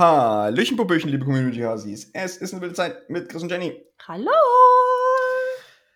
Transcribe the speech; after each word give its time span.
Hallöchen, 0.00 0.78
Popöchen, 0.78 1.10
liebe 1.10 1.26
Community-Hasis. 1.26 2.12
Es 2.14 2.38
ist 2.38 2.54
eine 2.54 2.62
wilde 2.62 2.74
Zeit 2.74 3.10
mit 3.10 3.28
Chris 3.28 3.42
und 3.42 3.50
Jenny. 3.50 3.84
Hallo! 4.08 4.30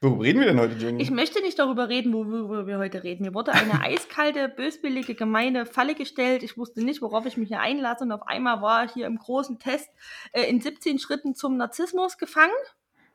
Worüber 0.03 0.25
reden 0.25 0.41
wir 0.41 0.47
denn 0.47 0.61
heute, 0.61 0.75
Jenny? 0.75 1.03
Ich 1.03 1.11
möchte 1.11 1.41
nicht 1.41 1.59
darüber 1.59 1.89
reden, 1.89 2.13
worüber 2.13 2.67
wir 2.67 2.77
heute 2.77 3.03
reden. 3.03 3.25
Mir 3.25 3.33
wurde 3.33 3.53
eine 3.53 3.81
eiskalte, 3.83 4.51
böswillige, 4.51 5.15
gemeine 5.15 5.65
Falle 5.65 5.95
gestellt. 5.95 6.43
Ich 6.43 6.59
wusste 6.59 6.85
nicht, 6.85 7.01
worauf 7.01 7.25
ich 7.25 7.39
mich 7.39 7.49
hier 7.49 7.61
einlasse. 7.61 8.05
Und 8.05 8.13
auf 8.13 8.27
einmal 8.27 8.61
war 8.61 8.85
ich 8.85 8.93
hier 8.93 9.07
im 9.07 9.17
großen 9.17 9.59
Test 9.59 9.89
äh, 10.33 10.43
in 10.51 10.61
17 10.61 10.99
Schritten 10.99 11.35
zum 11.35 11.57
Narzissmus 11.57 12.19
gefangen. 12.19 12.53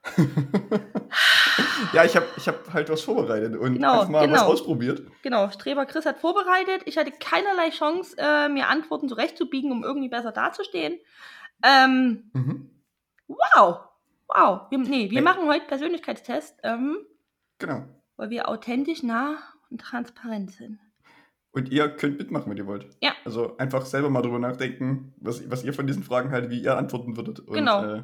ja, 1.94 2.04
ich 2.06 2.16
habe 2.16 2.26
ich 2.38 2.48
hab 2.48 2.72
halt 2.74 2.90
was 2.90 3.02
vorbereitet 3.02 3.56
und 3.58 3.74
Genau, 3.76 4.06
mal 4.08 4.22
was 4.22 4.40
genau. 4.40 4.46
ausprobiert. 4.54 5.02
Genau, 5.24 5.50
Streber 5.50 5.86
Chris 5.86 6.06
hat 6.06 6.20
vorbereitet. 6.20 6.82
Ich 6.86 6.98
hatte 6.98 7.12
keinerlei 7.12 7.70
Chance, 7.70 8.16
äh, 8.18 8.50
mir 8.50 8.68
Antworten 8.70 9.10
zurechtzubiegen, 9.10 9.72
um 9.72 9.84
irgendwie 9.84 10.10
besser 10.10 10.32
dazustehen. 10.32 10.98
Ähm, 11.64 12.30
Mhm. 12.34 12.70
wow! 13.28 13.80
Wow. 14.28 14.62
Wir, 14.70 14.78
nee, 14.78 15.10
wir 15.10 15.18
Hey. 15.18 15.22
machen 15.22 15.48
heute 15.48 15.66
Persönlichkeitstest, 15.66 16.60
ähm, 16.64 16.98
Genau. 17.58 17.84
weil 18.16 18.30
wir 18.30 18.48
authentisch, 18.48 19.02
nah 19.04 19.38
und 19.72 19.82
transparent 19.82 20.52
sind. 20.52 20.80
Und 21.52 21.70
ihr 21.72 21.90
könnt 21.90 22.20
mitmachen, 22.20 22.50
wenn 22.52 22.58
ihr 22.58 22.68
wollt. 22.68 22.88
Ja. 23.02 23.12
Also 23.26 23.58
einfach 23.58 23.84
selber 23.86 24.10
mal 24.12 24.22
drüber 24.22 24.38
nachdenken, 24.38 25.14
was, 25.18 25.50
was 25.50 25.64
ihr 25.64 25.74
von 25.74 25.88
diesen 25.88 26.04
Fragen 26.04 26.30
haltet, 26.32 26.52
wie 26.52 26.62
ihr 26.62 26.78
antworten 26.78 27.18
würdet. 27.18 27.40
Und, 27.40 27.56
Genau. 27.56 27.84
Äh, 27.84 28.04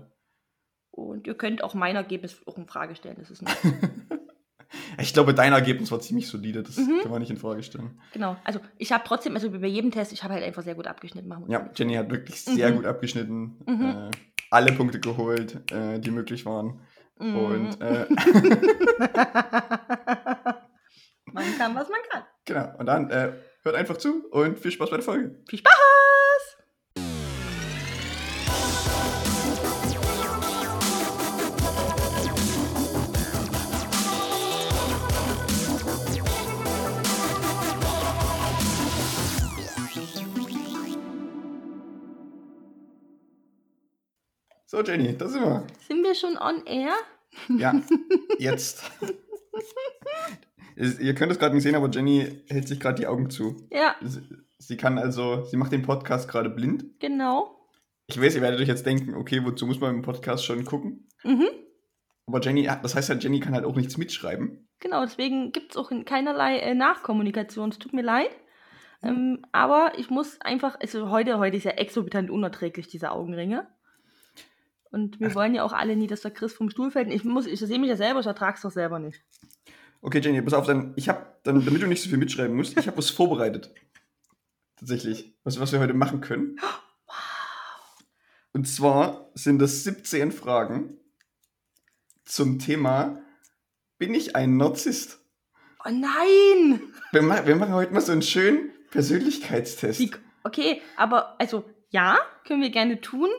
Und 0.95 1.27
ihr 1.27 1.35
könnt 1.35 1.61
auch 1.63 1.73
mein 1.73 1.95
Ergebnis 1.97 2.41
auch 2.45 2.57
in 2.57 2.67
Frage 2.67 2.95
stellen. 2.95 3.17
Das 3.19 3.29
ist 3.29 3.41
nicht. 3.41 3.57
ich 4.99 5.13
glaube, 5.13 5.33
dein 5.33 5.51
Ergebnis 5.51 5.91
war 5.91 5.99
ziemlich 5.99 6.27
solide. 6.29 6.63
Das 6.63 6.77
Mhm. 6.77 6.99
kann 7.01 7.11
man 7.11 7.19
nicht 7.19 7.31
in 7.31 7.37
Frage 7.37 7.63
stellen. 7.63 7.99
genau. 8.13 8.37
Also 8.45 8.59
ich 8.77 8.91
habe 8.93 9.03
trotzdem, 9.05 9.33
also 9.35 9.51
wie 9.53 9.57
bei 9.57 9.67
jedem 9.67 9.91
Test, 9.91 10.13
ich 10.13 10.23
habe 10.23 10.33
halt 10.35 10.43
einfach 10.43 10.63
sehr 10.63 10.75
gut 10.75 10.87
abgeschnitten. 10.87 11.27
Machen 11.27 11.49
Ja, 11.51 11.69
Jenny 11.75 11.95
hat 11.95 12.09
wirklich 12.11 12.41
sehr 12.41 12.71
Mhm. 12.71 12.75
gut 12.77 12.85
abgeschnitten. 12.85 13.57
Mhm. 13.65 13.81
Äh, 13.85 14.11
alle 14.51 14.71
Punkte 14.71 14.99
geholt, 15.01 15.69
äh, 15.71 15.99
die 15.99 16.11
möglich 16.11 16.45
waren. 16.45 16.79
Mhm. 17.19 17.35
Und 17.37 17.81
äh, 17.81 18.05
man 21.33 21.57
kann, 21.57 21.75
was 21.75 21.89
man 21.89 21.99
kann. 22.09 22.23
genau. 22.45 22.77
Und 22.77 22.85
dann 22.85 23.09
äh, 23.09 23.33
hört 23.63 23.75
einfach 23.75 23.97
zu 23.97 24.23
und 24.31 24.59
viel 24.59 24.71
Spaß 24.71 24.89
bei 24.89 24.97
der 24.97 25.03
Folge. 25.05 25.41
Viel 25.47 25.59
Spaß! 25.59 26.54
So, 44.65 44.81
Jenny, 44.81 45.15
da 45.17 45.27
sind 45.27 45.41
wir. 45.43 45.65
Sind 45.87 46.03
wir 46.03 46.15
schon 46.15 46.37
on 46.37 46.65
air? 46.65 46.93
Ja, 47.49 47.73
jetzt. 48.39 48.89
Ihr 50.75 51.15
könnt 51.15 51.31
es 51.31 51.39
gerade 51.39 51.53
nicht 51.53 51.63
sehen, 51.63 51.75
aber 51.75 51.89
Jenny 51.89 52.43
hält 52.49 52.67
sich 52.67 52.79
gerade 52.79 52.95
die 52.99 53.07
Augen 53.07 53.29
zu. 53.29 53.55
Ja, 53.71 53.95
Sie, 54.01 54.21
sie 54.57 54.77
kann 54.77 54.97
also, 54.97 55.43
sie 55.45 55.57
macht 55.57 55.71
den 55.71 55.83
Podcast 55.83 56.29
gerade 56.29 56.49
blind. 56.49 56.99
genau. 56.99 57.51
Ich 58.07 58.21
weiß, 58.21 58.35
ihr 58.35 58.41
werdet 58.43 58.59
euch 58.59 58.67
jetzt 58.67 58.85
denken, 58.85 59.15
okay, 59.15 59.43
wozu 59.43 59.65
muss 59.65 59.79
man 59.79 59.95
im 59.95 60.01
Podcast 60.03 60.45
schon 60.45 60.63
gucken? 60.63 61.07
Mhm. 61.23 61.47
Aber 62.27 62.39
Jenny, 62.39 62.63
ja, 62.63 62.75
das 62.75 62.93
heißt 62.95 63.09
halt, 63.09 63.23
Jenny 63.23 63.39
kann 63.39 63.55
halt 63.55 63.65
auch 63.65 63.75
nichts 63.75 63.97
mitschreiben. 63.97 64.67
Genau, 64.79 65.01
deswegen 65.03 65.51
gibt 65.51 65.71
es 65.71 65.77
auch 65.77 65.91
keinerlei 66.05 66.59
äh, 66.59 66.75
Nachkommunikation. 66.75 67.69
Es 67.69 67.79
tut 67.79 67.93
mir 67.93 68.03
leid. 68.03 68.29
Ähm, 69.01 69.43
aber 69.51 69.93
ich 69.97 70.09
muss 70.11 70.39
einfach, 70.41 70.77
also 70.79 71.09
heute, 71.09 71.39
heute 71.39 71.57
ist 71.57 71.63
ja 71.63 71.71
exorbitant 71.71 72.29
unerträglich, 72.29 72.87
diese 72.87 73.11
Augenringe. 73.11 73.67
Und 74.95 75.19
wir 75.19 75.35
wollen 75.35 75.53
ja 75.53 75.63
auch 75.63 75.73
alle 75.73 75.97
nie, 75.97 76.07
dass 76.07 76.21
der 76.21 76.31
Chris 76.31 76.53
vom 76.53 76.69
Stuhl 76.69 76.89
fällt. 76.89 77.11
Ich 77.11 77.25
muss, 77.25 77.47
ich 77.47 77.59
sehe 77.59 77.79
mich 77.79 77.89
ja 77.89 77.97
selber, 77.97 78.21
ich 78.21 78.25
ertrage 78.25 78.55
es 78.55 78.61
doch 78.61 78.71
selber 78.71 78.97
nicht. 78.97 79.21
Okay, 79.99 80.21
Jenny, 80.21 80.41
pass 80.41 80.53
auf, 80.53 80.67
dann, 80.67 80.93
ich 80.95 81.09
habe, 81.09 81.25
dann, 81.43 81.65
damit 81.65 81.81
du 81.81 81.87
nicht 81.87 82.01
so 82.01 82.07
viel 82.07 82.17
mitschreiben 82.17 82.55
musst, 82.55 82.79
ich 82.79 82.87
habe 82.87 82.97
was 82.97 83.09
vorbereitet. 83.09 83.73
Tatsächlich. 84.77 85.35
Was, 85.43 85.59
was 85.59 85.73
wir 85.73 85.81
heute 85.81 85.93
machen 85.93 86.21
können. 86.21 86.61
Und 88.53 88.69
zwar 88.69 89.29
sind 89.33 89.59
das 89.59 89.83
17 89.83 90.31
Fragen 90.31 90.97
zum 92.23 92.57
Thema, 92.59 93.21
bin 93.97 94.13
ich 94.13 94.37
ein 94.37 94.55
Narzisst? 94.55 95.19
Oh 95.83 95.89
nein! 95.89 96.79
Wir, 97.11 97.21
ma 97.21 97.45
wir 97.45 97.57
machen 97.57 97.73
heute 97.73 97.93
mal 97.93 97.99
so 97.99 98.13
einen 98.13 98.21
schönen 98.21 98.71
Persönlichkeitstest. 98.91 99.99
Wie, 99.99 100.11
okay, 100.45 100.81
aber 100.95 101.37
also 101.37 101.65
ja, 101.89 102.17
können 102.47 102.61
wir 102.61 102.69
gerne 102.69 103.01
tun. 103.01 103.29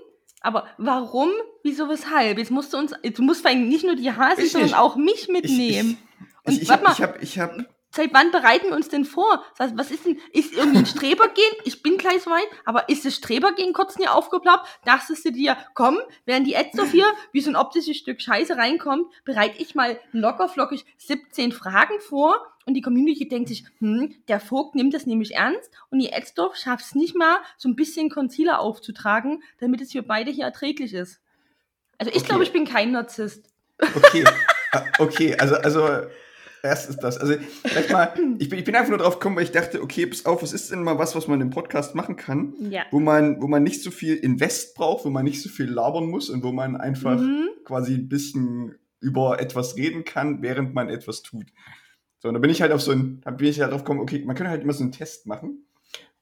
Aber 0.46 0.68
warum, 0.78 1.30
wieso, 1.64 1.88
weshalb? 1.88 2.38
Jetzt 2.38 2.52
musst 2.52 2.72
du 2.72 2.76
uns, 2.78 2.92
du 3.02 3.22
musst 3.22 3.42
vor 3.42 3.50
allem 3.50 3.68
nicht 3.68 3.84
nur 3.84 3.96
die 3.96 4.12
Ich 4.44 4.52
sondern 4.52 4.74
auch 4.74 4.94
mich 4.94 5.22
ich, 5.22 5.28
mitnehmen. 5.28 5.98
Und 6.44 6.52
ich, 6.52 6.58
ich, 6.58 6.62
ich 6.62 6.68
warte 6.68 6.84
habe 6.84 6.84
mal. 6.84 6.92
ich 6.92 7.02
hab, 7.02 7.22
ich 7.22 7.38
hab, 7.40 7.75
Seit 7.96 8.12
wann 8.12 8.30
bereiten 8.30 8.68
wir 8.68 8.76
uns 8.76 8.90
denn 8.90 9.06
vor? 9.06 9.42
Was 9.56 9.90
ist 9.90 10.04
denn, 10.04 10.20
ist 10.32 10.52
irgendwie 10.52 10.80
ein 10.80 10.86
Strebergehen? 10.86 11.52
Ich 11.64 11.82
bin 11.82 11.96
gleich 11.96 12.22
so 12.22 12.30
weit, 12.30 12.46
aber 12.66 12.90
ist 12.90 13.06
das 13.06 13.14
Strebergehen 13.14 13.72
kurz 13.72 13.96
nie 13.96 14.06
aufgeploppt? 14.06 14.66
Dachtest 14.84 15.24
du 15.24 15.32
dir, 15.32 15.56
komm, 15.72 15.98
während 16.26 16.46
die 16.46 16.52
Edstorf 16.52 16.90
hier 16.90 17.06
wie 17.32 17.40
so 17.40 17.48
ein 17.50 17.56
optisches 17.56 17.96
Stück 17.96 18.20
Scheiße 18.20 18.58
reinkommt, 18.58 19.06
bereite 19.24 19.60
ich 19.62 19.74
mal 19.74 19.98
lockerflockig 20.12 20.84
17 20.98 21.52
Fragen 21.52 21.98
vor 22.00 22.38
und 22.66 22.74
die 22.74 22.82
Community 22.82 23.28
denkt 23.28 23.48
sich, 23.48 23.64
hm, 23.78 24.14
der 24.28 24.40
Vogt 24.40 24.74
nimmt 24.74 24.92
das 24.92 25.06
nämlich 25.06 25.34
ernst 25.34 25.70
und 25.88 25.98
die 25.98 26.10
Edstorf 26.10 26.56
schafft 26.56 26.84
es 26.84 26.94
nicht 26.94 27.16
mal, 27.16 27.38
so 27.56 27.66
ein 27.68 27.76
bisschen 27.76 28.10
Concealer 28.10 28.60
aufzutragen, 28.60 29.42
damit 29.58 29.80
es 29.80 29.92
für 29.92 30.02
beide 30.02 30.30
hier 30.30 30.44
erträglich 30.44 30.92
ist. 30.92 31.20
Also 31.96 32.10
ich 32.10 32.18
Okay. 32.18 32.26
glaube, 32.26 32.42
ich 32.44 32.52
bin 32.52 32.66
kein 32.66 32.92
Narzisst. 32.92 33.48
okay, 33.94 34.24
Ah, 34.72 34.84
okay, 34.98 35.34
also, 35.38 35.54
also, 35.54 35.88
erst 36.66 36.90
ist 36.90 36.98
das, 36.98 37.16
also, 37.18 37.34
vielleicht 37.64 37.90
mal, 37.90 38.12
ich 38.38 38.48
bin, 38.48 38.58
ich 38.58 38.64
bin 38.64 38.74
einfach 38.74 38.90
nur 38.90 38.98
drauf 38.98 39.14
gekommen, 39.18 39.36
weil 39.36 39.44
ich 39.44 39.52
dachte, 39.52 39.82
okay, 39.82 40.06
pass 40.06 40.26
auf, 40.26 40.42
was 40.42 40.52
ist 40.52 40.70
denn 40.70 40.82
mal 40.82 40.98
was, 40.98 41.14
was 41.16 41.26
man 41.28 41.40
im 41.40 41.50
Podcast 41.50 41.94
machen 41.94 42.16
kann, 42.16 42.54
Ja. 42.70 42.82
wo 42.90 43.00
man, 43.00 43.40
wo 43.40 43.46
man 43.48 43.62
nicht 43.62 43.82
so 43.82 43.90
viel 43.90 44.14
Invest 44.16 44.74
braucht, 44.74 45.04
wo 45.04 45.10
man 45.10 45.24
nicht 45.24 45.42
so 45.42 45.48
viel 45.48 45.66
labern 45.66 46.06
muss 46.08 46.28
und 46.30 46.42
wo 46.44 46.52
man 46.52 46.76
einfach 46.76 47.18
Mhm. 47.20 47.48
quasi 47.64 47.94
ein 47.94 48.08
bisschen 48.08 48.74
über 49.00 49.40
etwas 49.40 49.76
reden 49.76 50.04
kann, 50.04 50.42
während 50.42 50.74
man 50.74 50.88
etwas 50.88 51.22
tut. 51.22 51.46
So, 52.18 52.28
und 52.28 52.34
da 52.34 52.40
bin 52.40 52.50
ich 52.50 52.62
halt 52.62 52.72
auf 52.72 52.80
so 52.82 52.92
ein, 52.92 53.20
da 53.24 53.30
bin 53.30 53.46
ich 53.48 53.60
halt 53.60 53.72
drauf 53.72 53.82
gekommen, 53.84 54.00
okay, 54.00 54.22
man 54.24 54.34
könnte 54.36 54.50
halt 54.50 54.62
immer 54.62 54.72
so 54.72 54.82
einen 54.82 54.92
Test 54.92 55.26
machen. 55.26 55.66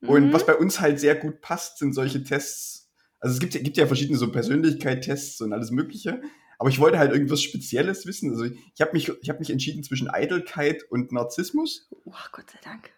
Und 0.00 0.26
Mhm. 0.28 0.32
was 0.32 0.44
bei 0.44 0.54
uns 0.56 0.80
halt 0.80 1.00
sehr 1.00 1.14
gut 1.14 1.40
passt, 1.40 1.78
sind 1.78 1.94
solche 1.94 2.22
Tests. 2.24 2.90
Also 3.20 3.34
es 3.34 3.40
gibt, 3.40 3.54
ja- 3.54 3.62
gibt 3.62 3.76
ja 3.78 3.86
verschiedene 3.86 4.18
so 4.18 4.30
Persönlichkeit-Tests 4.30 5.40
und 5.40 5.52
alles 5.54 5.70
Mögliche. 5.70 6.20
Aber 6.58 6.68
ich 6.68 6.78
wollte 6.78 6.98
halt 6.98 7.12
irgendwas 7.12 7.42
Spezielles 7.42 8.06
wissen. 8.06 8.30
Also 8.30 8.44
ich, 8.44 8.58
ich 8.74 8.80
habe 8.80 8.92
mich, 8.92 9.08
ich 9.20 9.30
hab 9.30 9.40
mich 9.40 9.50
entschieden 9.50 9.82
zwischen 9.82 10.08
Eitelkeit 10.08 10.84
und 10.90 11.12
Narzissmus. 11.12 11.88
Oh, 12.04 12.12
Gott 12.32 12.50
sei 12.50 12.58
Dank. 12.62 12.90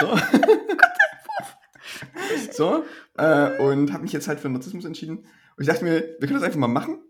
So. 0.00 0.18
so. 2.52 2.84
Äh, 3.16 3.58
und 3.62 3.92
habe 3.92 4.02
mich 4.02 4.12
jetzt 4.12 4.28
halt 4.28 4.40
für 4.40 4.48
Narzissmus 4.48 4.84
entschieden. 4.84 5.18
Und 5.18 5.62
ich 5.62 5.66
dachte 5.66 5.84
mir, 5.84 6.00
wir 6.18 6.28
können 6.28 6.34
das 6.34 6.42
einfach 6.42 6.58
mal 6.58 6.68
machen. 6.68 7.02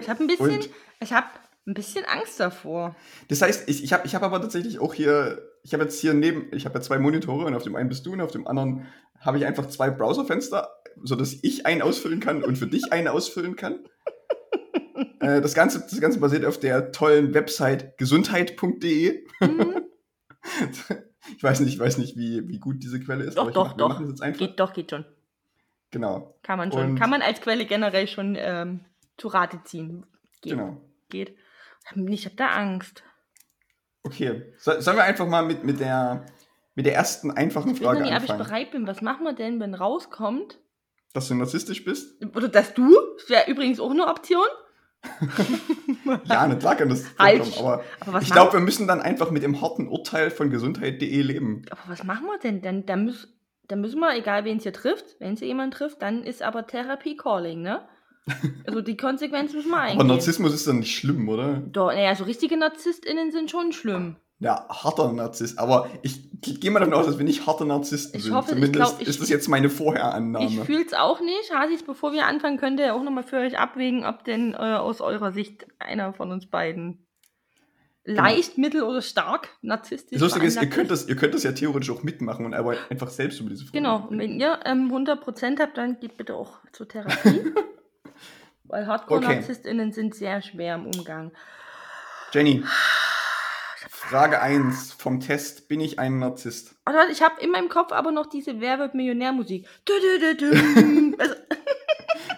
Ich 0.00 0.08
habe 0.08 0.22
ein 0.24 0.26
bisschen, 0.26 0.50
Und- 0.50 0.70
ich 1.00 1.12
habe 1.12 1.26
ein 1.66 1.74
bisschen 1.74 2.04
Angst 2.04 2.38
davor. 2.38 2.94
Das 3.28 3.42
heißt, 3.42 3.68
ich, 3.68 3.82
ich 3.82 3.92
habe 3.92 4.06
ich 4.06 4.14
hab 4.14 4.22
aber 4.22 4.40
tatsächlich 4.40 4.78
auch 4.78 4.94
hier, 4.94 5.42
ich 5.64 5.72
habe 5.74 5.84
jetzt 5.84 6.00
hier 6.00 6.14
neben, 6.14 6.48
ich 6.52 6.64
habe 6.64 6.76
ja 6.76 6.80
zwei 6.80 6.98
Monitore 6.98 7.44
und 7.46 7.54
auf 7.54 7.64
dem 7.64 7.74
einen 7.74 7.88
bist 7.88 8.06
du 8.06 8.12
und 8.12 8.20
auf 8.20 8.30
dem 8.30 8.46
anderen 8.46 8.86
habe 9.20 9.38
ich 9.38 9.46
einfach 9.46 9.66
zwei 9.66 9.90
Browserfenster, 9.90 10.70
sodass 11.02 11.36
ich 11.42 11.66
einen 11.66 11.82
ausfüllen 11.82 12.20
kann 12.20 12.44
und 12.44 12.56
für 12.56 12.68
dich 12.68 12.92
einen 12.92 13.08
ausfüllen 13.08 13.56
kann. 13.56 13.80
Äh, 15.20 15.40
das, 15.40 15.54
Ganze, 15.54 15.80
das 15.80 16.00
Ganze 16.00 16.18
basiert 16.20 16.44
auf 16.44 16.58
der 16.58 16.92
tollen 16.92 17.34
Website 17.34 17.96
gesundheit.de. 17.98 19.24
Mhm. 19.40 19.82
ich 21.36 21.42
weiß 21.42 21.60
nicht, 21.60 21.74
ich 21.74 21.78
weiß 21.78 21.98
nicht, 21.98 22.16
wie, 22.16 22.48
wie 22.48 22.58
gut 22.58 22.82
diese 22.82 23.00
Quelle 23.00 23.24
ist, 23.24 23.36
Doch, 23.36 23.42
aber 23.44 23.52
doch, 23.52 23.64
mach, 23.66 23.72
wir 23.74 23.78
doch. 23.78 23.88
machen 23.90 24.04
es 24.04 24.10
jetzt 24.10 24.22
einfach. 24.22 24.38
geht 24.38 24.60
doch, 24.60 24.72
geht 24.72 24.90
schon. 24.90 25.04
Genau, 25.90 26.36
Kann 26.42 26.58
man 26.58 26.72
schon. 26.72 26.90
Und- 26.90 26.98
Kann 26.98 27.10
man 27.10 27.22
als 27.22 27.40
Quelle 27.40 27.64
generell 27.66 28.06
schon 28.08 28.36
ähm, 28.38 28.80
zu 29.16 29.28
Rate 29.28 29.60
ziehen. 29.64 30.04
Geht. 30.42 30.52
genau. 30.52 30.80
Geht. 31.08 31.36
Ich 32.08 32.24
habe 32.24 32.36
da 32.36 32.48
Angst. 32.48 33.04
Okay, 34.02 34.52
so, 34.58 34.80
sollen 34.80 34.96
wir 34.96 35.04
einfach 35.04 35.26
mal 35.26 35.44
mit, 35.44 35.64
mit, 35.64 35.78
der, 35.80 36.26
mit 36.74 36.86
der 36.86 36.94
ersten 36.94 37.30
einfachen 37.30 37.72
Ich 37.72 37.78
Frage 37.80 38.02
nicht, 38.02 38.10
ob 38.12 38.22
ich 38.24 38.30
anfangen? 38.30 38.38
bereit 38.44 38.70
bin. 38.72 38.86
Was 38.86 39.00
machen 39.02 39.24
wir 39.24 39.32
denn, 39.32 39.60
wenn 39.60 39.74
rauskommt? 39.74 40.58
Dass 41.12 41.28
du 41.28 41.34
narzisstisch 41.34 41.84
bist? 41.84 42.22
Oder 42.36 42.48
dass 42.48 42.74
du? 42.74 42.94
Das 43.18 43.30
wäre 43.30 43.50
übrigens 43.50 43.80
auch 43.80 43.90
eine 43.90 44.06
Option. 44.06 44.46
Ja, 46.24 46.46
nicht 46.46 46.60
klar 46.60 46.76
kann 46.76 46.88
das 46.88 47.04
Halt. 47.18 47.44
vorkommen, 47.44 47.80
aber 48.00 48.08
Aber 48.08 48.22
ich 48.22 48.30
glaube, 48.30 48.52
wir 48.54 48.60
müssen 48.60 48.86
dann 48.86 49.00
einfach 49.00 49.30
mit 49.30 49.42
dem 49.42 49.60
harten 49.60 49.88
Urteil 49.88 50.30
von 50.30 50.50
gesundheit.de 50.50 51.22
leben. 51.22 51.62
aber 51.70 51.80
was 51.88 52.04
machen 52.04 52.26
wir 52.26 52.38
denn? 52.38 52.62
Dann, 52.62 52.86
dann, 52.86 53.06
müß, 53.06 53.28
dann 53.68 53.80
müssen 53.80 53.98
wir, 54.00 54.14
egal 54.16 54.44
wen 54.44 54.58
es 54.58 54.62
hier 54.62 54.72
trifft, 54.72 55.16
wenn 55.18 55.34
es 55.34 55.40
jemand 55.40 55.74
trifft, 55.74 56.02
dann 56.02 56.22
ist 56.22 56.42
aber 56.42 56.66
Therapie 56.66 57.16
Calling, 57.16 57.62
ne? 57.62 57.88
Also 58.66 58.82
die 58.82 58.96
Konsequenz 58.96 59.52
müssen 59.52 59.70
wir 59.70 59.78
eingehen. 59.80 60.00
Aber 60.00 60.08
Narzissmus 60.08 60.52
ist 60.54 60.66
dann 60.66 60.80
nicht 60.80 60.96
schlimm, 60.96 61.28
oder? 61.28 61.62
Doch, 61.66 61.92
naja, 61.92 62.14
so 62.14 62.24
richtige 62.24 62.56
NarzisstInnen 62.56 63.30
sind 63.32 63.50
schon 63.50 63.72
schlimm. 63.72 64.16
Ja, 64.38 64.66
harter 64.68 65.12
Narzisst. 65.12 65.58
Aber 65.58 65.88
ich, 66.02 66.30
ich 66.44 66.60
gehe 66.60 66.70
mal 66.70 66.80
davon 66.80 66.92
aus, 66.94 67.06
dass 67.06 67.16
wir 67.16 67.24
nicht 67.24 67.46
harte 67.46 67.64
Narzissten 67.64 68.18
Ich 68.18 68.24
sind. 68.24 68.34
hoffe, 68.34 68.48
ich 68.50 68.54
Zumindest 68.54 68.74
glaub, 68.74 69.00
ich- 69.00 69.08
ist 69.08 69.20
das 69.20 69.30
jetzt 69.30 69.48
meine 69.48 69.70
Vorherannahme. 69.70 70.44
Ich 70.44 70.60
fühle 70.60 70.84
es 70.84 70.92
auch 70.92 71.20
nicht. 71.20 71.54
Hasis, 71.54 71.82
bevor 71.82 72.12
wir 72.12 72.26
anfangen, 72.26 72.58
könnt 72.58 72.78
ihr 72.78 72.94
auch 72.94 73.02
nochmal 73.02 73.22
für 73.24 73.36
euch 73.38 73.58
abwägen, 73.58 74.04
ob 74.04 74.24
denn 74.24 74.52
äh, 74.52 74.56
aus 74.56 75.00
eurer 75.00 75.32
Sicht 75.32 75.66
einer 75.78 76.12
von 76.12 76.32
uns 76.32 76.50
beiden 76.50 77.06
leicht, 78.04 78.56
mittel 78.58 78.82
oder 78.82 79.02
stark 79.02 79.48
narzisstisch 79.62 80.20
ist, 80.20 80.22
ihr 80.22 80.28
veranlagt 80.30 80.70
könnt, 80.70 80.90
das, 80.90 81.08
ihr 81.08 81.16
könnt 81.16 81.34
das 81.34 81.42
ja 81.42 81.52
theoretisch 81.52 81.90
auch 81.90 82.02
mitmachen 82.04 82.44
und 82.46 82.54
aber 82.54 82.76
einfach 82.90 83.08
selbst 83.08 83.40
über 83.40 83.48
diese 83.50 83.64
Frage. 83.64 83.78
Genau, 83.78 84.06
und 84.06 84.18
wenn 84.18 84.38
ihr 84.38 84.60
ähm, 84.64 84.92
100% 84.92 85.58
habt, 85.58 85.76
dann 85.76 85.98
geht 85.98 86.16
bitte 86.16 86.34
auch 86.34 86.58
zur 86.72 86.86
Therapie. 86.86 87.52
Weil 88.64 88.86
Hardcore-NarzisstInnen 88.86 89.92
sind 89.92 90.14
sehr 90.14 90.42
schwer 90.42 90.74
im 90.76 90.86
Umgang. 90.86 91.32
Jenny, 92.32 92.62
Frage 94.08 94.40
1 94.40 94.92
vom 94.92 95.20
Test: 95.20 95.68
Bin 95.68 95.80
ich 95.80 95.98
ein 95.98 96.18
Narzisst? 96.18 96.76
Ich 97.10 97.22
habe 97.22 97.40
in 97.40 97.50
meinem 97.50 97.68
Kopf 97.68 97.92
aber 97.92 98.12
noch 98.12 98.26
diese 98.26 98.60
Wer 98.60 98.78
wird 98.78 98.94
Millionär-Musik. 98.94 99.66
Dü, 99.88 99.92
dü, 100.20 100.36
dü, 100.36 100.50
dü. 100.50 101.16
Also, 101.18 101.34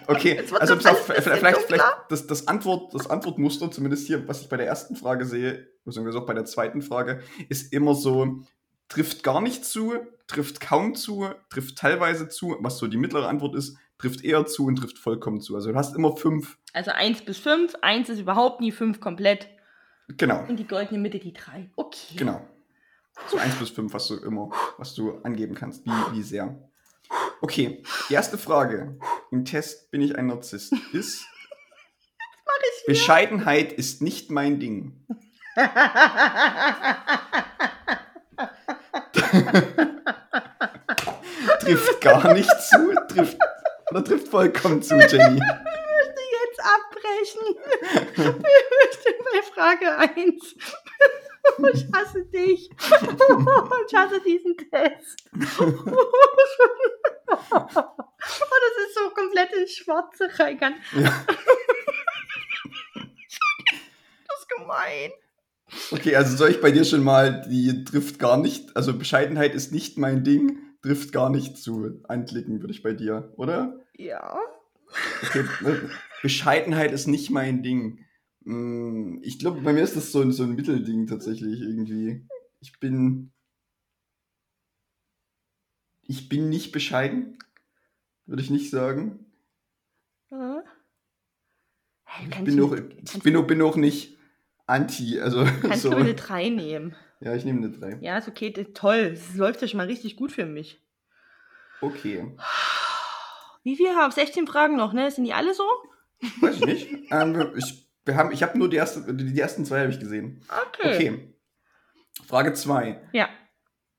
Okay, 0.07 0.39
also 0.59 0.75
pass 0.75 0.85
auf, 0.87 1.05
vielleicht, 1.05 1.61
vielleicht 1.61 1.85
das, 2.09 2.25
das, 2.25 2.47
Antwort, 2.47 2.93
das 2.95 3.07
Antwortmuster, 3.09 3.69
zumindest 3.69 4.07
hier, 4.07 4.27
was 4.27 4.41
ich 4.41 4.49
bei 4.49 4.57
der 4.57 4.65
ersten 4.65 4.95
Frage 4.95 5.25
sehe, 5.25 5.67
beziehungsweise 5.85 6.17
auch 6.17 6.25
bei 6.25 6.33
der 6.33 6.45
zweiten 6.45 6.81
Frage, 6.81 7.21
ist 7.47 7.71
immer 7.71 7.93
so, 7.93 8.41
trifft 8.87 9.23
gar 9.23 9.39
nicht 9.39 9.63
zu, 9.63 9.93
trifft 10.25 10.61
kaum 10.61 10.95
zu, 10.95 11.29
trifft 11.51 11.77
teilweise 11.77 12.27
zu, 12.27 12.57
was 12.59 12.79
so 12.79 12.87
die 12.87 12.97
mittlere 12.97 13.27
Antwort 13.27 13.55
ist, 13.55 13.77
trifft 13.99 14.23
eher 14.23 14.47
zu 14.47 14.65
und 14.65 14.77
trifft 14.77 14.97
vollkommen 14.97 15.41
zu. 15.41 15.55
Also 15.55 15.71
du 15.71 15.77
hast 15.77 15.95
immer 15.95 16.17
fünf, 16.17 16.57
also 16.73 16.91
1 16.91 17.25
bis 17.25 17.37
5. 17.37 17.75
1 17.81 18.09
ist 18.09 18.19
überhaupt 18.19 18.61
nie 18.61 18.71
5 18.71 18.99
komplett. 18.99 19.47
Genau, 20.17 20.45
Und 20.47 20.57
die 20.57 20.67
goldene 20.67 20.99
Mitte 20.99 21.19
die 21.19 21.33
3. 21.33 21.69
Okay. 21.75 22.15
genau. 22.17 22.41
So 23.27 23.37
eins 23.37 23.55
bis 23.55 23.69
fünf 23.69 23.93
hast 23.93 24.09
du 24.09 24.15
immer, 24.17 24.49
was 24.77 24.93
du 24.95 25.19
angeben 25.23 25.55
kannst, 25.55 25.85
wie, 25.85 25.91
wie 26.13 26.23
sehr. 26.23 26.57
Okay, 27.41 27.83
erste 28.09 28.37
Frage 28.37 28.97
im 29.31 29.45
Test, 29.45 29.91
bin 29.91 30.01
ich 30.01 30.17
ein 30.17 30.27
Narzisst, 30.27 30.73
ist, 30.93 31.25
Bescheidenheit 32.87 33.71
ist 33.71 34.01
nicht 34.01 34.31
mein 34.31 34.59
Ding. 34.59 35.05
trifft 41.59 42.01
gar 42.01 42.33
nicht 42.33 42.49
zu, 42.61 42.95
trifft, 43.07 43.37
oder 43.91 44.03
trifft 44.03 44.27
vollkommen 44.29 44.81
zu, 44.81 44.95
Jenny. 44.95 45.39
Ich 47.35 48.17
möchte 48.17 49.15
bei 49.33 49.41
Frage 49.53 49.97
1. 49.97 50.55
Ich 51.73 51.87
hasse 51.93 52.25
dich. 52.25 52.69
Ich 52.79 53.95
hasse 53.95 54.21
diesen 54.21 54.55
Test. 54.55 55.17
Oh, 55.59 55.71
das 58.59 58.75
ist 58.85 58.95
so 58.95 59.09
komplett 59.15 59.51
ins 59.53 59.71
Schwarze 59.73 60.29
reingern. 60.37 60.75
Ja. 60.93 61.25
Das 64.27 64.39
ist 64.39 64.49
gemein. 64.49 65.11
Okay, 65.91 66.15
also 66.15 66.37
soll 66.37 66.51
ich 66.51 66.61
bei 66.61 66.71
dir 66.71 66.85
schon 66.85 67.03
mal 67.03 67.41
die 67.49 67.83
trifft 67.83 68.19
gar 68.19 68.37
nicht, 68.37 68.75
also 68.75 68.97
Bescheidenheit 68.97 69.55
ist 69.55 69.71
nicht 69.71 69.97
mein 69.97 70.23
Ding, 70.23 70.59
trifft 70.81 71.11
gar 71.11 71.29
nicht 71.29 71.57
zu 71.57 72.01
anklicken, 72.07 72.61
würde 72.61 72.73
ich 72.73 72.83
bei 72.83 72.93
dir, 72.93 73.33
oder? 73.37 73.79
Ja. 73.95 74.39
Okay, 75.23 75.45
ne, 75.61 75.89
Bescheidenheit 76.21 76.91
ist 76.91 77.07
nicht 77.07 77.29
mein 77.29 77.63
Ding. 77.63 78.05
Hm, 78.43 79.19
Ich 79.23 79.39
glaube, 79.39 79.61
bei 79.61 79.73
mir 79.73 79.83
ist 79.83 79.95
das 79.95 80.11
so 80.11 80.21
ein, 80.21 80.31
so 80.31 80.43
ein 80.43 80.55
Mittelding 80.55 81.07
tatsächlich 81.07 81.61
irgendwie. 81.61 82.25
Ich 82.61 82.79
bin. 82.79 83.31
Ich 86.03 86.27
bin 86.27 86.49
nicht 86.49 86.71
bescheiden, 86.71 87.37
würde 88.25 88.41
ich 88.41 88.49
nicht 88.49 88.71
sagen. 88.71 89.25
Ja. 90.31 90.63
Hey, 92.03 92.25
Ich 92.25 92.31
kannst 92.31 92.45
bin 92.55 92.63
auch, 92.63 92.75
ich 92.75 93.23
bin 93.23 93.35
auch, 93.35 93.45
bin 93.45 93.61
auch 93.61 93.75
nicht 93.75 94.17
anti, 94.65 95.19
also 95.19 95.45
Kannst 95.61 95.83
so. 95.83 95.91
du 95.91 95.97
eine 95.97 96.15
3 96.15 96.49
nehmen? 96.49 96.95
Ja, 97.21 97.35
ich 97.35 97.45
nehme 97.45 97.59
eine 97.59 97.69
3. 97.77 97.99
Ja, 98.01 98.17
ist 98.17 98.27
okay, 98.27 98.51
toll. 98.73 99.11
Es 99.13 99.35
läuft 99.35 99.61
ja 99.61 99.67
schon 99.67 99.77
mal 99.77 99.85
richtig 99.87 100.15
gut 100.15 100.31
für 100.31 100.45
mich. 100.47 100.81
Okay. 101.81 102.35
Wie 103.63 103.75
viel 103.75 103.89
haben? 103.95 104.11
16 104.11 104.47
Fragen 104.47 104.77
noch, 104.77 104.93
ne? 104.93 105.11
Sind 105.11 105.25
die 105.25 105.33
alle 105.33 105.53
so? 105.53 105.63
Weiß 106.41 106.55
ich 106.55 106.65
nicht. 106.65 106.87
ähm, 107.11 107.53
ich 107.55 107.89
wir 108.09 108.15
haben, 108.15 108.31
ich 108.31 108.41
habe 108.41 108.57
nur 108.57 108.69
die, 108.69 108.77
erste, 108.77 109.13
die, 109.13 109.39
ersten 109.39 109.65
zwei 109.65 109.81
habe 109.81 109.91
ich 109.91 109.99
gesehen. 109.99 110.41
Okay. 110.49 110.95
Okay. 110.95 111.33
Frage 112.25 112.53
2. 112.53 112.99
Ja. 113.11 113.29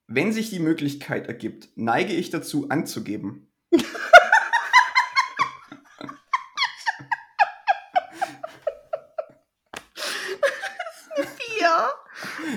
Wenn 0.08 0.32
sich 0.32 0.50
die 0.50 0.58
Möglichkeit 0.58 1.28
ergibt, 1.28 1.68
neige 1.76 2.12
ich 2.12 2.30
dazu 2.30 2.68
anzugeben. 2.70 3.52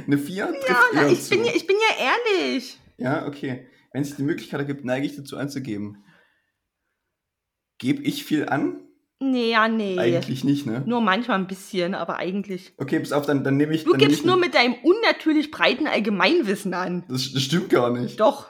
Eine 0.08 0.18
4 0.18 0.48
trifft 0.48 0.70
Ja, 0.70 0.84
na, 0.94 1.08
ich, 1.08 1.30
bin 1.30 1.46
ja, 1.46 1.52
ich 1.54 1.68
bin 1.68 1.78
ja 1.78 2.14
ehrlich. 2.36 2.80
ja, 2.98 3.28
okay. 3.28 3.68
Wenn 3.92 4.04
sich 4.04 4.16
die 4.16 4.24
Möglichkeit 4.24 4.60
ergibt, 4.60 4.84
neige 4.84 5.06
ich 5.06 5.16
dazu 5.16 5.38
anzugeben. 5.38 6.04
Gebe 7.78 8.02
ich 8.02 8.26
viel 8.26 8.50
an? 8.50 8.84
Nee, 9.32 9.52
ja, 9.52 9.68
nee. 9.68 9.98
Eigentlich 9.98 10.44
nicht, 10.44 10.66
ne? 10.66 10.84
Nur 10.86 11.00
manchmal 11.02 11.38
ein 11.40 11.48
bisschen, 11.48 11.96
aber 11.96 12.18
eigentlich. 12.18 12.74
Okay, 12.78 13.00
pass 13.00 13.12
auf, 13.14 13.26
dann, 13.26 13.44
dann 13.44 13.56
nehme 13.58 13.74
ich. 13.74 13.84
Du 13.86 13.92
dann 13.92 14.00
gibst 14.00 14.20
ich 14.20 14.26
nur 14.26 14.36
mit 14.38 14.54
deinem 14.54 14.74
unnatürlich 14.84 15.50
breiten 15.50 15.88
Allgemeinwissen 15.88 16.74
an. 16.74 17.06
Das, 17.08 17.32
das 17.32 17.42
stimmt 17.44 17.70
gar 17.70 17.90
nicht. 17.92 18.20
Doch. 18.20 18.48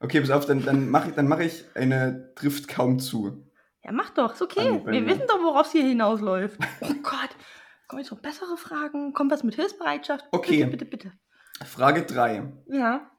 Okay, 0.00 0.20
pass 0.20 0.30
auf, 0.30 0.46
dann, 0.46 0.64
dann 0.64 0.88
mache 0.88 1.10
ich, 1.10 1.14
dann 1.14 1.28
mach 1.28 1.40
ich 1.40 1.64
eine 1.74 2.32
trifft 2.34 2.68
kaum 2.68 2.98
zu. 2.98 3.44
Ja, 3.84 3.92
mach 3.92 4.10
doch, 4.10 4.32
ist 4.32 4.40
okay. 4.42 4.66
An- 4.68 4.86
Wir 4.86 5.06
wissen 5.06 5.24
doch, 5.28 5.42
worauf 5.42 5.66
es 5.66 5.72
hier 5.72 5.84
hinausläuft. 5.84 6.58
Oh 6.80 6.86
Gott. 7.02 7.30
Kommen 7.86 8.00
jetzt 8.02 8.10
noch 8.12 8.20
bessere 8.20 8.56
Fragen? 8.56 9.12
Kommt 9.12 9.30
was 9.32 9.42
mit 9.42 9.56
Hilfsbereitschaft? 9.56 10.24
Okay. 10.30 10.64
Bitte, 10.64 10.70
bitte, 10.70 10.84
bitte. 10.84 11.12
Frage 11.66 12.04
3. 12.04 12.50
Ja. 12.68 13.10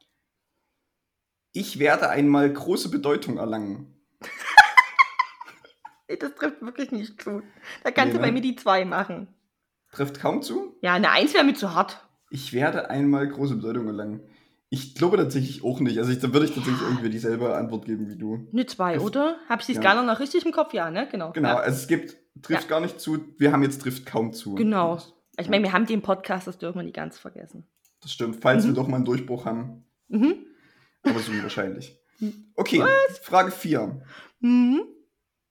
Ich 1.53 1.77
werde 1.79 2.09
einmal 2.09 2.51
große 2.51 2.89
Bedeutung 2.89 3.37
erlangen. 3.37 4.00
Nee, 6.11 6.17
Das 6.17 6.35
trifft 6.35 6.61
wirklich 6.61 6.91
nicht 6.91 7.21
zu. 7.21 7.41
Da 7.83 7.91
kannst 7.91 8.13
Nee, 8.13 8.19
du 8.19 8.19
bei 8.19 8.27
ne? 8.27 8.33
mir 8.33 8.41
die 8.41 8.55
zwei 8.55 8.85
machen. 8.85 9.27
Trifft 9.91 10.19
kaum 10.19 10.41
zu? 10.41 10.75
Ja, 10.81 10.93
eine 10.93 11.09
Eins 11.11 11.33
wäre 11.33 11.43
mir 11.43 11.53
zu 11.53 11.73
hart. 11.73 12.05
Ich 12.29 12.53
werde 12.53 12.89
einmal 12.89 13.27
große 13.27 13.55
Bedeutung 13.55 13.87
erlangen. 13.87 14.21
Ich 14.69 14.95
glaube 14.95 15.17
tatsächlich 15.17 15.63
auch 15.65 15.81
nicht. 15.81 15.97
Also 15.97 16.11
ich, 16.11 16.19
da 16.19 16.31
würde 16.31 16.45
ich 16.45 16.53
tatsächlich 16.53 16.81
irgendwie 16.81 17.09
dieselbe 17.09 17.55
Antwort 17.55 17.85
geben 17.85 18.07
wie 18.09 18.15
du. 18.17 18.47
Eine 18.53 18.65
zwei, 18.65 18.93
Trifft- 18.93 19.05
oder? 19.05 19.35
Hab 19.49 19.59
ich 19.59 19.65
die 19.65 19.73
Ja. 19.73 19.81
Skala 19.81 20.03
noch 20.03 20.19
richtig 20.21 20.45
im 20.45 20.53
Kopf? 20.53 20.73
Ja, 20.73 20.89
ne? 20.89 21.07
Genau. 21.11 21.31
Genau, 21.33 21.49
Ja. 21.49 21.55
also 21.57 21.77
es 21.77 21.87
gibt 21.87 22.15
trifft 22.41 22.69
gar 22.69 22.79
nicht 22.79 22.99
zu, 23.01 23.19
wir 23.37 23.51
haben 23.51 23.63
jetzt 23.63 23.81
trifft 23.81 24.05
kaum 24.05 24.31
zu. 24.31 24.55
Genau. 24.55 24.97
Ich 25.37 25.49
meine, 25.49 25.63
wir 25.65 25.73
haben 25.73 25.85
den 25.85 26.01
Podcast, 26.01 26.47
das 26.47 26.57
dürfen 26.57 26.79
wir 26.79 26.83
nicht 26.83 26.95
ganz 26.95 27.19
vergessen. 27.19 27.67
Das 28.01 28.13
stimmt, 28.13 28.37
falls 28.41 28.63
Mhm. 28.63 28.69
wir 28.69 28.75
doch 28.75 28.87
mal 28.87 28.95
einen 28.97 29.05
Durchbruch 29.05 29.43
haben. 29.45 29.83
Mhm. 30.07 30.35
Aber 31.03 31.19
so 31.19 31.31
unwahrscheinlich. 31.33 31.99
Okay, 32.55 32.81
Frage 33.23 33.51
4. 33.51 34.01
Mhm. 34.39 34.83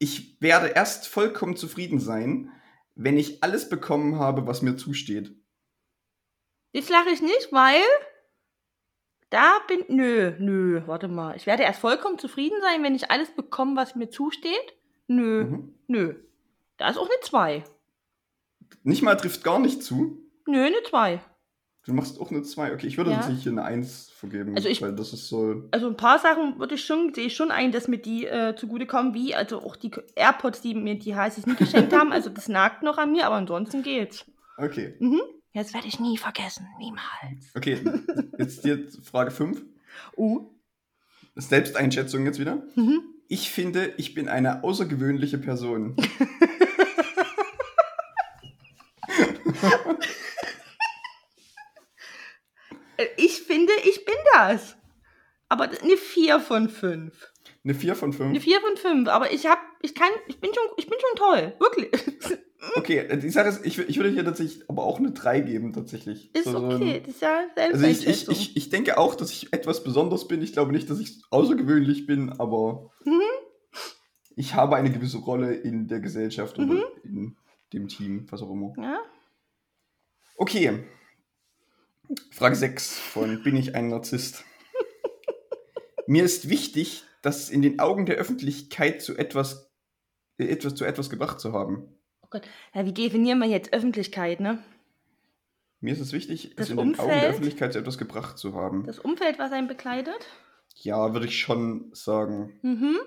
Ich 0.02 0.40
werde 0.40 0.68
erst 0.68 1.06
vollkommen 1.06 1.56
zufrieden 1.56 2.00
sein, 2.00 2.50
wenn 2.94 3.18
ich 3.18 3.44
alles 3.44 3.68
bekommen 3.68 4.18
habe, 4.18 4.46
was 4.46 4.62
mir 4.62 4.76
zusteht. 4.76 5.36
Jetzt 6.72 6.88
lache 6.88 7.10
ich 7.10 7.20
nicht, 7.20 7.48
weil 7.52 7.82
da 9.28 9.58
bin. 9.68 9.84
Nö, 9.88 10.32
nö, 10.38 10.82
warte 10.86 11.06
mal. 11.08 11.36
Ich 11.36 11.44
werde 11.46 11.64
erst 11.64 11.80
vollkommen 11.80 12.18
zufrieden 12.18 12.58
sein, 12.62 12.82
wenn 12.82 12.94
ich 12.94 13.10
alles 13.10 13.30
bekomme, 13.30 13.76
was 13.76 13.94
mir 13.94 14.08
zusteht. 14.08 14.74
Nö, 15.06 15.44
Mhm. 15.44 15.74
nö. 15.86 16.14
Da 16.78 16.88
ist 16.88 16.96
auch 16.96 17.06
eine 17.10 17.20
2. 17.20 17.62
Nicht 18.82 19.02
mal 19.02 19.16
trifft 19.16 19.44
gar 19.44 19.58
nicht 19.58 19.82
zu. 19.82 20.18
Nö, 20.46 20.64
eine 20.64 20.82
2. 20.88 21.20
Du 21.90 21.96
machst 21.96 22.20
auch 22.20 22.30
eine 22.30 22.42
2. 22.42 22.72
Okay, 22.72 22.86
ich 22.86 22.96
würde 22.98 23.10
Ja. 23.10 23.16
tatsächlich 23.16 23.42
hier 23.42 23.50
eine 23.52 23.64
1 23.64 24.10
vergeben. 24.10 24.54
Also 24.54 24.68
ich- 24.68 24.80
weil 24.80 24.94
das 24.94 25.12
ist 25.12 25.28
so. 25.28 25.64
Also 25.72 25.88
ein 25.88 25.96
paar 25.96 26.20
Sachen 26.20 26.56
würde 26.60 26.76
ich 26.76 26.84
schon, 26.84 27.12
sehe 27.12 27.26
ich 27.26 27.34
schon 27.34 27.50
ein, 27.50 27.72
dass 27.72 27.88
mir 27.88 27.98
die 27.98 28.26
äh, 28.26 28.54
zugutekommen, 28.54 29.12
wie 29.12 29.34
also 29.34 29.58
auch 29.60 29.74
die 29.74 29.90
AirPods, 30.14 30.60
die 30.60 30.74
mir 30.76 30.96
die 30.98 31.16
Heißes 31.16 31.46
nie 31.46 31.56
geschenkt 31.56 31.92
haben. 31.92 32.12
Also 32.12 32.30
das 32.30 32.48
nagt 32.48 32.84
noch 32.84 32.96
an 32.96 33.10
mir, 33.10 33.26
aber 33.26 33.34
ansonsten 33.34 33.82
geht's. 33.82 34.24
Okay. 34.56 34.94
Mhm. 35.00 35.20
Das 35.52 35.74
werde 35.74 35.88
ich 35.88 35.98
nie 35.98 36.16
vergessen. 36.16 36.64
Niemals. 36.78 37.50
Okay, 37.56 37.80
jetzt 38.38 38.62
hier 38.62 38.86
Frage 39.02 39.32
5. 39.32 39.60
Uh. 40.16 40.46
Selbsteinschätzung 41.34 42.24
jetzt 42.24 42.38
wieder. 42.38 42.62
Mhm. 42.76 43.02
Ich 43.26 43.50
finde, 43.50 43.94
ich 43.96 44.14
bin 44.14 44.28
eine 44.28 44.62
außergewöhnliche 44.62 45.38
Person. 45.38 45.96
Äh, 53.00 53.06
Ich 53.16 53.42
finde, 53.42 53.72
ich 53.88 54.04
bin 54.04 54.14
das. 54.34 54.76
Aber 55.48 55.64
eine 55.64 55.96
4 55.96 56.38
von 56.40 56.68
5. 56.68 57.32
Eine 57.64 57.74
4 57.74 57.94
von 57.96 58.10
Eine 58.10 58.40
5. 58.40 58.44
4 58.44 58.60
von 58.60 58.76
5. 58.76 59.08
Aber 59.08 59.32
ich 59.32 59.46
hab, 59.46 59.58
ich 59.82 59.94
kann, 59.94 60.10
ich 60.28 60.38
bin 60.40 60.50
schon, 60.54 60.64
ich 60.76 60.86
bin 60.86 60.98
schon 61.00 61.16
toll. 61.16 61.54
Wirklich. 61.58 61.90
Okay, 62.76 63.08
die 63.16 63.30
Sache 63.30 63.48
ist, 63.48 63.64
ich, 63.64 63.78
ich 63.78 63.96
würde 63.96 64.10
hier 64.10 64.22
tatsächlich 64.22 64.68
aber 64.68 64.84
auch 64.84 64.98
eine 64.98 65.12
3 65.12 65.40
geben, 65.40 65.72
tatsächlich. 65.72 66.32
Ist 66.34 66.44
So- 66.44 66.58
okay, 66.62 67.00
das 67.00 67.14
ist 67.14 67.22
ja 67.22 67.46
Also 67.56 67.86
ich, 67.86 68.06
ich, 68.06 68.28
ich, 68.28 68.54
ich 68.54 68.68
denke 68.68 68.98
auch, 68.98 69.14
dass 69.14 69.30
ich 69.30 69.50
etwas 69.54 69.82
besonders 69.82 70.28
bin. 70.28 70.42
Ich 70.42 70.52
glaube 70.52 70.70
nicht, 70.70 70.90
dass 70.90 71.00
ich 71.00 71.22
außergewöhnlich 71.30 72.04
bin, 72.06 72.30
aber 72.38 72.90
Mhm. 73.06 73.22
ich 74.36 74.54
habe 74.56 74.76
eine 74.76 74.92
gewisse 74.92 75.16
Rolle 75.16 75.54
in 75.54 75.88
der 75.88 76.00
Gesellschaft 76.00 76.58
Mhm. 76.58 76.70
oder 76.70 76.86
in 77.02 77.36
dem 77.72 77.88
Team, 77.88 78.26
was 78.30 78.42
auch 78.42 78.50
immer. 78.52 78.74
ja? 78.76 79.00
Okay. 80.36 80.84
Frage 82.32 82.56
6 82.56 82.98
von 82.98 83.42
Bin 83.42 83.56
ich 83.56 83.74
ein 83.74 83.88
Narzisst? 83.88 84.44
Mir 86.06 86.24
ist 86.24 86.48
wichtig, 86.48 87.04
das 87.22 87.50
in 87.50 87.62
den 87.62 87.78
Augen 87.78 88.06
der 88.06 88.16
Öffentlichkeit 88.16 89.02
zu 89.02 89.16
etwas, 89.16 89.70
äh, 90.38 90.46
etwas 90.46 90.74
zu 90.74 90.84
etwas 90.84 91.10
gebracht 91.10 91.38
zu 91.38 91.52
haben. 91.52 91.94
ja, 92.74 92.86
wie 92.86 92.92
definieren 92.92 93.38
wir 93.38 93.46
jetzt 93.46 93.72
Öffentlichkeit, 93.72 94.40
ne? 94.40 94.62
Mir 95.80 95.94
ist 95.94 96.00
es 96.00 96.12
wichtig, 96.12 96.54
Das 96.56 96.66
es 96.66 96.70
in 96.70 96.76
den 96.76 96.98
Augen 96.98 97.08
der 97.08 97.14
Umfeld? 97.16 97.30
Öffentlichkeit 97.30 97.72
zu 97.72 97.78
etwas 97.78 97.96
gebracht 97.96 98.38
zu 98.38 98.54
haben. 98.54 98.84
Das 98.86 98.98
Umfeld, 98.98 99.38
was 99.38 99.52
einen 99.52 99.68
begleitet? 99.68 100.26
Ja, 100.74 101.12
würde 101.12 101.26
ich 101.26 101.38
schon 101.38 101.90
sagen. 101.92 102.58
Mhm. 102.62 102.98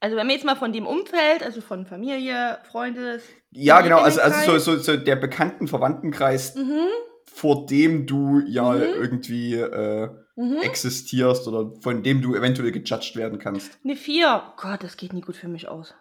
Also 0.00 0.16
wenn 0.16 0.26
wir 0.26 0.34
jetzt 0.34 0.44
mal 0.44 0.56
von 0.56 0.72
dem 0.72 0.86
Umfeld, 0.86 1.42
also 1.42 1.62
von 1.62 1.86
Familie, 1.86 2.58
Freunde, 2.70 3.22
Ja, 3.50 3.80
genau, 3.80 4.00
also, 4.00 4.20
also 4.20 4.58
so, 4.58 4.76
so, 4.76 4.82
so 4.82 4.96
der 4.98 5.16
bekannten 5.16 5.66
Verwandtenkreis, 5.66 6.54
mhm. 6.54 6.88
Vor 7.34 7.66
dem 7.66 8.06
du 8.06 8.40
ja 8.46 8.72
Mhm. 8.72 8.80
irgendwie 8.80 9.54
äh, 9.54 10.08
Mhm. 10.36 10.56
existierst 10.62 11.46
oder 11.48 11.72
von 11.80 12.02
dem 12.02 12.22
du 12.22 12.34
eventuell 12.34 12.70
gejudged 12.72 13.16
werden 13.16 13.38
kannst. 13.38 13.78
Eine 13.84 13.96
4. 13.96 14.42
Gott, 14.56 14.82
das 14.82 14.96
geht 14.96 15.12
nie 15.12 15.20
gut 15.20 15.36
für 15.36 15.48
mich 15.48 15.68
aus. 15.68 15.94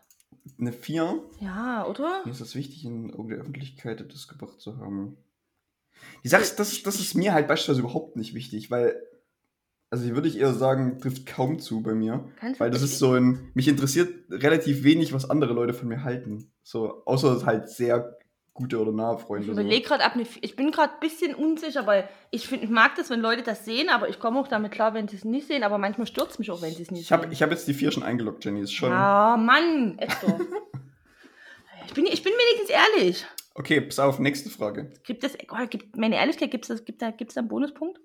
Eine 0.60 0.72
4. 0.74 1.24
Ja, 1.40 1.86
oder? 1.88 2.22
Mir 2.26 2.32
ist 2.32 2.42
es 2.42 2.56
wichtig, 2.56 2.86
in 2.86 3.08
der 3.28 3.38
Öffentlichkeit 3.40 4.00
etwas 4.02 4.28
gebracht 4.28 4.60
zu 4.60 4.78
haben. 4.78 5.18
Die 6.24 6.28
Sache 6.30 6.42
ist, 6.44 6.60
das, 6.60 6.84
das 6.84 7.00
ist 7.00 7.16
mir 7.16 7.34
halt 7.34 7.48
beispielsweise 7.48 7.82
überhaupt 7.82 8.16
nicht 8.16 8.34
wichtig, 8.34 8.70
weil, 8.72 8.96
also 9.90 10.08
würde 10.10 10.28
ich 10.28 10.38
eher 10.40 10.54
sagen, 10.54 11.00
trifft 11.00 11.26
kaum 11.26 11.60
zu 11.60 11.82
bei 11.82 11.94
mir. 11.96 12.26
Kannst 12.40 12.60
Weil 12.60 12.72
das 12.72 12.82
ist 12.82 13.00
so 13.00 13.14
ein, 13.14 13.52
mich 13.54 13.68
interessiert 13.68 14.14
relativ 14.30 14.84
wenig, 14.84 15.14
was 15.14 15.30
andere 15.30 15.54
Leute 15.54 15.74
von 15.74 15.88
mir 15.88 16.04
halten. 16.04 16.52
So, 16.64 17.04
außer 17.06 17.46
halt 17.46 17.70
sehr 17.70 18.18
gute 18.54 18.80
oder 18.80 18.92
nahe 18.92 19.18
Freunde. 19.18 19.46
Ich 19.46 19.52
überlege 19.52 19.88
gerade 19.88 20.04
ab, 20.04 20.14
ich 20.42 20.56
bin 20.56 20.72
gerade 20.72 20.94
ein 20.94 21.00
bisschen 21.00 21.34
unsicher, 21.34 21.88
weil 21.88 22.08
ich, 22.30 22.48
find, 22.48 22.64
ich 22.64 22.70
mag 22.70 22.96
das, 22.96 23.10
wenn 23.10 23.20
Leute 23.20 23.42
das 23.42 23.66
sehen, 23.66 23.90
aber 23.90 24.10
ich 24.10 24.20
komme 24.20 24.40
auch 24.40 24.48
damit 24.48 24.72
klar, 24.72 24.94
wenn 24.94 25.08
sie 25.08 25.16
es 25.16 25.26
nicht 25.26 25.48
sehen, 25.48 25.64
aber 25.64 25.78
manchmal 25.78 26.08
stürzt 26.08 26.40
mich 26.40 26.52
auch, 26.52 26.62
wenn 26.62 26.74
sie 26.74 26.84
es 26.84 26.92
nicht 26.92 27.02
Ich 27.02 27.12
habe 27.12 27.24
sehen. 27.24 27.32
ich 27.32 27.42
hab 27.42 27.52
jetzt 27.52 27.68
die 27.68 27.74
4 27.74 27.92
schon 27.92 28.04
eingeloggt, 28.04 28.46
Jenny. 28.46 28.62
Ist 28.62 28.74
schon. 28.74 28.92
Ja, 28.92 29.38
Mann, 29.38 29.98
Hector. 29.98 30.40
ich, 31.88 31.94
bin, 31.94 32.06
ich 32.06 32.24
bin 32.24 32.34
wenigstens 32.34 32.70
ehrlich. 32.70 33.26
Okay, 33.56 33.82
pass 33.82 34.00
auf, 34.00 34.20
nächste 34.20 34.50
Frage. 34.50 34.92
Gibt 35.04 35.24
es, 35.24 35.38
oh, 35.52 35.68
gibt, 35.68 35.96
meine 35.98 36.16
Ehrlichkeit, 36.16 36.52
gibt 36.52 36.70
es 36.70 36.86
gibt 36.86 37.02
da, 37.02 37.12
gibt's 37.12 37.36
da 37.36 37.42
einen 37.42 37.50
Bonuspunkt? 37.50 38.00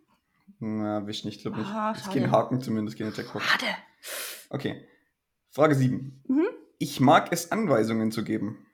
Na, 0.61 1.07
wisch 1.07 1.25
nicht, 1.25 1.43
glaube. 1.43 1.59
Ah, 1.59 1.93
ist 1.93 2.05
schade. 2.05 2.21
kein 2.21 2.31
Haken 2.31 2.61
zumindest, 2.61 2.99
keine 2.99 3.13
Checkbox. 3.13 3.45
Warte. 3.51 3.67
Okay. 4.51 4.87
Frage 5.51 5.75
7. 5.75 6.23
Mhm. 6.27 6.47
Ich 6.79 7.01
mag 7.01 7.29
es, 7.33 7.53
Anweisungen 7.53 8.13
zu 8.13 8.25
geben. 8.25 8.67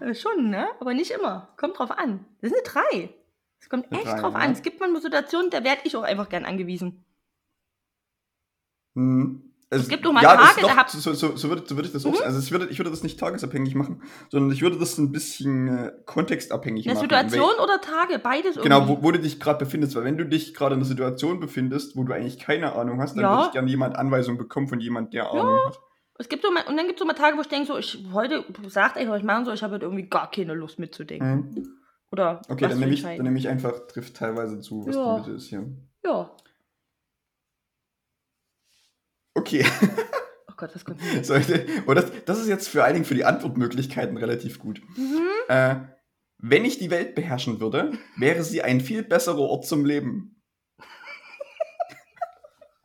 Äh, 0.00 0.14
schon, 0.14 0.50
ne? 0.50 0.66
Aber 0.80 0.94
nicht 0.94 1.10
immer. 1.10 1.48
Kommt 1.56 1.78
drauf 1.78 1.90
an. 1.90 2.24
Das 2.40 2.50
ist 2.52 2.56
eine 2.74 2.84
3. 2.92 3.14
Es 3.60 3.68
kommt 3.68 3.86
Eine 3.90 4.00
echt 4.02 4.12
Drei, 4.12 4.20
drauf 4.20 4.34
ja. 4.34 4.40
an. 4.40 4.52
Es 4.52 4.62
gibt 4.62 4.80
manchmal 4.80 5.00
Situationen, 5.02 5.50
da 5.50 5.64
werde 5.64 5.82
ich 5.84 5.96
auch 5.96 6.02
einfach 6.02 6.28
gern 6.28 6.44
angewiesen. 6.44 7.04
Hm. 8.94 9.50
Es 9.70 9.88
gibt 9.88 10.06
auch 10.06 10.12
mal 10.12 10.22
ja, 10.22 10.36
Tage, 10.36 10.60
doch, 10.60 10.68
da 10.68 10.76
hab- 10.76 10.90
so, 10.90 11.14
so, 11.14 11.36
so, 11.36 11.48
würde, 11.48 11.64
so 11.66 11.74
würde 11.74 11.88
ich 11.88 11.92
das 11.92 12.06
auch 12.06 12.10
Mhm. 12.10 12.16
sagen. 12.16 12.26
Also 12.26 12.38
ich 12.38 12.52
würde, 12.52 12.66
ich 12.66 12.78
würde 12.78 12.90
das 12.90 13.02
nicht 13.02 13.18
tagesabhängig 13.18 13.74
machen, 13.74 14.02
sondern 14.30 14.52
ich 14.52 14.62
würde 14.62 14.78
das 14.78 14.98
ein 14.98 15.10
bisschen 15.10 15.66
äh, 15.66 15.92
kontextabhängig 16.04 16.86
Eine 16.86 16.94
machen. 16.94 17.02
Situation 17.08 17.54
oder 17.60 17.80
Tage, 17.80 18.20
beides 18.20 18.54
Genau, 18.60 18.82
irgendwie. 18.82 19.02
wo, 19.02 19.08
wo 19.08 19.10
du 19.10 19.18
dich 19.18 19.40
gerade 19.40 19.58
befindest, 19.64 19.96
weil 19.96 20.04
wenn 20.04 20.16
du 20.16 20.26
dich 20.26 20.54
gerade 20.54 20.74
in 20.74 20.80
einer 20.80 20.86
Situation 20.86 21.40
befindest, 21.40 21.96
wo 21.96 22.04
du 22.04 22.12
eigentlich 22.12 22.38
keine 22.38 22.74
Ahnung 22.74 23.00
hast, 23.00 23.14
dann 23.16 23.22
Ja. 23.22 23.32
würde 23.36 23.46
ich 23.46 23.52
gerne 23.52 23.68
jemand 23.68 23.96
Anweisungen 23.96 24.38
bekommen 24.38 24.68
von 24.68 24.78
jemand, 24.78 25.12
der 25.12 25.30
Ahnung 25.32 25.58
hat. 25.66 25.80
Es 26.18 26.28
gibt 26.28 26.42
so 26.44 26.50
mal, 26.52 26.64
und 26.68 26.76
dann 26.76 26.86
gibt 26.86 26.98
es 26.98 27.00
so 27.00 27.06
mal 27.06 27.14
Tage, 27.14 27.36
wo 27.36 27.40
ich 27.40 27.48
denke, 27.48 27.66
so, 27.66 27.76
ich 27.76 28.04
heute 28.12 28.44
sagt 28.68 28.96
eigentlich, 28.96 29.08
was 29.08 29.18
ich 29.18 29.24
machen 29.24 29.44
soll, 29.44 29.54
ich 29.54 29.62
habe 29.62 29.74
heute 29.74 29.86
irgendwie 29.86 30.08
gar 30.08 30.30
keine 30.30 30.54
Lust 30.54 30.78
mitzudenken. 30.78 31.50
Mhm. 31.50 31.78
Oder 32.12 32.40
Okay, 32.48 32.68
dann 32.68 32.78
nehme 32.78 32.92
ich, 32.92 33.02
dann 33.02 33.22
nehme 33.22 33.38
ich 33.38 33.48
einfach, 33.48 33.86
trifft 33.88 34.16
teilweise 34.16 34.60
zu, 34.60 34.86
was 34.86 34.94
Ja. 34.94 35.14
die 35.14 35.20
Mitte 35.20 35.32
ist 35.36 35.48
hier. 35.48 35.66
Ja. 36.04 36.30
Okay, 39.34 39.64
Oh 40.48 40.52
Gott, 40.56 40.72
was 40.72 40.84
kommt 40.84 41.00
jetzt? 41.12 41.26
so, 41.26 41.34
und 41.34 41.94
das, 41.96 42.12
das 42.26 42.40
ist 42.40 42.46
jetzt 42.48 42.68
vor 42.68 42.84
allen 42.84 42.92
Dingen 42.94 43.04
für 43.04 43.16
die 43.16 43.24
Antwortmöglichkeiten 43.24 44.16
relativ 44.16 44.60
gut. 44.60 44.80
Mhm. 44.96 45.20
Äh, 45.48 45.76
wenn 46.38 46.64
ich 46.64 46.78
die 46.78 46.90
Welt 46.92 47.16
beherrschen 47.16 47.58
würde, 47.58 47.92
wäre 48.16 48.44
sie 48.44 48.62
ein 48.62 48.80
viel 48.80 49.02
besserer 49.02 49.40
Ort 49.40 49.66
zum 49.66 49.84
Leben. 49.84 50.40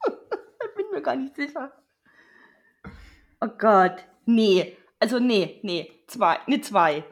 Ich 0.07 0.75
bin 0.75 0.85
mir 0.91 1.01
gar 1.01 1.15
nicht 1.15 1.35
sicher. 1.35 1.71
Oh 3.41 3.49
Gott. 3.57 4.03
Nee. 4.25 4.77
Also 4.99 5.19
nee, 5.19 5.59
nee. 5.63 5.91
Zwei. 6.07 6.39
Ne, 6.47 6.61
zwei. 6.61 7.03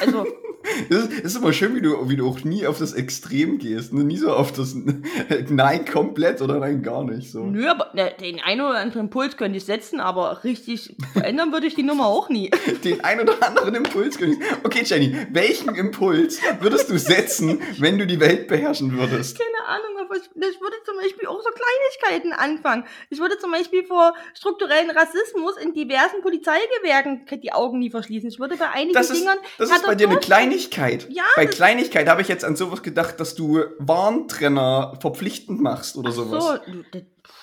Also, 0.00 0.26
Es 0.88 1.06
ist, 1.06 1.36
immer 1.36 1.52
schön, 1.52 1.74
wie 1.76 1.80
du, 1.82 2.08
wie 2.08 2.16
du 2.16 2.28
auch 2.28 2.40
nie 2.44 2.66
auf 2.66 2.78
das 2.78 2.92
Extrem 2.94 3.58
gehst. 3.58 3.92
Ne? 3.92 4.04
Nie 4.04 4.16
so 4.16 4.32
auf 4.32 4.52
das 4.52 4.74
Nein 5.48 5.84
komplett 5.84 6.40
oder 6.40 6.58
Nein 6.58 6.82
gar 6.82 7.04
nicht. 7.04 7.30
So. 7.30 7.44
nö, 7.44 7.68
aber 7.68 7.90
ne, 7.94 8.12
den 8.20 8.40
einen 8.40 8.60
oder 8.62 8.78
anderen 8.78 9.02
Impuls 9.06 9.36
könnte 9.36 9.58
ich 9.58 9.64
setzen, 9.64 10.00
aber 10.00 10.42
richtig 10.44 10.96
verändern 11.12 11.52
würde 11.52 11.66
ich 11.66 11.74
die 11.74 11.82
Nummer 11.82 12.06
auch 12.06 12.28
nie. 12.28 12.50
Den 12.84 13.02
ein 13.04 13.20
oder 13.20 13.34
anderen 13.46 13.74
Impuls. 13.74 14.18
könnte 14.18 14.36
ich- 14.42 14.64
Okay, 14.64 14.82
Jenny, 14.84 15.16
welchen 15.30 15.74
Impuls 15.74 16.40
würdest 16.60 16.90
du 16.90 16.98
setzen, 16.98 17.60
wenn 17.78 17.98
du 17.98 18.06
die 18.06 18.20
Welt 18.20 18.48
beherrschen 18.48 18.96
würdest? 18.96 19.38
Keine 19.38 19.66
Ahnung, 19.68 19.98
aber 20.04 20.16
ich, 20.16 20.22
ich 20.34 20.60
würde 20.60 20.76
zum 20.84 20.96
Beispiel 20.96 21.26
auch 21.28 21.40
so 21.42 21.48
Kleinigkeiten 21.50 22.32
anfangen. 22.32 22.84
Ich 23.10 23.18
würde 23.20 23.38
zum 23.38 23.52
Beispiel 23.52 23.84
vor 23.84 24.14
strukturellen 24.34 24.90
Rassismus 24.90 25.56
in 25.56 25.74
diversen 25.74 26.20
Polizeigewerken 26.22 27.26
die 27.42 27.52
Augen 27.52 27.78
nie 27.78 27.90
verschließen. 27.90 28.28
Ich 28.28 28.38
würde 28.38 28.56
bei 28.56 28.70
einigen 28.70 28.92
Das 28.94 29.10
ist, 29.10 29.20
Dingern. 29.20 29.38
das 29.58 29.70
ist 29.70 29.84
bei 29.86 29.94
dir 29.94 30.06
eine 30.08 30.16
durch? 30.16 30.26
Kleinigkeit. 30.54 31.06
Ja, 31.10 31.24
bei 31.36 31.46
Kleinigkeit 31.46 32.08
habe 32.08 32.22
ich 32.22 32.28
jetzt 32.28 32.44
an 32.44 32.56
sowas 32.56 32.82
gedacht, 32.82 33.20
dass 33.20 33.34
du 33.34 33.64
Warntrenner 33.78 34.98
verpflichtend 35.00 35.60
machst 35.60 35.96
oder 35.96 36.10
Ach 36.10 36.14
sowas. 36.14 36.60
so, 36.92 37.02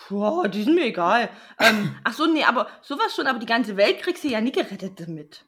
boah, 0.09 0.47
die 0.47 0.63
sind 0.63 0.75
mir 0.75 0.85
egal. 0.85 1.29
ähm, 1.59 1.95
ach 2.03 2.13
so, 2.13 2.25
nee, 2.25 2.43
aber 2.43 2.67
sowas 2.81 3.15
schon, 3.15 3.27
aber 3.27 3.39
die 3.39 3.45
ganze 3.45 3.77
Welt 3.77 3.99
kriegst 4.01 4.23
du 4.23 4.27
ja 4.29 4.41
nie 4.41 4.51
gerettet 4.51 4.99
damit. 4.99 5.45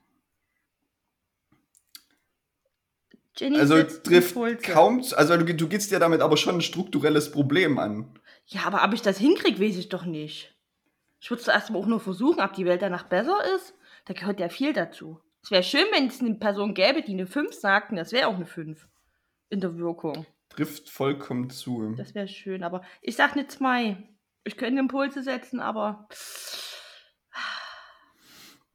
Jenny 3.35 3.57
Also 3.57 3.81
trifft 3.81 4.35
kaum, 4.63 5.01
zu- 5.01 5.17
also 5.17 5.35
du, 5.37 5.53
du 5.55 5.67
gehst 5.67 5.91
dir 5.91 5.99
damit 5.99 6.21
aber 6.21 6.37
schon 6.37 6.55
ein 6.55 6.61
strukturelles 6.61 7.31
Problem 7.31 7.79
an. 7.79 8.19
Ja, 8.45 8.61
aber 8.65 8.83
ob 8.83 8.93
ich 8.93 9.01
das 9.01 9.17
hinkriege, 9.17 9.59
weiß 9.59 9.77
ich 9.77 9.89
doch 9.89 10.05
nicht. 10.05 10.53
Ich 11.19 11.29
würde 11.31 11.41
es 11.41 11.47
erst 11.47 11.69
mal 11.71 11.79
auch 11.79 11.85
nur 11.87 11.99
versuchen, 11.99 12.41
ob 12.41 12.53
die 12.53 12.65
Welt 12.65 12.81
danach 12.81 13.03
besser 13.03 13.37
ist. 13.55 13.73
Da 14.05 14.13
gehört 14.13 14.39
ja 14.39 14.49
viel 14.49 14.73
dazu. 14.73 15.19
Es 15.43 15.51
wäre 15.51 15.63
schön, 15.63 15.85
wenn 15.91 16.07
es 16.07 16.21
eine 16.21 16.35
Person 16.35 16.73
gäbe, 16.73 17.01
die 17.01 17.11
eine 17.13 17.27
5 17.27 17.53
sagt, 17.53 17.91
und 17.91 17.97
das 17.97 18.11
wäre 18.13 18.27
auch 18.27 18.35
eine 18.35 18.45
5 18.45 18.87
in 19.49 19.59
der 19.59 19.77
Wirkung. 19.77 20.25
Trifft 20.49 20.89
vollkommen 20.89 21.49
zu. 21.49 21.93
Das 21.97 22.15
wäre 22.15 22.27
schön, 22.27 22.63
aber 22.63 22.81
ich 23.01 23.15
sag 23.15 23.33
eine 23.33 23.47
2. 23.47 23.97
Ich 24.45 24.55
könnte 24.57 24.79
Impulse 24.79 25.21
setzen, 25.23 25.59
aber 25.59 26.07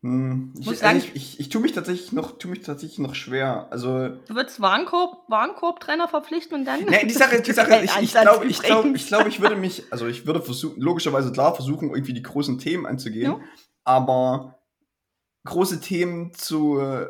Hm, 0.01 0.53
Muss 0.57 0.75
ich, 0.75 0.79
sagen- 0.79 0.95
also 0.97 1.09
ich, 1.09 1.17
ich, 1.17 1.41
ich 1.41 1.49
tue 1.49 1.61
mich 1.61 1.73
tatsächlich 1.73 2.13
noch, 2.13 2.39
tue 2.39 2.53
mich 2.53 2.61
tatsächlich 2.61 3.01
noch 3.01 3.17
schwer. 3.17 3.67
Also, 3.71 4.11
du 4.11 4.35
würdest 4.35 4.61
Warenkorb, 4.61 5.25
Warenkorbtrenner 5.29 6.07
verpflichten 6.07 6.57
und 6.57 6.65
dann. 6.67 6.85
ne, 6.85 7.01
die 7.05 7.13
Sache, 7.13 7.43
die 7.43 7.53
Sache, 7.53 7.81
ich, 7.83 7.91
ich 8.01 8.13
glaube, 8.13 8.47
ich 8.47 8.63
glaube, 8.63 8.89
ich 8.91 9.07
glaube, 9.09 9.29
ich 9.29 9.41
würde 9.41 9.57
mich, 9.57 9.85
also 9.91 10.07
ich 10.07 10.25
würde 10.25 10.41
versuchen, 10.41 10.81
logischerweise 10.81 11.33
klar 11.33 11.53
versuchen, 11.55 11.91
irgendwie 11.91 12.13
die 12.13 12.23
großen 12.23 12.61
Themen 12.61 12.87
anzugehen, 12.87 13.33
Ja. 13.33 13.41
aber 13.83 14.58
große 15.49 15.81
Themen 15.81 16.33
zu 16.35 16.79
äh, 16.79 17.07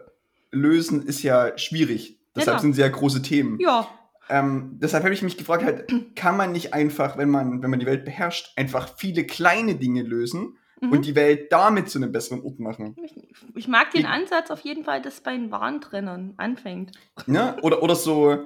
lösen 0.51 1.03
ist 1.07 1.23
ja 1.23 1.57
schwierig. 1.59 2.19
Deshalb 2.35 2.57
Genau. 2.57 2.63
sind 2.63 2.73
sie 2.75 2.81
ja 2.83 2.89
große 2.89 3.23
Themen. 3.23 3.59
Ja, 3.61 3.89
Ähm, 4.31 4.77
deshalb 4.81 5.05
habe 5.05 5.15
ich 5.15 5.23
mich 5.23 5.37
gefragt, 5.39 5.65
halt, 5.65 5.87
kann 6.15 6.37
man 6.37 6.53
nicht 6.53 6.75
einfach, 6.75 7.17
wenn 7.17 7.31
man, 7.31 7.63
wenn 7.63 7.71
man 7.71 7.81
die 7.81 7.87
Welt 7.87 8.05
beherrscht, 8.05 8.53
einfach 8.57 8.97
viele 8.99 9.25
kleine 9.25 9.75
Dinge 9.77 10.03
lösen 10.03 10.59
mhm. 10.83 10.93
und 10.93 11.07
die 11.07 11.15
Welt 11.15 11.51
damit 11.51 11.89
zu 11.89 11.99
einem 11.99 12.13
besseren 12.13 12.43
Ort 12.43 12.59
machen? 12.61 12.95
ich, 13.03 13.15
ich 13.55 13.69
mag 13.69 13.91
den 13.93 14.03
Die- 14.03 14.07
Ansatz 14.07 14.51
auf 14.51 14.61
jeden 14.61 14.85
Fall, 14.85 15.01
dass 15.01 15.15
es 15.15 15.21
bei 15.23 15.33
den 15.33 15.51
Warentrennern 15.51 16.35
anfängt. 16.37 16.93
Ne? 17.27 17.57
Oder, 17.63 17.83
oder 17.83 17.95
so 17.97 18.39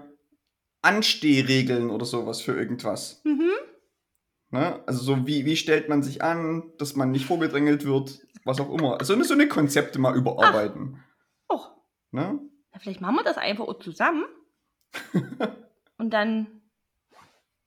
Anstehregeln 0.82 1.90
oder 1.90 2.04
sowas 2.04 2.40
für 2.40 2.52
irgendwas. 2.56 3.20
Mhm. 3.24 3.50
Ne? 4.52 4.82
Also 4.86 5.02
so 5.02 5.26
wie, 5.26 5.46
wie 5.46 5.56
stellt 5.56 5.88
man 5.88 6.02
sich 6.02 6.22
an, 6.22 6.72
dass 6.78 6.94
man 6.94 7.10
nicht 7.10 7.24
vorgedrängelt 7.24 7.84
wird, 7.86 8.20
was 8.44 8.60
auch 8.60 8.70
immer. 8.70 8.98
Also 9.00 9.20
so 9.22 9.34
eine 9.34 9.48
Konzepte 9.48 9.98
mal 9.98 10.14
überarbeiten. 10.14 11.02
Och, 11.50 11.70
Ne? 12.10 12.38
na, 12.72 12.78
vielleicht 12.78 13.00
machen 13.00 13.16
wir 13.16 13.24
das 13.24 13.38
einfach 13.38 13.78
zusammen. 13.80 14.24
und 15.98 16.10
dann 16.10 16.61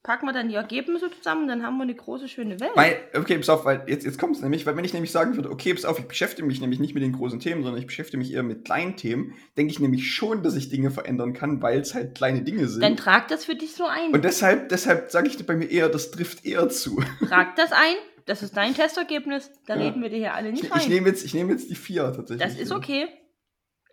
packen 0.06 0.26
wir 0.28 0.34
dann 0.34 0.48
die 0.50 0.56
Ergebnisse 0.56 1.10
zusammen 1.10 1.42
und 1.44 1.48
dann 1.48 1.64
haben 1.64 1.78
wir 1.78 1.84
eine 1.84 1.96
große, 1.96 2.28
schöne 2.28 2.60
Welt. 2.60 2.72
Weil, 2.76 2.98
okay, 3.16 3.38
pass 3.38 3.50
auf, 3.50 3.66
weil 3.66 3.84
jetzt, 3.88 4.06
jetzt 4.06 4.20
kommt 4.20 4.36
es 4.36 4.42
nämlich, 4.42 4.66
weil 4.66 4.78
wenn 4.78 4.86
ich 4.86 4.94
nämlich 4.94 5.12
sagen 5.12 5.36
würde, 5.36 5.50
okay, 5.52 5.74
pass 5.74 5.84
auf, 5.84 5.98
ich 6.00 6.06
beschäftige 6.06 6.48
mich 6.48 6.62
nämlich 6.62 6.80
nicht 6.80 6.94
mit 6.94 7.04
den 7.04 7.12
großen 7.14 7.40
Themen, 7.40 7.64
sondern 7.64 7.80
ich 7.82 7.88
beschäftige 7.88 8.18
mich 8.20 8.32
eher 8.32 8.44
mit 8.44 8.64
kleinen 8.66 8.96
Themen, 8.96 9.34
denke 9.58 9.72
ich 9.74 9.80
nämlich 9.80 10.14
schon, 10.14 10.44
dass 10.44 10.56
ich 10.56 10.70
Dinge 10.70 10.92
verändern 10.92 11.34
kann, 11.34 11.62
weil 11.62 11.80
es 11.80 11.94
halt 11.96 12.16
kleine 12.16 12.44
Dinge 12.44 12.68
sind. 12.68 12.82
dann 12.84 12.96
trag 12.98 13.28
das 13.30 13.46
für 13.46 13.56
dich 13.56 13.74
so 13.74 13.86
ein. 13.86 14.12
Und 14.14 14.24
deshalb, 14.24 14.70
deshalb 14.70 15.12
sage 15.12 15.28
ich 15.28 15.44
bei 15.46 15.56
mir 15.56 15.66
eher, 15.72 15.90
das 15.90 16.12
trifft 16.12 16.46
eher 16.46 16.70
zu. 16.70 17.02
trag 17.28 17.56
das 17.56 17.72
ein. 17.72 17.96
Das 18.28 18.42
ist 18.42 18.56
dein 18.58 18.74
Testergebnis. 18.74 19.52
Da 19.68 19.76
Ja. 19.76 19.84
reden 19.86 20.02
wir 20.02 20.10
dir 20.10 20.18
hier 20.18 20.34
alle 20.34 20.48
Ich, 20.50 20.54
nicht 20.62 20.66
ich 20.66 20.72
rein. 20.72 20.90
nehme 20.90 21.08
jetzt, 21.10 21.24
ich 21.26 21.34
nehme 21.34 21.52
jetzt 21.52 21.70
die 21.70 21.76
vier 21.76 22.12
tatsächlich. 22.16 22.40
Das 22.48 22.58
ist 22.60 22.72
okay. 22.72 23.08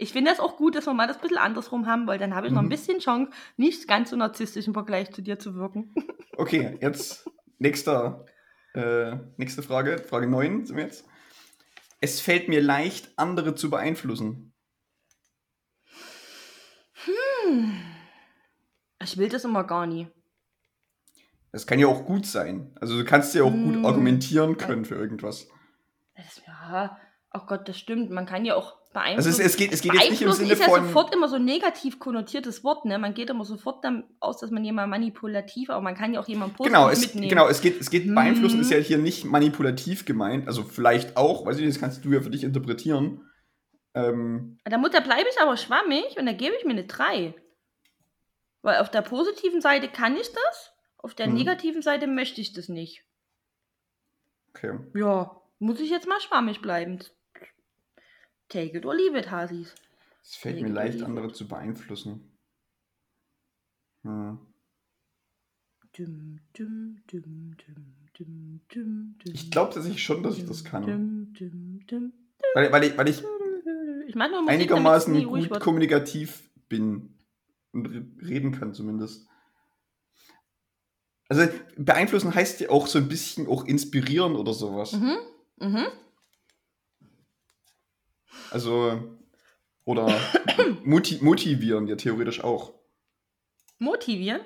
Ich 0.03 0.13
finde 0.13 0.33
das 0.33 0.41
auch 0.41 0.57
gut, 0.57 0.75
dass 0.75 0.87
wir 0.87 0.95
mal 0.95 1.07
das 1.07 1.19
ein 1.19 1.23
bisschen 1.23 1.39
andersrum 1.39 1.87
haben, 1.87 2.09
weil 2.09 2.19
dann 2.19 2.35
habe 2.35 2.49
ich 2.49 2.53
noch 2.53 2.61
ein 2.61 2.65
Mhm. 2.67 2.71
bisschen 2.71 2.99
Chance, 2.99 3.31
nicht 3.57 3.87
ganz 3.87 4.11
so 4.11 4.17
narzisstisch 4.17 4.67
im 4.67 4.73
Vergleich 4.75 5.13
zu 5.13 5.23
dir 5.23 5.39
zu 5.39 5.55
wirken. 5.55 5.95
Okay, 6.39 6.77
jetzt 6.81 7.29
nächster, 7.59 8.25
äh, 8.75 9.17
nächste 9.37 9.63
Frage, 9.63 9.99
Frage 9.99 10.27
9 10.27 10.65
sind 10.67 10.77
wir 10.77 10.85
jetzt. 10.85 11.05
Es 12.01 12.21
fällt 12.21 12.49
mir 12.49 12.61
leicht, 12.63 13.13
andere 13.17 13.55
zu 13.55 13.71
beeinflussen. 13.71 14.53
Ich 19.03 19.17
will 19.19 19.29
das 19.29 19.45
immer 19.45 19.63
gar 19.65 19.87
nie. 19.87 20.09
Das 21.53 21.67
kann 21.67 21.79
ja 21.79 21.87
auch 21.87 22.07
gut 22.07 22.25
sein. 22.27 22.75
Also 22.81 22.97
du 22.97 23.05
kannst 23.05 23.35
ja 23.35 23.45
auch 23.45 23.53
Mm. 23.53 23.73
gut 23.75 23.85
argumentieren 23.85 24.57
können 24.57 24.85
für 24.85 24.95
irgendwas. 24.95 25.49
Das, 26.17 26.41
ja, 26.47 26.99
oh 27.35 27.41
Gott, 27.47 27.69
das 27.69 27.79
stimmt. 27.79 28.11
Man 28.11 28.27
kann 28.27 28.45
ja 28.45 28.55
auch 28.57 28.73
Also 28.75 28.93
beeinflussen. 28.93 29.29
es, 29.31 29.39
es 29.39 29.57
geht, 29.57 29.73
es 29.73 29.81
geht 29.83 29.95
jetzt 29.95 30.11
nicht 30.11 30.23
im 30.23 30.33
Sinne 30.33 30.53
ist 30.53 30.59
ja 30.61 30.67
von. 30.67 30.85
sofort 30.87 31.15
immer 31.15 31.29
so 31.29 31.37
ein 31.37 31.45
negativ 31.45 31.99
konnotiertes 31.99 32.63
Wort, 32.65 32.85
ne? 32.85 32.99
Man 32.99 33.15
geht 33.15 33.31
immer 33.31 33.45
sofort 33.45 33.85
dann 33.85 34.05
aus, 34.21 34.39
dass 34.39 34.51
man 34.51 34.65
jemand 34.65 34.91
manipulativ, 34.91 35.71
aber 35.71 35.81
man 35.81 35.95
kann 35.95 36.13
ja 36.15 36.21
auch 36.21 36.29
jemanden 36.29 36.55
positiv 36.57 36.75
Genau, 36.77 36.89
es, 36.91 37.01
mitnehmen. 37.01 37.29
genau, 37.29 37.49
es 37.49 37.61
geht, 37.63 37.81
es 37.81 37.91
geht 37.91 38.07
Mhm. 38.07 38.15
beeinflussen 38.15 38.61
ist 38.61 38.71
ja 38.71 38.79
hier 38.79 38.99
nicht 38.99 39.25
manipulativ 39.25 40.05
gemeint, 40.05 40.47
also 40.47 40.63
vielleicht 40.63 41.17
auch, 41.17 41.47
weiß 41.47 41.57
ich 41.57 41.65
nicht, 41.65 41.75
das 41.77 41.81
kannst 41.81 42.05
du 42.05 42.13
ja 42.13 42.21
für 42.21 42.31
dich 42.31 42.45
interpretieren. 42.45 43.29
Ähm, 43.95 44.59
Da, 44.65 44.79
muss, 44.79 44.91
da 44.91 45.01
bleibe 45.01 45.29
ich 45.31 45.41
aber 45.41 45.57
schwammig 45.57 46.17
und 46.19 46.27
da 46.27 46.33
gebe 46.33 46.55
ich 46.59 46.65
mir 46.65 46.71
eine 46.73 46.85
3. 46.85 47.35
Weil 48.63 48.79
auf 48.81 48.91
der 48.91 49.03
positiven 49.03 49.61
Seite 49.61 49.89
kann 49.89 50.17
ich 50.17 50.29
das, 50.33 50.73
auf 50.99 51.15
der 51.15 51.29
Mhm. 51.29 51.35
negativen 51.35 51.83
Seite 51.83 52.07
möchte 52.07 52.41
ich 52.41 52.53
das 52.53 52.69
nicht. 52.69 53.05
okay. 54.55 54.79
Ja, 54.95 55.41
muss 55.59 55.81
ich 55.81 55.91
jetzt 55.91 56.09
mal 56.09 56.21
schwammig 56.21 56.61
bleiben. 56.63 56.99
Take 58.53 58.77
it 58.77 58.85
or 58.85 58.95
leave 58.95 59.19
it, 59.19 59.31
Hasis. 59.31 59.75
Es 60.23 60.37
fällt 60.37 60.61
mir 60.61 60.69
leicht, 60.69 61.03
andere 61.03 61.33
zu 61.33 61.49
beeinflussen. 61.49 62.37
Hm. 64.03 64.39
Dum, 65.97 66.39
dum, 66.57 66.97
dum, 67.11 67.57
Ich 69.25 69.51
glaube 69.51 69.73
tatsächlich 69.75 70.03
schon, 70.03 70.23
dass 70.23 70.37
ich 70.39 70.47
das 70.47 70.65
kann. 70.65 71.35
Weil, 72.55 72.73
weil, 72.73 72.85
ich, 72.85 72.99
weil 72.99 73.09
ich. 73.09 73.23
Ich 74.07 74.15
Musik, 74.17 74.49
einigermaßen 74.49 75.25
gut 75.25 75.51
wird. 75.51 75.61
kommunikativ 75.61 76.51
bin 76.69 77.15
und 77.73 77.87
re- 77.87 78.07
reden 78.27 78.53
kann 78.53 78.75
zumindest. 78.75 79.27
Also 81.29 81.49
beeinflussen 81.79 82.35
heißt 82.35 82.61
ja 82.61 82.69
auch 82.71 82.87
so 82.87 82.99
ein 82.99 83.09
bisschen 83.09 83.47
auch 83.47 83.65
inspirieren 83.65 84.35
oder 84.37 84.53
sowas. 84.53 84.93
Mhm. 84.93 85.17
Mhm. 85.59 85.87
Also 88.51 89.19
oder 89.85 90.09
moti 90.85 91.19
motivieren 91.23 91.87
ja 91.87 91.97
theoretisch 91.97 92.43
auch. 92.43 92.75
Motivieren. 93.79 94.43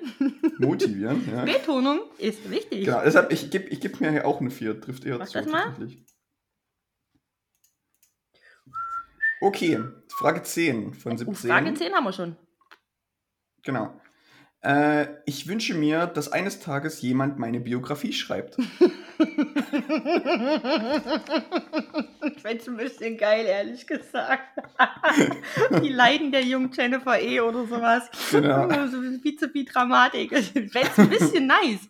Motivieren, 0.57 1.23
ja. 1.31 1.45
Betonung 1.45 1.99
ist 2.17 2.49
wichtig. 2.49 2.85
Genau, 2.85 3.01
deshalb, 3.03 3.31
ich 3.31 3.51
gebe 3.51 3.67
ich 3.69 3.79
geb 3.79 3.99
mir 4.01 4.09
hier 4.11 4.25
auch 4.25 4.41
eine 4.41 4.49
4, 4.49 4.81
trifft 4.81 5.05
eher 5.05 5.19
Mach 5.19 5.27
zu. 5.27 5.37
das 5.37 5.45
mal. 5.45 5.75
Okay, 9.39 9.79
Frage 10.17 10.41
10 10.41 10.95
von 10.95 11.11
Uh, 11.11 11.17
17. 11.17 11.35
Frage 11.35 11.73
10 11.75 11.93
haben 11.93 12.03
wir 12.05 12.13
schon. 12.13 12.35
Genau. 13.63 14.01
Äh, 14.61 15.07
ich 15.25 15.47
wünsche 15.47 15.75
mir, 15.75 16.07
dass 16.07 16.31
eines 16.31 16.59
Tages 16.59 17.01
jemand 17.01 17.37
meine 17.37 17.59
Biografie 17.59 18.11
schreibt. 18.11 18.57
ich 18.59 18.65
fände 22.41 22.57
es 22.57 22.67
ein 22.67 22.77
bisschen 22.77 23.17
geil, 23.17 23.45
ehrlich 23.45 23.85
gesagt. 23.85 24.43
Die 25.83 25.89
Leiden 25.89 26.31
der 26.31 26.43
jungen 26.43 26.71
Jennifer 26.73 27.21
E. 27.21 27.39
oder 27.39 27.65
sowas. 27.65 28.09
Genau. 28.31 28.67
So 28.87 29.01
viel 29.21 29.35
zu 29.37 29.49
viel 29.49 29.65
Dramatik. 29.65 30.31
Ich 30.31 30.51
fände 30.51 30.89
es 30.89 30.97
ein 30.97 31.09
bisschen 31.09 31.47
nice. 31.47 31.87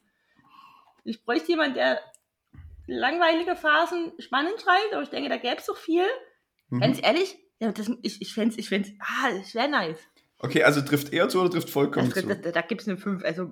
Ich 1.05 1.23
bräuchte 1.23 1.47
jemanden, 1.49 1.75
der 1.75 2.01
langweilige 2.85 3.55
Phasen 3.55 4.11
spannend 4.19 4.61
schreibt, 4.61 4.93
aber 4.93 5.03
ich 5.03 5.09
denke, 5.09 5.29
da 5.29 5.37
gäbe 5.37 5.57
es 5.57 5.67
doch 5.67 5.77
viel. 5.77 6.05
Mhm. 6.69 6.81
Ganz 6.81 6.99
ehrlich, 7.01 7.37
ja, 7.59 7.71
das, 7.71 7.89
ich, 8.01 8.21
ich 8.21 8.33
fände 8.33 8.51
es, 8.51 8.57
ich 8.57 8.69
fänd's, 8.69 8.91
ah, 8.99 9.31
das 9.31 9.55
wäre 9.55 9.69
nice. 9.69 9.99
Okay, 10.39 10.63
also 10.63 10.81
trifft 10.81 11.11
eher 11.13 11.29
zu 11.29 11.39
oder 11.41 11.49
trifft 11.49 11.69
vollkommen 11.69 12.09
Das, 12.11 12.21
zu? 12.23 12.27
das, 12.27 12.41
da 12.41 12.51
da 12.51 12.61
gibt 12.61 12.81
es 12.81 12.87
eine 12.87 12.97
5. 12.97 13.23
Also 13.23 13.51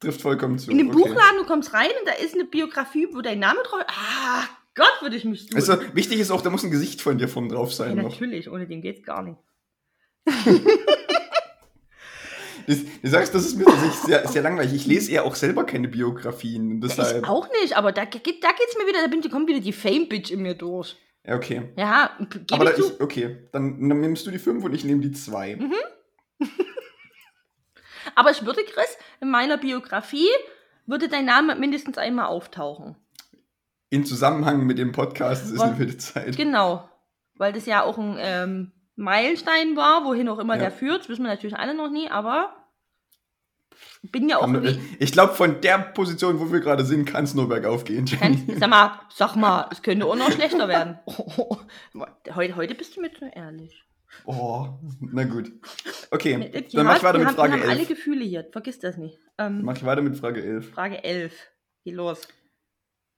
Trifft 0.00 0.22
vollkommen 0.22 0.58
zu. 0.58 0.70
in 0.70 0.78
dem 0.78 0.88
okay. 0.90 0.96
Buchladen, 0.98 1.38
du 1.38 1.44
kommst 1.46 1.72
rein 1.74 1.90
und 2.00 2.08
da 2.08 2.12
ist 2.12 2.34
eine 2.34 2.44
Biografie, 2.44 3.08
wo 3.12 3.20
dein 3.20 3.38
Name 3.38 3.60
drauf 3.62 3.80
Ah, 3.88 4.44
Gott, 4.74 4.92
würde 5.02 5.16
ich 5.16 5.24
mich 5.24 5.42
suchen. 5.42 5.56
Also 5.56 5.76
wichtig 5.94 6.18
ist 6.20 6.30
auch, 6.30 6.42
da 6.42 6.50
muss 6.50 6.64
ein 6.64 6.70
Gesicht 6.70 7.00
von 7.00 7.16
dir 7.18 7.28
vorn 7.28 7.48
drauf 7.48 7.70
ja, 7.70 7.76
sein 7.76 7.96
noch. 7.96 8.10
natürlich, 8.10 8.50
ohne 8.50 8.66
den 8.66 8.80
geht's 8.82 9.02
gar 9.02 9.22
nicht. 9.22 9.38
Du, 12.66 12.74
du 12.74 13.08
sagst, 13.10 13.34
das 13.34 13.44
ist 13.44 13.56
mir 13.58 13.64
tatsächlich 13.66 13.94
sehr, 14.00 14.26
sehr 14.26 14.40
langweilig. 14.40 14.72
Ich 14.72 14.86
lese 14.86 15.10
eher 15.12 15.24
auch 15.26 15.34
selber 15.34 15.64
keine 15.64 15.86
Biografien. 15.86 16.80
Ja, 16.80 16.88
Deshalb. 16.88 17.22
ich 17.22 17.28
auch 17.28 17.46
nicht, 17.60 17.76
aber 17.76 17.92
da, 17.92 18.06
geht- 18.06 18.42
da 18.42 18.48
geht's 18.52 18.74
mir 18.78 18.86
wieder, 18.88 19.02
da 19.02 19.06
bin, 19.08 19.20
da 19.20 19.28
kommt 19.28 19.48
wieder 19.48 19.60
die 19.60 19.72
Fame-Bitch 19.74 20.30
in 20.30 20.40
mir 20.40 20.54
durch. 20.54 20.96
Ja, 21.26 21.36
okay. 21.36 21.72
Ja, 21.76 22.16
gebe 22.20 22.44
Aber 22.54 22.64
da, 22.64 22.70
ich 22.70 22.76
zu. 22.78 22.92
ich, 22.94 23.00
okay, 23.02 23.36
dann, 23.52 23.86
dann 23.86 24.00
nimmst 24.00 24.26
du 24.26 24.30
die 24.30 24.38
5 24.38 24.64
und 24.64 24.72
ich 24.74 24.82
nehme 24.84 25.02
die 25.02 25.12
2. 25.12 25.56
Mhm. 25.56 25.74
Aber 28.14 28.30
ich 28.30 28.44
würde, 28.44 28.62
Chris, 28.64 28.96
in 29.20 29.30
meiner 29.30 29.56
Biografie 29.56 30.28
würde 30.86 31.08
dein 31.08 31.24
Name 31.24 31.54
mindestens 31.56 31.98
einmal 31.98 32.26
auftauchen. 32.26 32.96
In 33.90 34.04
Zusammenhang 34.04 34.64
mit 34.66 34.78
dem 34.78 34.92
Podcast, 34.92 35.46
ist 35.46 35.54
Was? 35.58 35.62
eine 35.62 35.78
wilde 35.78 35.96
Zeit. 35.98 36.36
Genau. 36.36 36.88
Weil 37.36 37.52
das 37.52 37.66
ja 37.66 37.82
auch 37.82 37.98
ein 37.98 38.16
ähm, 38.18 38.72
Meilenstein 38.96 39.76
war, 39.76 40.04
wohin 40.04 40.28
auch 40.28 40.38
immer 40.38 40.54
Ja. 40.54 40.60
der 40.62 40.70
führt. 40.72 41.00
Das 41.02 41.08
wissen 41.08 41.22
wir 41.22 41.30
natürlich 41.30 41.56
alle 41.56 41.74
noch 41.74 41.90
nie, 41.90 42.08
aber 42.10 42.54
bin 44.02 44.28
ja 44.28 44.38
auch 44.38 44.42
Kann, 44.42 44.78
ich 44.98 45.12
glaube, 45.12 45.34
von 45.34 45.60
der 45.60 45.78
Position, 45.78 46.38
wo 46.38 46.52
wir 46.52 46.60
gerade 46.60 46.84
sind, 46.84 47.06
kann 47.06 47.24
es 47.24 47.34
nur 47.34 47.48
bergauf 47.48 47.84
gehen. 47.84 48.06
Kann, 48.06 48.44
sag 48.58 48.68
mal, 48.70 49.00
sag 49.08 49.36
mal, 49.36 49.68
es 49.70 49.82
könnte 49.82 50.06
auch 50.06 50.16
noch 50.16 50.30
schlechter 50.32 50.68
werden. 50.68 50.98
heute, 52.34 52.56
heute 52.56 52.74
bist 52.74 52.96
du 52.96 53.00
mir 53.00 53.12
zu 53.12 53.24
ehrlich. 53.26 53.84
Oh, 54.24 54.68
na 55.00 55.24
gut. 55.24 55.52
Okay, 56.10 56.50
Die 56.50 56.76
dann 56.76 56.86
mach 56.86 56.96
ich 56.96 57.02
weiter 57.02 57.18
mit 57.18 57.28
haben, 57.28 57.34
Frage 57.34 57.52
haben 57.54 57.62
alle 57.62 57.80
11. 57.80 57.88
Gefühle 57.88 58.24
hier, 58.24 58.48
vergiss 58.50 58.78
das 58.78 58.96
nicht. 58.96 59.18
Ähm, 59.38 59.62
Mach 59.62 59.76
ich 59.76 59.84
weiter 59.84 60.02
mit 60.02 60.16
Frage 60.16 60.42
11. 60.42 60.70
Frage 60.70 61.02
11. 61.02 61.34
Geh 61.84 61.90
los. 61.92 62.26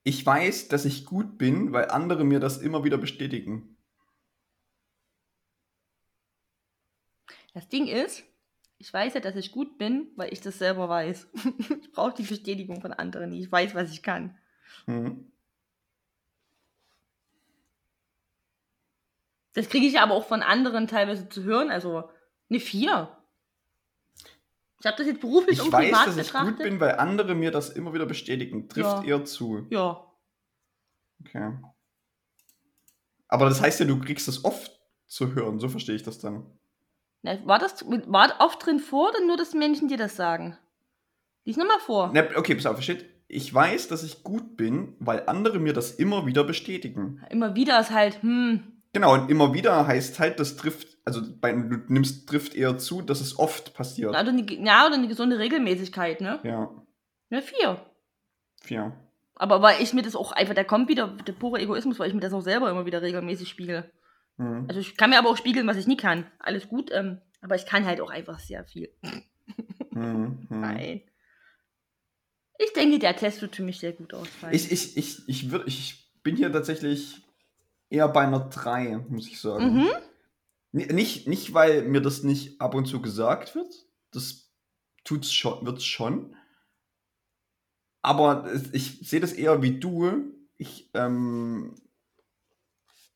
Ich 0.03 0.25
weiß, 0.25 0.69
dass 0.69 0.85
ich 0.85 1.05
gut 1.05 1.39
bin, 1.39 1.73
weil 1.73 1.91
andere 1.91 2.25
mir 2.25 2.41
das 2.41 2.59
immer 2.59 2.85
wieder 2.85 2.99
bestätigen. 2.99 3.77
Das 7.55 7.69
Ding 7.69 7.87
ist, 7.87 8.23
ich 8.79 8.93
weiß 8.93 9.15
ja, 9.15 9.21
dass 9.21 9.37
ich 9.37 9.51
gut 9.51 9.79
bin, 9.79 10.09
weil 10.17 10.33
ich 10.33 10.41
das 10.41 10.59
selber 10.59 10.89
weiß. 10.89 11.29
ich 11.83 11.93
brauche 11.93 12.15
die 12.15 12.23
Bestätigung 12.23 12.81
von 12.81 12.93
anderen 12.93 13.31
nicht. 13.31 13.45
Ich 13.45 13.53
weiß, 13.53 13.75
was 13.75 13.93
ich 13.93 14.03
kann. 14.03 14.37
Hm. 14.85 15.33
Das 19.57 19.69
kriege 19.71 19.87
ich 19.87 19.99
aber 20.01 20.15
auch 20.15 20.27
von 20.27 20.43
anderen 20.43 20.87
teilweise 20.87 21.29
zu 21.31 21.43
hören. 21.45 21.71
Also 21.71 22.09
eine 22.51 22.61
4. 22.61 23.09
Ich 24.81 24.87
habe 24.87 24.97
das 24.99 25.07
jetzt 25.07 25.21
beruflich 25.23 25.59
Ich 25.59 25.65
und 25.65 25.73
weiß, 25.73 25.91
dass 25.91 26.17
ich 26.19 26.27
betrachtet. 26.27 26.57
gut 26.57 26.63
bin, 26.63 26.79
weil 26.81 26.97
andere 26.97 27.35
mir 27.35 27.51
das 27.51 27.71
immer 27.71 27.95
wieder 27.95 28.05
bestätigen. 28.07 28.69
Trifft 28.69 28.99
Ja. 28.99 29.03
eher 29.05 29.25
zu. 29.25 29.67
Ja. 29.71 30.07
Okay. 31.25 31.55
Aber 33.29 33.47
das 33.49 33.61
heißt 33.61 33.81
ja, 33.81 33.87
du 33.87 33.99
kriegst 33.99 34.29
das 34.29 34.45
oft 34.45 34.79
zu 35.07 35.35
hören. 35.35 35.59
So 35.59 35.69
verstehe 35.69 35.97
ich 35.97 36.03
das 36.03 36.19
dann. 36.19 36.47
Na, 37.23 37.45
War 37.47 37.59
das 37.59 37.83
war 37.89 38.35
oft 38.41 38.65
drin 38.65 38.79
vor 38.79 39.09
oder 39.09 39.25
nur, 39.25 39.37
dass 39.39 39.55
Menschen 39.55 39.89
dir 39.89 39.97
das 39.97 40.17
sagen? 40.17 40.57
Lies 41.45 41.57
nochmal 41.57 41.81
vor. 41.81 42.11
Na, 42.13 42.23
okay, 42.37 42.55
pass 42.55 42.67
auf, 42.67 42.81
steht. 42.83 43.07
Ich 43.29 43.53
weiß, 43.53 43.89
dass 43.89 44.05
ich 44.05 44.23
gut 44.23 44.57
bin, 44.57 44.95
weil 45.01 45.25
andere 45.27 45.59
mir 45.59 45.73
das 45.73 45.93
immer 45.93 46.27
wieder 46.27 46.45
bestätigen. 46.45 47.25
Immer 47.31 47.57
wieder 47.57 47.81
ist 47.81 47.91
halt, 47.91 48.23
hm, 48.23 48.76
Genau, 48.97 49.13
und 49.13 49.31
immer 49.31 49.53
wieder 49.53 49.87
heißt 49.87 50.19
halt, 50.21 50.41
das 50.41 50.57
trifft, 50.57 50.97
also 51.05 51.21
bei, 51.39 51.53
du 51.53 51.83
nimmst, 51.89 52.27
trifft 52.27 52.55
eher 52.55 52.79
zu, 52.79 53.03
dass 53.03 53.21
es 53.21 53.39
oft 53.39 53.75
passiert. 53.75 54.09
oder 54.09 54.21
eine, 54.21 54.51
ja, 54.51 54.87
oder 54.87 54.95
eine 54.95 55.07
gesunde 55.07 55.39
Regelmäßigkeit, 55.39 56.23
ne? 56.23 56.41
Ja, 56.45 56.71
Eine 57.29 57.43
4. 57.43 57.87
vier. 58.63 58.97
Aber 59.35 59.61
weil 59.61 59.83
ich 59.83 59.93
mir 59.93 60.01
das 60.01 60.17
auch 60.17 60.33
einfach, 60.33 60.55
da 60.55 60.65
kommt 60.65 60.89
wieder 60.89 61.09
der 61.09 61.35
pure 61.35 61.61
Egoismus, 61.61 61.99
weil 61.99 62.09
ich 62.09 62.15
mir 62.15 62.23
das 62.23 62.33
auch 62.33 62.41
selber 62.41 62.71
immer 62.71 62.87
wieder 62.87 63.03
regelmäßig 63.03 63.51
spiegel. 63.51 63.93
Mhm. 64.39 64.65
Also 64.67 64.81
ich 64.81 64.97
kann 64.97 65.11
mir 65.11 65.19
aber 65.19 65.29
auch 65.29 65.37
spiegeln, 65.37 65.67
was 65.67 65.77
ich 65.77 65.87
nie 65.87 65.99
kann. 65.99 66.25
Alles 66.39 66.67
gut, 66.67 66.91
ähm, 66.91 67.21
aber 67.43 67.55
ich 67.55 67.67
kann 67.67 67.85
halt 67.85 68.01
auch 68.01 68.11
einfach 68.11 68.39
sehr 68.39 68.65
viel. 68.65 68.89
Mhm. 69.03 69.23
Mhm. 69.91 70.47
Nein. 70.49 71.03
Ich 72.59 72.73
denke, 72.73 72.99
der 72.99 73.15
Test 73.15 73.43
wird 73.43 73.57
für 73.57 73.63
mich 73.63 73.79
sehr 73.79 73.93
gut 73.93 74.15
ausfallen. 74.15 74.55
Ich, 74.55 74.73
ich, 74.73 74.97
ich, 74.97 75.29
ich, 75.29 75.51
würd, 75.51 75.67
ich 75.67 76.11
bin 76.23 76.37
hier 76.37 76.51
tatsächlich 76.51 77.26
eher 77.91 78.09
bei 78.09 78.23
einer 78.23 78.41
3, 78.41 78.99
muss 79.09 79.29
ich 79.29 79.41
sagen. 79.41 79.75
mhm. 79.75 79.89
Nicht, 80.73 81.27
nicht, 81.27 81.55
weil 81.55 81.83
mir 81.83 82.03
das 82.03 82.23
nicht 82.23 82.61
ab 82.61 82.75
und 82.75 82.85
zu 82.87 83.01
gesagt 83.01 83.55
wird. 83.55 83.87
Das 84.11 84.53
tut's 85.05 85.33
schon, 85.33 85.65
wird's 85.65 85.85
schon. 85.85 86.37
Aber 88.03 88.53
ich 88.73 89.01
sehe 89.09 89.21
das 89.21 89.33
eher 89.33 89.63
wie 89.63 89.81
du. 89.81 90.35
Ich, 90.59 90.91
ähm, 90.93 91.75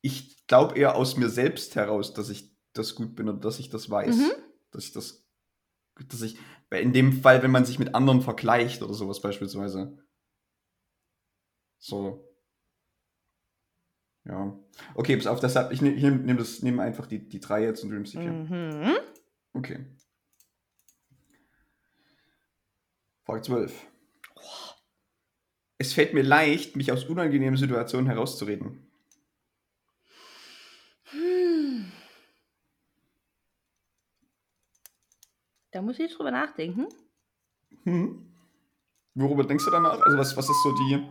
ich 0.01 0.47
glaube 0.47 0.79
eher 0.79 0.97
aus 0.97 1.17
mir 1.17 1.29
selbst 1.29 1.77
heraus, 1.77 2.15
dass 2.15 2.31
ich 2.31 2.57
das 2.73 2.95
gut 2.95 3.15
bin 3.15 3.29
und 3.29 3.45
dass 3.45 3.59
ich 3.59 3.69
das 3.69 3.91
weiß. 3.91 4.17
Mhm. 4.17 4.33
Dass 4.71 4.85
ich 4.85 4.93
das, 4.93 5.27
dass 6.09 6.23
ich, 6.23 6.39
in 6.71 6.93
dem 6.93 7.13
Fall, 7.13 7.43
wenn 7.43 7.51
man 7.51 7.67
sich 7.67 7.79
mit 7.79 7.95
anderen 7.95 8.23
vergleicht 8.23 8.83
oder 8.83 8.95
sowas 8.95 9.21
beispielsweise. 9.21 9.99
So. 11.79 12.30
Ja. 14.31 14.57
Okay, 14.95 15.17
pass 15.17 15.27
auf, 15.27 15.41
deshalb, 15.41 15.73
ich 15.73 15.83
nehme 15.83 15.97
nehm, 15.99 16.25
nehm 16.25 16.37
das- 16.39 16.63
einfach 16.63 17.07
die, 17.07 17.29
die 17.29 17.41
drei 17.41 17.65
jetzt 17.65 17.83
und 17.83 17.91
Dream 17.91 18.07
Seeker. 18.07 18.31
Mhm. 18.31 18.97
Okay. 19.55 19.85
Frage 23.25 23.43
12. 23.43 23.87
Es 25.79 25.93
fällt 25.95 26.15
mir 26.15 26.23
leicht, 26.23 26.77
mich 26.77 26.93
aus 26.93 27.05
unangenehmen 27.05 27.57
Situationen 27.57 28.07
herauszureden. 28.07 28.87
Hm. 31.11 31.91
Da 35.73 35.83
muss 35.83 35.95
ich 35.95 36.03
jetzt 36.09 36.19
drüber 36.19 36.31
nachdenken. 36.31 36.87
Hm. 37.83 38.33
Worüber 39.15 39.43
denkst 39.45 39.65
du 39.65 39.71
danach? 39.73 40.01
Also 40.01 40.19
was, 40.19 40.37
was 40.37 40.49
ist 40.49 40.63
so 40.63 40.73
die, 40.73 41.05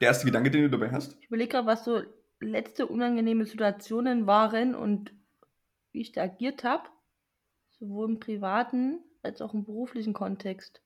der 0.00 0.08
erste 0.08 0.26
Gedanke, 0.26 0.50
den 0.50 0.62
du 0.62 0.70
dabei 0.70 0.90
hast? 0.92 1.18
Ich 1.20 1.26
überlege 1.26 1.50
gerade, 1.50 1.66
was 1.66 1.84
so 1.84 2.00
letzte 2.40 2.86
unangenehme 2.86 3.44
Situationen 3.44 4.26
waren 4.26 4.74
und 4.74 5.12
wie 5.92 6.00
ich 6.02 6.12
da 6.12 6.22
agiert 6.22 6.64
habe. 6.64 6.88
Sowohl 7.70 8.10
im 8.10 8.20
privaten 8.20 9.04
als 9.22 9.42
auch 9.42 9.54
im 9.54 9.64
beruflichen 9.64 10.14
Kontext. 10.14 10.82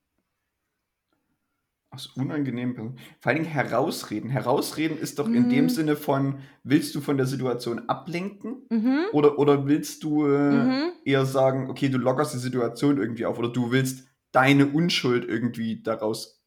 Aus 1.92 2.06
unangenehmen 2.06 2.74
Personen. 2.76 2.98
Vor 3.18 3.30
allen 3.30 3.42
Dingen 3.42 3.52
herausreden. 3.52 4.30
Herausreden 4.30 4.96
ist 4.96 5.18
doch 5.18 5.32
in 5.32 5.48
dem 5.48 5.68
Mhm. 5.68 5.68
Sinne 5.68 5.96
von, 5.96 6.38
willst 6.62 6.94
du 6.94 7.00
von 7.00 7.16
der 7.16 7.26
Situation 7.26 7.88
ablenken? 7.88 8.68
Mhm. 8.70 9.06
Oder, 9.10 9.40
oder 9.40 9.66
willst 9.66 10.04
du 10.04 10.24
äh, 10.28 10.68
Mhm. 10.68 10.92
eher 11.04 11.26
sagen, 11.26 11.68
okay, 11.68 11.88
du 11.88 11.98
lockerst 11.98 12.32
die 12.32 12.38
Situation 12.38 12.98
irgendwie 12.98 13.26
auf 13.26 13.40
oder 13.40 13.48
du 13.48 13.72
willst 13.72 14.06
deine 14.30 14.68
Unschuld 14.68 15.24
irgendwie 15.24 15.82
daraus 15.82 16.39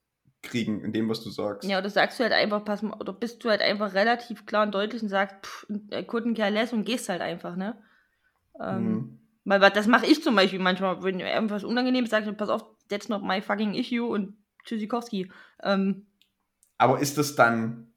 kriegen 0.44 0.84
in 0.84 0.94
dem, 0.94 1.10
was 1.10 1.24
du 1.24 1.30
sagst. 1.30 1.68
Ja, 1.68 1.80
oder 1.80 1.90
sagst 1.90 2.20
du 2.20 2.24
halt 2.24 2.34
einfach, 2.34 2.64
pass 2.64 2.82
mal, 2.82 2.96
oder 3.00 3.14
bist 3.14 3.44
du 3.44 3.50
halt 3.50 3.62
einfach 3.62 3.94
relativ 3.94 4.46
klar 4.46 4.64
und 4.64 4.74
deutlich 4.76 5.02
und 5.02 5.10
sagst, 5.10 5.36
pff, 5.44 5.66
couldn't 6.08 6.36
care 6.36 6.52
less 6.52 6.74
und 6.74 6.86
gehst 6.86 7.10
halt 7.10 7.22
einfach, 7.22 7.56
ne? 7.56 7.82
Ähm, 8.62 8.94
Mhm. 8.94 9.20
Weil 9.46 9.60
das 9.72 9.88
mache 9.88 10.06
ich 10.06 10.24
zum 10.24 10.36
Beispiel 10.36 10.60
manchmal, 10.60 11.04
wenn 11.04 11.20
irgendwas 11.20 11.66
unangenehm 11.66 12.06
ist, 12.06 12.12
sage 12.12 12.30
ich, 12.30 12.38
pass 12.38 12.48
auf, 12.50 12.64
that's 12.88 13.10
not 13.10 13.24
my 13.24 13.42
fucking 13.42 13.74
issue 13.74 14.06
und 14.06 14.38
Tschüssikowski. 14.64 15.30
Ähm, 15.62 16.06
Aber 16.78 17.00
ist 17.00 17.18
das 17.18 17.36
dann. 17.36 17.94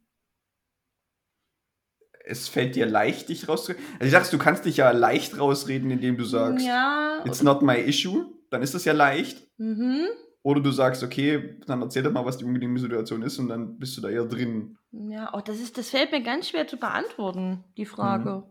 Es 2.25 2.49
fällt 2.49 2.75
dir 2.75 2.87
leicht, 2.87 3.29
dich 3.29 3.49
rauszureden? 3.49 3.85
Also, 3.95 4.07
ich 4.07 4.11
sagst, 4.11 4.33
du 4.33 4.39
kannst 4.39 4.65
dich 4.65 4.79
ja 4.79 4.91
leicht 4.91 5.39
rausreden, 5.39 5.93
indem 5.93 6.17
du 6.17 6.25
sagst, 6.25 6.67
ja. 6.67 7.23
it's 7.25 7.45
not 7.45 7.63
my 7.63 7.77
issue. 7.77 8.27
Dann 8.51 8.63
ist 8.63 8.75
das 8.75 8.85
ja 8.85 8.93
leicht. 8.93 9.47
Mhm. 9.59 10.07
Oder 10.47 10.61
du 10.61 10.71
sagst, 10.71 11.03
okay, 11.03 11.59
dann 11.67 11.83
erzähl 11.83 12.05
doch 12.05 12.13
mal, 12.13 12.25
was 12.25 12.39
die 12.39 12.45
unangenehme 12.45 12.79
Situation 12.79 13.23
ist 13.23 13.37
und 13.41 13.49
dann 13.49 13.81
bist 13.81 13.97
du 13.97 14.01
da 14.01 14.11
eher 14.11 14.27
drin. 14.27 14.79
Ja, 14.93 15.35
oh, 15.35 15.41
das, 15.41 15.59
ist, 15.59 15.77
das 15.77 15.91
fällt 15.91 16.13
mir 16.13 16.23
ganz 16.23 16.49
schwer 16.51 16.69
zu 16.69 16.77
beantworten, 16.77 17.65
die 17.77 17.85
Frage. 17.85 18.45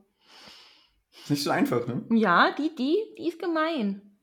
Ist 1.14 1.30
nicht 1.30 1.44
so 1.44 1.52
einfach, 1.52 1.88
ne? 1.88 2.06
Ja, 2.12 2.54
die, 2.54 2.76
die, 2.76 2.98
die 3.18 3.30
ist 3.30 3.40
gemein. 3.40 4.20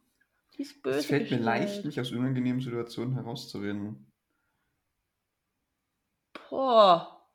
Die 0.55 0.61
ist 0.61 0.83
böse. 0.83 0.99
Es 0.99 1.07
fällt 1.07 1.31
mir 1.31 1.39
gestellt. 1.39 1.45
leicht, 1.47 1.85
mich 1.87 1.99
aus 1.99 2.13
unangenehmen 2.13 2.61
Situationen 2.61 3.15
herauszureden. 3.15 4.13
Boah. 6.51 7.27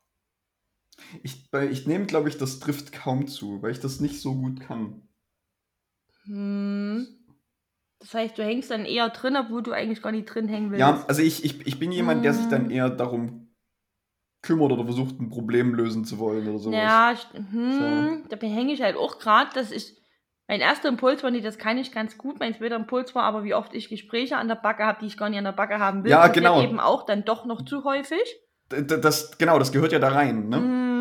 Ich, 1.23 1.49
ich 1.71 1.87
nehme, 1.87 2.05
glaube 2.05 2.29
ich, 2.29 2.37
das 2.37 2.59
trifft 2.59 2.91
kaum 2.91 3.25
zu, 3.25 3.63
weil 3.63 3.71
ich 3.71 3.79
das 3.79 3.99
nicht 4.01 4.21
so 4.21 4.35
gut 4.35 4.59
kann. 4.59 5.01
Hm. 6.25 7.07
Das 8.07 8.13
heißt, 8.13 8.37
du 8.37 8.43
hängst 8.43 8.71
dann 8.71 8.85
eher 8.85 9.09
drin, 9.09 9.35
obwohl 9.35 9.61
du 9.61 9.73
eigentlich 9.73 10.01
gar 10.01 10.13
nicht 10.13 10.25
drin 10.33 10.47
hängen 10.47 10.71
willst. 10.71 10.79
Ja, 10.79 11.03
also 11.09 11.21
ich, 11.21 11.43
ich, 11.43 11.67
ich 11.67 11.77
bin 11.77 11.91
jemand, 11.91 12.23
der 12.23 12.33
sich 12.33 12.47
dann 12.47 12.67
Mm. 12.67 12.71
eher 12.71 12.89
darum 12.89 13.53
kümmert 14.41 14.71
oder 14.71 14.85
versucht, 14.85 15.19
ein 15.19 15.29
Problem 15.29 15.73
lösen 15.73 16.05
zu 16.05 16.17
wollen 16.17 16.47
oder 16.47 16.57
sowas. 16.57 16.77
Ja, 16.79 17.13
hm, 17.33 18.23
da 18.29 18.37
hänge 18.47 18.71
ich 18.71 18.81
halt 18.81 18.95
auch 18.95 19.19
gerade. 19.19 19.49
Das 19.53 19.71
ist 19.71 20.01
mein 20.47 20.61
erster 20.61 20.87
Impuls 20.87 21.21
war 21.21 21.31
nicht, 21.31 21.45
das 21.45 21.57
kann 21.57 21.77
ich 21.77 21.91
ganz 21.91 22.17
gut. 22.17 22.39
Mein 22.39 22.55
zweiter 22.55 22.77
Impuls 22.77 23.13
war 23.13 23.23
aber, 23.23 23.43
wie 23.43 23.53
oft 23.53 23.75
ich 23.75 23.89
Gespräche 23.89 24.37
an 24.37 24.47
der 24.47 24.55
Backe 24.55 24.85
habe, 24.85 24.99
die 25.01 25.07
ich 25.07 25.17
gar 25.17 25.27
nicht 25.27 25.39
an 25.39 25.43
der 25.43 25.51
Backe 25.51 25.79
haben 25.79 26.05
will. 26.05 26.11
Ja, 26.11 26.27
genau. 26.27 26.61
Eben 26.63 26.79
auch 26.79 27.05
dann 27.05 27.25
doch 27.25 27.45
noch 27.45 27.65
zu 27.65 27.83
häufig. 27.83 28.23
D- 28.71 28.83
d- 28.83 29.01
Das, 29.01 29.37
genau, 29.37 29.59
das 29.59 29.73
gehört 29.73 29.91
ja 29.91 29.99
da 29.99 30.09
rein, 30.09 30.47
ne? 30.47 30.57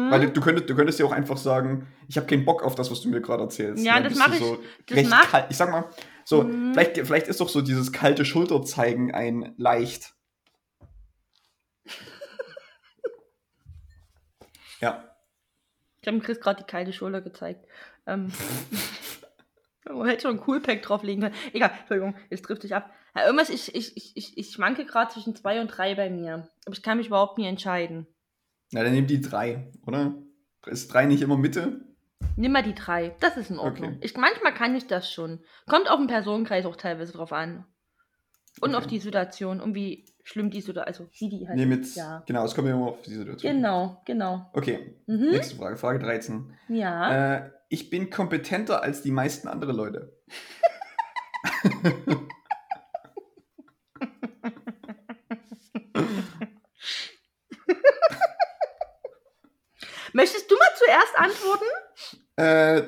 Mhm. 0.06 0.10
Weil 0.10 0.30
du 0.30 0.40
könntest, 0.40 0.68
du 0.70 0.74
könntest 0.76 0.98
ja 0.98 1.06
auch 1.06 1.12
einfach 1.12 1.36
sagen, 1.36 1.86
ich 2.08 2.16
habe 2.16 2.26
keinen 2.26 2.44
Bock 2.44 2.62
auf 2.62 2.74
das, 2.74 2.90
was 2.90 3.00
du 3.02 3.08
mir 3.08 3.20
gerade 3.20 3.42
erzählst. 3.44 3.84
Ja, 3.84 4.00
das 4.00 4.12
bist 4.14 4.24
du 4.24 4.28
mach 4.28 4.34
ich- 4.34 4.40
So 4.40 4.58
das 4.86 5.06
mach- 5.08 5.30
kalt. 5.30 5.46
Ich 5.50 5.56
sag 5.56 5.70
mal, 5.70 5.84
so, 6.24 6.42
Mhm. 6.42 6.72
vielleicht, 6.72 6.96
vielleicht 6.98 7.28
ist 7.28 7.40
doch 7.40 7.48
so 7.48 7.62
dieses 7.62 7.92
kalte 7.92 8.24
Schulterzeigen 8.24 9.14
ein 9.14 9.54
leicht. 9.56 10.14
ja. 14.80 15.04
Ich 16.00 16.08
habe 16.08 16.20
Chris 16.20 16.40
gerade 16.40 16.62
die 16.62 16.66
kalte 16.70 16.92
Schulter 16.92 17.20
gezeigt. 17.20 17.66
Ähm, 18.06 18.32
man 19.90 20.08
hätte 20.08 20.22
schon 20.22 20.36
ein 20.38 20.40
Coolpack 20.40 20.82
drauflegen 20.82 21.22
können. 21.22 21.34
Egal, 21.52 21.70
Entschuldigung, 21.80 22.14
jetzt 22.30 22.44
trifft 22.44 22.62
sich 22.62 22.74
ab. 22.74 22.90
Ja, 23.14 23.24
irgendwas, 23.24 23.50
ich, 23.50 23.74
ich, 23.74 23.96
ich, 23.96 24.16
ich, 24.16 24.38
ich 24.38 24.52
schwanke 24.52 24.84
gerade 24.84 25.12
zwischen 25.12 25.34
zwei 25.34 25.60
und 25.60 25.68
drei 25.68 25.94
bei 25.94 26.10
mir. 26.10 26.48
Aber 26.66 26.74
ich 26.74 26.82
kann 26.82 26.98
mich 26.98 27.06
überhaupt 27.08 27.38
nie 27.38 27.46
entscheiden. 27.46 28.06
Na, 28.72 28.82
dann 28.82 28.92
nimm 28.92 29.06
die 29.06 29.20
drei, 29.20 29.70
oder? 29.86 30.14
Ist 30.66 30.92
drei 30.92 31.06
nicht 31.06 31.22
immer 31.22 31.36
Mitte? 31.36 31.80
Nimm 32.36 32.52
mal 32.52 32.62
die 32.62 32.74
drei. 32.74 33.14
Das 33.20 33.36
ist 33.36 33.50
in 33.50 33.58
Ordnung. 33.58 33.90
Okay. 33.96 33.98
Ich, 34.02 34.16
manchmal 34.16 34.52
kann 34.54 34.74
ich 34.74 34.86
das 34.86 35.10
schon. 35.12 35.40
Kommt 35.68 35.88
auf 35.90 35.98
den 35.98 36.06
Personenkreis 36.08 36.66
auch 36.66 36.76
teilweise 36.76 37.12
drauf 37.12 37.32
an. 37.32 37.64
Und 38.60 38.70
Okay. 38.70 38.78
auf 38.78 38.86
die 38.86 38.98
Situation 38.98 39.60
und 39.60 39.74
wie 39.74 40.06
schlimm 40.24 40.50
die 40.50 40.62
Situation, 40.62 40.86
also 40.88 41.08
wie 41.18 41.28
die 41.28 41.46
halt. 41.46 41.56
Nee, 41.58 41.66
mit, 41.66 41.94
Ja. 41.94 42.22
genau, 42.26 42.44
es 42.44 42.54
kommt 42.54 42.66
ja 42.68 42.74
immer 42.74 42.86
auf 42.88 43.02
die 43.02 43.14
Situation. 43.14 43.52
Genau, 43.54 44.00
genau. 44.06 44.50
Okay, 44.54 44.96
Mhm. 45.06 45.30
nächste 45.30 45.56
Frage, 45.56 45.76
Frage 45.76 45.98
13. 45.98 46.52
Ja. 46.68 47.34
Äh, 47.36 47.50
ich 47.68 47.90
bin 47.90 48.08
kompetenter 48.10 48.82
als 48.82 49.02
die 49.02 49.10
meisten 49.12 49.46
andere 49.46 49.72
Leute. 49.72 50.16
Möchtest 60.16 60.50
du 60.50 60.56
mal 60.56 60.68
zuerst 60.78 61.18
antworten? 61.18 61.64
Äh, 62.36 62.82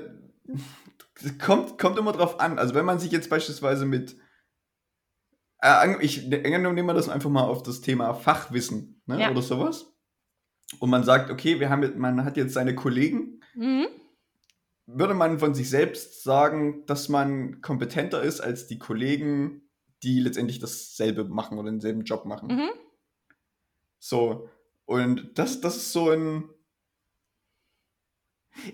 kommt, 1.38 1.78
kommt 1.78 1.98
immer 1.98 2.12
drauf 2.12 2.40
an. 2.40 2.58
Also 2.58 2.74
wenn 2.74 2.86
man 2.86 2.98
sich 2.98 3.12
jetzt 3.12 3.28
beispielsweise 3.28 3.84
mit 3.84 4.16
äh, 5.60 6.02
ich 6.02 6.24
angenommen 6.32 6.74
nehmen 6.74 6.88
wir 6.88 6.94
das 6.94 7.10
einfach 7.10 7.28
mal 7.28 7.44
auf 7.44 7.62
das 7.62 7.82
Thema 7.82 8.14
Fachwissen 8.14 9.02
ne, 9.04 9.20
Ja. 9.20 9.30
oder 9.30 9.42
sowas. 9.42 9.94
Und 10.80 10.88
man 10.88 11.04
sagt, 11.04 11.30
okay, 11.30 11.60
wir 11.60 11.68
haben 11.68 11.82
jetzt, 11.82 11.96
man 11.96 12.24
hat 12.24 12.38
jetzt 12.38 12.54
seine 12.54 12.74
Kollegen. 12.74 13.40
Mhm. 13.54 13.88
Würde 14.86 15.12
man 15.12 15.38
von 15.38 15.54
sich 15.54 15.68
selbst 15.68 16.22
sagen, 16.22 16.86
dass 16.86 17.10
man 17.10 17.60
kompetenter 17.60 18.22
ist 18.22 18.40
als 18.40 18.66
die 18.68 18.78
Kollegen, 18.78 19.68
die 20.02 20.20
letztendlich 20.20 20.60
dasselbe 20.60 21.24
machen 21.24 21.58
oder 21.58 21.70
denselben 21.70 22.04
Job 22.04 22.24
machen? 22.24 22.48
Mhm. 22.48 22.70
So. 23.98 24.48
Und 24.86 25.38
das, 25.38 25.60
das 25.60 25.76
ist 25.76 25.92
so 25.92 26.10
ein. 26.10 26.48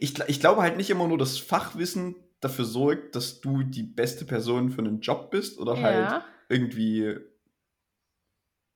Ich, 0.01 0.19
ich 0.29 0.41
glaube 0.41 0.63
halt 0.63 0.77
nicht 0.77 0.91
immer 0.91 1.07
nur, 1.09 1.19
dass 1.19 1.39
Fachwissen 1.39 2.17
dafür 2.41 2.65
sorgt, 2.65 3.15
dass 3.17 3.41
du 3.41 3.63
die 3.63 3.83
beste 3.83 4.25
Person 4.25 4.71
für 4.71 4.81
einen 4.81 5.01
Job 5.01 5.31
bist 5.31 5.59
oder 5.59 5.81
halt 5.81 6.11
Ja. 6.11 6.25
irgendwie, 6.49 7.17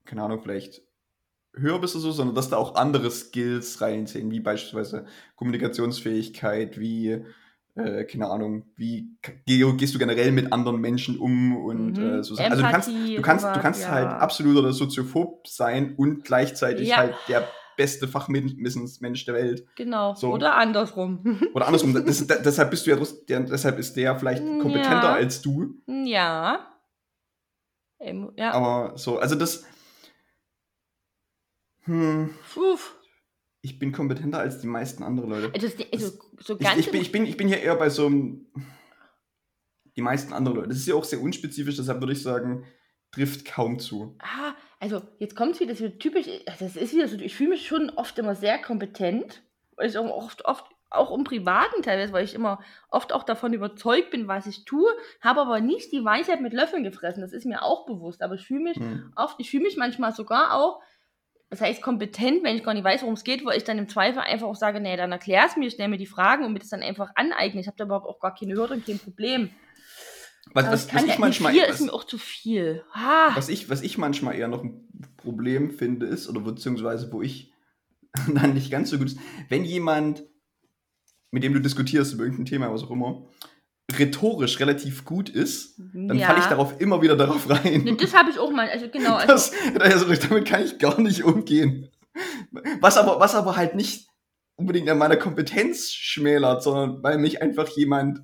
keine 0.04 0.22
Ahnung, 0.22 0.40
vielleicht 0.42 0.82
höher 1.54 1.80
bist 1.80 1.94
oder 1.96 2.02
so, 2.02 2.12
sondern 2.12 2.34
dass 2.36 2.50
da 2.50 2.56
auch 2.56 2.76
andere 2.76 3.10
Skills 3.10 3.80
reinzählen, 3.80 4.30
wie 4.30 4.40
beispielsweise 4.40 5.06
Kommunikationsfähigkeit, 5.36 6.78
wie, 6.78 7.24
äh, 7.74 8.04
keine 8.04 8.28
Ahnung, 8.28 8.64
wie 8.76 9.16
ge- 9.46 9.72
gehst 9.76 9.94
du 9.94 9.98
generell 9.98 10.32
mit 10.32 10.52
anderen 10.52 10.80
Menschen 10.80 11.18
um 11.18 11.56
und 11.56 11.98
Mhm. 11.98 12.04
äh, 12.20 12.22
so 12.22 12.34
Sachen. 12.34 12.52
Also 12.52 12.62
du 12.64 12.70
kannst, 12.70 12.88
du 12.88 13.22
kannst, 13.22 13.44
du 13.44 13.48
sowas, 13.50 13.62
kannst 13.62 13.82
ja. 13.82 13.90
halt 13.90 14.08
absoluter 14.08 14.72
Soziophob 14.72 15.46
sein 15.48 15.94
und 15.96 16.24
gleichzeitig 16.24 16.88
Ja. 16.88 16.96
halt 16.98 17.14
der 17.28 17.48
beste 17.78 18.06
Fachwissensmensch 18.06 19.24
der 19.24 19.34
Welt. 19.34 19.66
Genau. 19.76 20.14
So. 20.14 20.34
Oder 20.34 20.56
andersrum. 20.56 21.40
Oder 21.54 21.66
andersrum, 21.66 21.94
das, 21.94 22.26
das, 22.26 22.42
deshalb 22.42 22.70
bist 22.70 22.86
du 22.86 22.90
ja, 22.90 22.98
der, 23.28 23.40
deshalb 23.40 23.78
ist 23.78 23.94
der 23.96 24.18
vielleicht 24.18 24.44
Ja. 24.44 24.58
kompetenter 24.60 25.12
als 25.14 25.40
du. 25.40 25.74
ja. 25.86 26.74
Ähm, 28.00 28.30
ja. 28.36 28.52
Aber 28.52 28.96
so, 28.98 29.18
also 29.18 29.34
das, 29.34 29.64
Hm, 31.84 32.30
Uff. 32.56 32.94
ich 33.62 33.78
bin 33.78 33.92
kompetenter 33.92 34.38
als 34.38 34.60
die 34.60 34.66
meisten 34.66 35.02
andere 35.02 35.26
Leute. 35.26 35.50
Also, 35.54 35.68
das- 35.68 35.86
also 35.92 36.18
so 36.40 36.54
Ich, 36.54 36.60
ganz 36.60 36.78
ich, 36.78 36.90
bin, 36.90 37.00
ich, 37.00 37.12
bin, 37.12 37.26
ich 37.26 37.36
bin 37.36 37.48
hier 37.48 37.60
eher 37.60 37.76
bei 37.76 37.88
so 37.90 38.06
einem. 38.06 38.46
Die 39.96 40.02
meisten 40.02 40.32
anderen 40.32 40.58
Leute. 40.58 40.68
Das 40.68 40.76
ist 40.78 40.86
ja 40.86 40.94
auch 40.94 41.02
sehr 41.04 41.20
unspezifisch, 41.20 41.76
deshalb 41.76 42.00
würde 42.00 42.12
ich 42.12 42.22
sagen, 42.22 42.64
trifft 43.10 43.44
kaum 43.46 43.80
zu. 43.80 44.14
Ah, 44.20 44.54
also 44.80 45.02
jetzt 45.18 45.36
kommt 45.36 45.54
es 45.54 45.60
wieder 45.60 45.74
so 45.74 45.88
typisch, 45.88 46.26
das 46.58 46.76
ist 46.76 46.94
wieder 46.94 47.08
so, 47.08 47.16
ich 47.16 47.34
fühle 47.34 47.50
mich 47.50 47.66
schon 47.66 47.90
oft 47.90 48.18
immer 48.18 48.34
sehr 48.34 48.58
kompetent, 48.58 49.42
weil 49.76 49.88
ich 49.88 49.98
auch 49.98 50.10
oft, 50.10 50.44
oft 50.44 50.64
auch 50.90 51.14
im 51.14 51.24
Privaten 51.24 51.82
teilweise, 51.82 52.12
weil 52.12 52.24
ich 52.24 52.34
immer 52.34 52.60
oft 52.90 53.12
auch 53.12 53.22
davon 53.22 53.52
überzeugt 53.52 54.10
bin, 54.10 54.28
was 54.28 54.46
ich 54.46 54.64
tue, 54.64 54.88
habe 55.20 55.40
aber 55.40 55.60
nicht 55.60 55.92
die 55.92 56.04
Weisheit 56.04 56.40
mit 56.40 56.52
Löffeln 56.52 56.84
gefressen, 56.84 57.20
das 57.20 57.32
ist 57.32 57.44
mir 57.44 57.62
auch 57.62 57.86
bewusst, 57.86 58.22
aber 58.22 58.36
ich 58.36 58.46
fühle 58.46 58.62
mich 58.62 58.76
Hm. 58.76 59.12
oft, 59.16 59.36
ich 59.38 59.50
fühle 59.50 59.64
mich 59.64 59.76
manchmal 59.76 60.12
sogar 60.12 60.54
auch, 60.54 60.80
das 61.50 61.60
heißt 61.60 61.82
kompetent, 61.82 62.42
wenn 62.42 62.56
ich 62.56 62.64
gar 62.64 62.74
nicht 62.74 62.84
weiß, 62.84 63.02
worum 63.02 63.14
es 63.14 63.24
geht, 63.24 63.44
weil 63.44 63.56
ich 63.56 63.64
dann 63.64 63.78
im 63.78 63.88
Zweifel 63.88 64.20
einfach 64.20 64.46
auch 64.46 64.54
sage, 64.54 64.80
nee, 64.80 64.96
dann 64.96 65.12
erklär 65.12 65.44
es 65.46 65.56
mir, 65.56 65.70
stell 65.70 65.88
mir 65.88 65.96
die 65.96 66.06
Fragen 66.06 66.44
und 66.44 66.52
mir 66.52 66.58
das 66.58 66.68
dann 66.68 66.82
einfach 66.82 67.10
aneigne. 67.14 67.60
Ich 67.60 67.66
habe 67.66 67.76
da 67.76 67.84
überhaupt 67.84 68.06
auch 68.06 68.20
gar 68.20 68.34
keine 68.34 68.54
Hürde 68.54 68.74
und 68.74 68.86
kein 68.86 68.98
Problem. 68.98 69.50
Was, 70.54 70.66
was, 70.66 70.94
was 70.94 71.04
ich 71.04 71.18
manchmal. 71.18 71.52
vier 71.52 71.64
was, 71.68 71.80
ist 71.80 71.86
mir 71.86 71.92
auch 71.92 72.04
zu 72.04 72.18
viel. 72.18 72.84
Ah. 72.92 73.30
was, 73.34 73.48
ich, 73.48 73.68
was 73.70 73.82
ich 73.82 73.98
manchmal 73.98 74.34
eher 74.36 74.48
noch 74.48 74.62
ein 74.64 74.88
Problem 75.16 75.70
finde, 75.70 76.06
ist, 76.06 76.28
oder 76.28 76.40
beziehungsweise 76.40 77.12
wo 77.12 77.22
ich 77.22 77.52
dann 78.34 78.54
nicht 78.54 78.70
ganz 78.70 78.90
so 78.90 78.98
gut 78.98 79.08
ist, 79.08 79.18
wenn 79.48 79.64
jemand, 79.64 80.24
mit 81.30 81.42
dem 81.42 81.52
du 81.52 81.60
diskutierst 81.60 82.14
über 82.14 82.24
irgendein 82.24 82.46
Thema, 82.46 82.72
was 82.72 82.82
auch 82.82 82.90
immer, 82.90 83.26
rhetorisch 83.96 84.60
relativ 84.60 85.04
gut 85.04 85.28
ist, 85.30 85.78
dann 85.78 86.18
Ja. 86.18 86.26
falle 86.26 86.40
ich 86.40 86.46
darauf 86.46 86.80
immer 86.80 87.00
wieder 87.00 87.16
darauf 87.16 87.48
rein. 87.48 87.84
Ne, 87.84 87.96
das 87.96 88.14
habe 88.14 88.30
ich 88.30 88.38
auch 88.38 88.50
mal, 88.50 88.68
also 88.68 88.88
genau. 88.88 89.14
Also, 89.16 89.26
Das, 89.26 89.52
also 89.80 90.14
damit 90.28 90.46
kann 90.46 90.64
ich 90.64 90.78
gar 90.78 91.00
nicht 91.00 91.24
umgehen. 91.24 91.88
Was 92.80 92.96
aber, 92.96 93.20
was 93.20 93.34
aber 93.34 93.56
halt 93.56 93.74
nicht 93.76 94.08
unbedingt 94.56 94.88
an 94.90 94.98
meiner 94.98 95.16
Kompetenz 95.16 95.92
schmälert, 95.92 96.62
sondern 96.62 97.02
weil 97.02 97.18
mich 97.18 97.40
einfach 97.40 97.68
jemand 97.68 98.20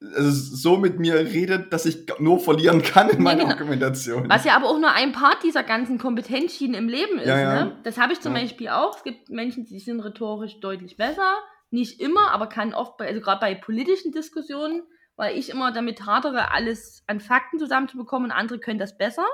also 0.00 0.30
so 0.30 0.76
mit 0.76 0.98
mir 1.00 1.14
redet, 1.16 1.72
dass 1.72 1.84
ich 1.84 2.06
nur 2.20 2.38
verlieren 2.38 2.82
kann 2.82 3.08
in 3.08 3.16
Ja, 3.16 3.22
meiner 3.22 3.40
genau. 3.40 3.52
Argumentation. 3.52 4.28
was 4.28 4.44
ja 4.44 4.54
aber 4.54 4.66
auch 4.66 4.78
nur 4.78 4.92
ein 4.92 5.12
Part 5.12 5.42
dieser 5.42 5.64
ganzen 5.64 5.98
Kompetenzschienen 5.98 6.74
im 6.74 6.88
Leben 6.88 7.18
ist. 7.18 7.26
Ja, 7.26 7.38
ja. 7.38 7.64
Ne? 7.64 7.80
Das 7.82 7.98
habe 7.98 8.12
ich 8.12 8.20
zum. 8.20 8.34
Beispiel 8.34 8.68
auch. 8.68 8.96
Es 8.96 9.02
gibt 9.02 9.30
Menschen, 9.30 9.64
die 9.64 9.80
sind 9.80 10.00
rhetorisch 10.00 10.60
deutlich 10.60 10.96
besser. 10.96 11.34
Nicht 11.70 12.00
immer, 12.00 12.30
aber 12.30 12.48
kann 12.48 12.72
oft, 12.74 12.96
bei, 12.96 13.08
also 13.08 13.20
gerade 13.20 13.40
bei 13.40 13.54
politischen 13.54 14.12
Diskussionen, 14.12 14.82
weil 15.16 15.36
ich 15.36 15.50
immer 15.50 15.72
damit 15.72 16.06
hadere, 16.06 16.52
alles 16.52 17.02
an 17.06 17.20
Fakten 17.20 17.58
zusammenzubekommen 17.58 18.30
und 18.30 18.36
andere 18.36 18.58
können 18.58 18.78
das 18.78 18.96
besser. 18.96 19.26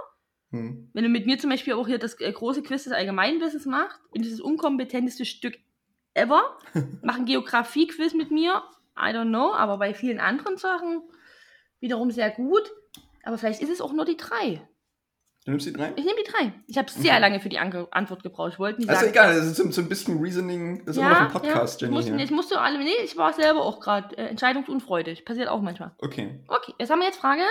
Hm. 0.51 0.89
Wenn 0.95 1.05
du 1.05 1.11
mit 1.11 1.27
mir 1.27 1.39
zum 1.39 1.51
Beispiel 1.51 1.75
auch 1.75 1.87
hier 1.87 1.99
das 1.99 2.19
äh, 2.21 2.33
große 2.33 2.63
Quiz 2.63 2.85
des 2.85 2.93
Allgemeinwissens 2.93 3.67
machst, 3.67 4.01
ich 4.15 4.29
das 4.29 4.41
unkompetenteste 4.41 5.25
Stück 5.25 5.59
ever. 6.15 6.57
Mach 7.03 7.19
ein 7.19 7.27
Geografie-Quiz 7.27 8.15
mit 8.15 8.31
mir, 8.31 8.63
I 8.97 9.11
don't 9.13 9.29
know, 9.29 9.53
aber 9.53 9.79
bei 9.79 9.95
vielen 9.95 10.21
anderen 10.21 10.57
Sachen 10.57 11.03
wiederum 11.81 12.11
sehr 12.11 12.31
gut. 12.31 12.71
Aber 13.25 13.39
vielleicht 13.39 13.63
ist 13.63 13.71
es 13.71 13.81
auch 13.81 13.93
nur 13.93 14.05
die 14.05 14.17
drei. 14.17 14.67
Du 15.45 15.51
nimmst 15.51 15.67
die 15.67 15.73
drei? 15.75 15.93
Ich 15.97 16.05
nehme 16.05 16.17
die 16.25 16.31
drei. 16.31 16.53
Ich 16.67 16.79
habe 16.79 16.91
sehr 16.91 17.13
Okay. 17.13 17.21
lange 17.21 17.41
für 17.41 17.49
die 17.51 17.59
Ange 17.59 17.87
Antwort 17.91 18.23
gebraucht. 18.23 18.53
Ich 18.55 18.59
wollte 18.59 18.81
nicht 18.81 18.89
Also 18.89 19.01
sagen. 19.03 19.13
egal, 19.13 19.35
das 19.35 19.45
ist 19.47 19.57
so, 19.75 19.81
ein 19.83 19.89
bisschen 19.89 20.19
Reasoning, 20.23 20.85
das 20.87 20.97
ist 20.97 21.03
immer 21.03 21.11
noch 21.11 21.21
ein 21.21 21.29
Podcast, 21.29 21.81
ja, 21.83 21.87
ich 21.89 21.91
Jenny. 21.91 21.95
musste, 21.95 22.15
hier. 22.17 22.25
ich 22.25 22.31
musste 22.31 22.61
alle, 22.61 22.79
nee, 22.79 22.95
ich 23.03 23.17
war 23.19 23.33
selber 23.35 23.63
auch 23.63 23.79
gerade 23.81 24.17
äh, 24.17 24.27
entscheidungsunfreudig. 24.29 25.25
Passiert 25.27 25.49
auch 25.49 25.61
manchmal. 25.61 25.95
Okay, 25.99 26.43
Okay, 26.49 26.73
jetzt 26.79 26.91
haben 26.91 27.01
wir 27.01 27.07
jetzt 27.07 27.19
Frage 27.21 27.43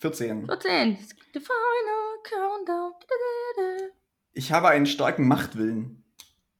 14. 0.00 0.46
14. 0.46 0.96
The 1.34 1.40
final 1.40 2.22
countdown. 2.22 2.92
Ich 4.32 4.52
habe 4.52 4.68
einen 4.68 4.86
starken 4.86 5.28
Machtwillen. 5.28 6.04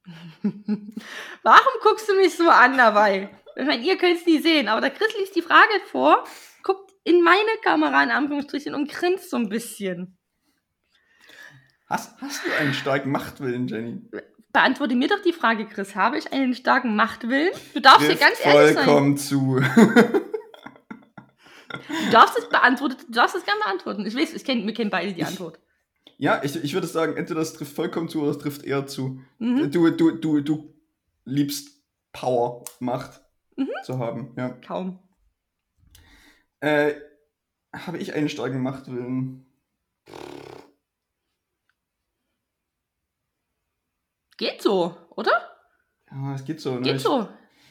Warum 0.42 1.72
guckst 1.82 2.08
du 2.08 2.14
mich 2.16 2.36
so 2.36 2.48
an 2.48 2.76
dabei? 2.76 3.30
Ich 3.56 3.66
meine, 3.66 3.82
ihr 3.82 3.96
könnt 3.96 4.18
es 4.18 4.26
nie 4.26 4.38
sehen, 4.38 4.68
aber 4.68 4.80
der 4.80 4.90
Chris 4.90 5.08
liest 5.18 5.36
die 5.36 5.42
Frage 5.42 5.80
vor, 5.90 6.24
guckt 6.62 6.92
in 7.04 7.22
meine 7.22 7.50
Kamera 7.62 8.02
in 8.02 8.10
Anführungsstrichen 8.10 8.74
und 8.74 8.90
grinst 8.90 9.30
so 9.30 9.36
ein 9.36 9.48
bisschen. 9.48 10.16
Hast, 11.86 12.20
hast 12.20 12.46
du 12.46 12.50
einen 12.58 12.72
starken 12.72 13.10
Machtwillen, 13.10 13.68
Jenny? 13.68 14.00
Beantworte 14.52 14.94
mir 14.94 15.08
doch 15.08 15.20
die 15.22 15.32
Frage, 15.32 15.66
Chris. 15.66 15.94
Habe 15.94 16.18
ich 16.18 16.32
einen 16.32 16.54
starken 16.54 16.96
Machtwillen? 16.96 17.52
Du 17.74 17.80
darfst 17.80 18.08
dir 18.08 18.16
ganz 18.16 18.38
ehrlich 18.44 18.74
sein. 18.74 18.84
vollkommen 18.84 19.16
zu. 19.16 19.60
Du 21.72 22.10
darfst 22.10 22.38
es 22.38 22.48
beantworten, 22.48 22.96
du 23.06 23.12
darfst 23.12 23.34
es 23.34 23.44
gerne 23.44 23.60
beantworten. 23.60 24.04
Ich 24.06 24.14
weiß, 24.14 24.34
ich 24.34 24.44
kenn, 24.44 24.66
wir 24.66 24.74
kennen 24.74 24.90
beide 24.90 25.12
die 25.14 25.24
Antwort. 25.24 25.58
Ja, 26.18 26.42
ich, 26.44 26.54
ich 26.62 26.74
würde 26.74 26.86
sagen, 26.86 27.16
entweder 27.16 27.40
das 27.40 27.54
trifft 27.54 27.74
vollkommen 27.74 28.08
zu 28.08 28.20
oder 28.20 28.28
das 28.28 28.38
trifft 28.38 28.62
eher 28.62 28.86
zu. 28.86 29.20
Mhm. 29.38 29.70
Du, 29.70 29.90
du, 29.90 30.12
du, 30.12 30.40
du 30.40 30.74
liebst 31.24 31.82
Power, 32.12 32.64
Macht 32.78 33.21
Mhm. 33.56 33.68
zu 33.84 33.98
haben. 33.98 34.32
Ja. 34.36 34.50
Kaum. 34.66 34.98
Äh, 36.60 36.94
habe 37.74 37.98
ich 37.98 38.14
einen 38.14 38.28
starken 38.28 38.62
Machtwillen? 38.62 39.46
Geht 44.36 44.62
so, 44.62 44.96
oder? 45.10 45.32
Ja, 46.10 46.34
es 46.34 46.44
geht 46.44 46.60
so. 46.60 46.74
Ne? 46.76 46.82
Geht 46.82 46.96
ich, 46.96 47.02
so. 47.02 47.28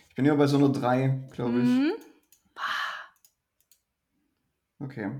ich 0.09 0.15
bin 0.15 0.25
ja 0.25 0.35
bei 0.35 0.47
so 0.47 0.57
einer 0.57 0.69
3, 0.69 1.29
glaube 1.31 1.59
ich. 1.59 1.65
Mhm. 1.65 1.91
Okay. 4.79 5.11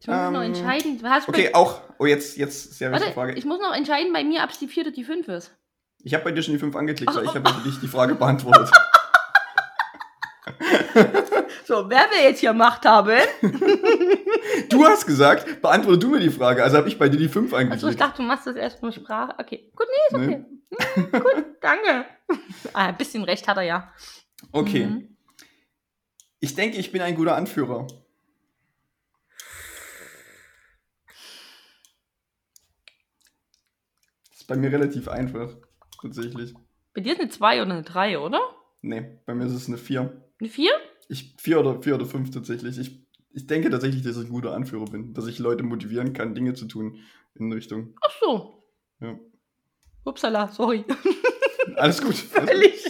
Ich 0.00 0.06
muss 0.08 0.16
noch 0.16 0.40
Ähm, 0.42 0.54
entscheiden. 0.54 1.00
Hast 1.04 1.28
du 1.28 1.32
Okay, 1.32 1.50
bei, 1.52 1.54
auch. 1.54 1.80
Oh, 1.98 2.06
jetzt, 2.06 2.36
jetzt 2.36 2.72
sehr 2.74 2.90
wichtige 2.90 3.12
Frage. 3.12 3.34
ich 3.34 3.44
muss 3.44 3.60
noch 3.60 3.74
entscheiden 3.74 4.12
bei 4.12 4.24
mir, 4.24 4.42
ob 4.42 4.50
es 4.50 4.58
die 4.58 4.66
vierte 4.66 4.88
oder 4.88 4.96
die 4.96 5.04
fünf 5.04 5.28
ist. 5.28 5.54
Ich 6.04 6.14
habe 6.14 6.24
bei 6.24 6.32
dir 6.32 6.42
schon 6.42 6.54
die 6.54 6.58
5 6.58 6.74
angeklickt, 6.74 7.10
Ach, 7.12 7.16
weil 7.16 7.24
ich 7.24 7.30
oh. 7.30 7.34
habe 7.34 7.48
für 7.54 7.68
dich 7.68 7.78
die 7.80 7.86
Frage 7.86 8.14
beantwortet. 8.16 8.70
So, 11.64 11.88
wer 11.88 12.10
will 12.10 12.22
jetzt 12.24 12.40
hier 12.40 12.52
Macht 12.52 12.84
haben? 12.84 13.18
du 14.68 14.84
hast 14.84 15.06
gesagt, 15.06 15.60
beantworte 15.62 15.98
du 15.98 16.08
mir 16.10 16.20
die 16.20 16.30
Frage. 16.30 16.62
Also 16.62 16.76
habe 16.76 16.88
ich 16.88 16.98
bei 16.98 17.08
dir 17.08 17.18
die 17.18 17.28
5 17.28 17.52
Achso, 17.52 17.56
ich 17.66 17.72
angeklickt. 17.72 18.00
dachte, 18.00 18.16
du 18.16 18.22
machst 18.22 18.46
das 18.46 18.56
erst 18.56 18.82
nur 18.82 18.92
Sprache. 18.92 19.34
Okay, 19.38 19.70
gut, 19.76 19.86
nee, 19.90 20.16
ist 20.16 20.24
okay. 20.24 20.44
Hm, 20.94 21.12
gut, 21.12 21.44
danke. 21.60 22.06
Ah, 22.72 22.86
ein 22.86 22.96
bisschen 22.96 23.24
recht 23.24 23.46
hat 23.46 23.58
er 23.58 23.62
ja. 23.62 23.92
Okay. 24.52 24.86
Mhm. 24.86 25.16
Ich 26.40 26.54
denke, 26.54 26.78
ich 26.78 26.90
bin 26.90 27.02
ein 27.02 27.14
guter 27.14 27.36
Anführer. 27.36 27.86
Das 34.30 34.38
ist 34.38 34.46
bei 34.46 34.56
mir 34.56 34.72
relativ 34.72 35.08
einfach. 35.08 35.50
Tatsächlich. 36.00 36.54
Bei 36.94 37.02
dir 37.02 37.12
ist 37.12 37.20
eine 37.20 37.28
2 37.28 37.62
oder 37.62 37.72
eine 37.72 37.82
3, 37.82 38.18
oder? 38.18 38.40
Nee, 38.80 39.18
bei 39.26 39.34
mir 39.34 39.44
ist 39.46 39.52
es 39.52 39.68
eine 39.68 39.76
4. 39.78 40.22
Eine 40.40 40.48
4? 40.48 40.70
Ich, 41.12 41.34
4 41.38 41.60
oder 41.60 41.82
4 41.82 41.94
oder 41.96 42.06
5 42.06 42.30
tatsächlich. 42.30 42.78
Ich, 42.78 43.06
ich 43.32 43.46
denke 43.46 43.70
tatsächlich, 43.70 44.02
dass 44.02 44.16
ich 44.16 44.24
ein 44.26 44.32
guter 44.32 44.54
Anführer 44.54 44.86
bin. 44.86 45.12
Dass 45.14 45.26
ich 45.26 45.38
Leute 45.38 45.62
motivieren 45.62 46.12
kann, 46.12 46.34
Dinge 46.34 46.54
zu 46.54 46.66
tun 46.66 46.98
in 47.34 47.52
Richtung. 47.52 47.94
Ach 48.02 48.10
so. 48.20 48.64
Ja. 49.00 49.18
Upsala, 50.04 50.48
sorry. 50.48 50.84
Alles 51.76 52.00
gut. 52.02 52.14
Alles 52.16 52.26
gut. 52.34 52.46
Völlig. 52.48 52.84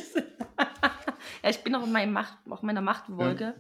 ja, 1.43 1.51
ich 1.51 1.59
bin 1.63 1.75
auch 1.75 1.85
in 1.85 1.93
meinem 1.93 2.13
Macht, 2.13 2.35
auf 2.49 2.63
meiner 2.63 2.81
Machtwolke. 2.81 3.55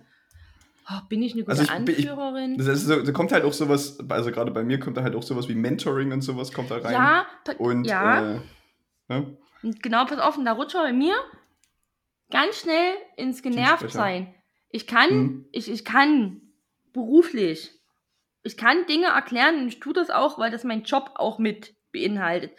Oh, 0.90 1.01
bin 1.09 1.22
ich 1.22 1.33
eine 1.35 1.42
gute 1.44 1.51
Also 1.53 1.62
ich 1.62 1.70
bin- 1.85 1.94
ich- 1.96 2.11
Anführerin? 2.11 2.59
Das 2.59 2.83
so, 2.83 3.03
da 3.03 3.12
kommt 3.12 3.31
halt 3.33 3.44
auch 3.44 3.53
sowas, 3.53 3.98
also 4.09 4.31
gerade 4.33 4.51
bei 4.51 4.64
mir 4.64 4.81
kommt 4.81 4.96
da 4.96 5.03
halt 5.03 5.14
auch 5.14 5.22
sowas 5.22 5.48
wie 5.48 5.55
Mentoring 5.55 6.12
und 6.12 6.22
sowas 6.22 6.53
kommt 6.53 6.70
da 6.70 6.79
rein. 6.79 6.92
ja, 6.92 7.27
Und 7.59 7.85
ja. 7.85 8.35
Äh, 8.35 8.40
ne? 9.09 9.37
Und 9.62 9.81
genau, 9.83 10.05
pass 10.07 10.18
auf, 10.18 10.37
und 10.37 10.44
da 10.44 10.53
rutscht 10.53 10.75
bei 10.75 10.92
mir 10.92 11.14
ganz 12.31 12.61
schnell 12.62 12.94
ins 13.16 13.42
Genervt 13.42 13.79
Teamsprecher. 13.81 13.92
sein. 13.98 14.35
Ich 14.72 14.87
kann, 14.87 15.11
Mhm. 15.11 15.44
ich, 15.52 15.70
ich 15.70 15.85
kann 15.85 16.40
beruflich, 16.92 17.70
ich 18.42 18.56
kann 18.56 18.87
Dinge 18.87 19.06
erklären 19.06 19.61
und 19.61 19.68
ich 19.68 19.80
tue 19.80 19.92
das 19.92 20.11
auch, 20.11 20.38
weil 20.38 20.50
das 20.50 20.64
mein 20.64 20.82
Job 20.82 21.12
auch 21.14 21.38
mit 21.38 21.74
beinhaltet. 21.92 22.52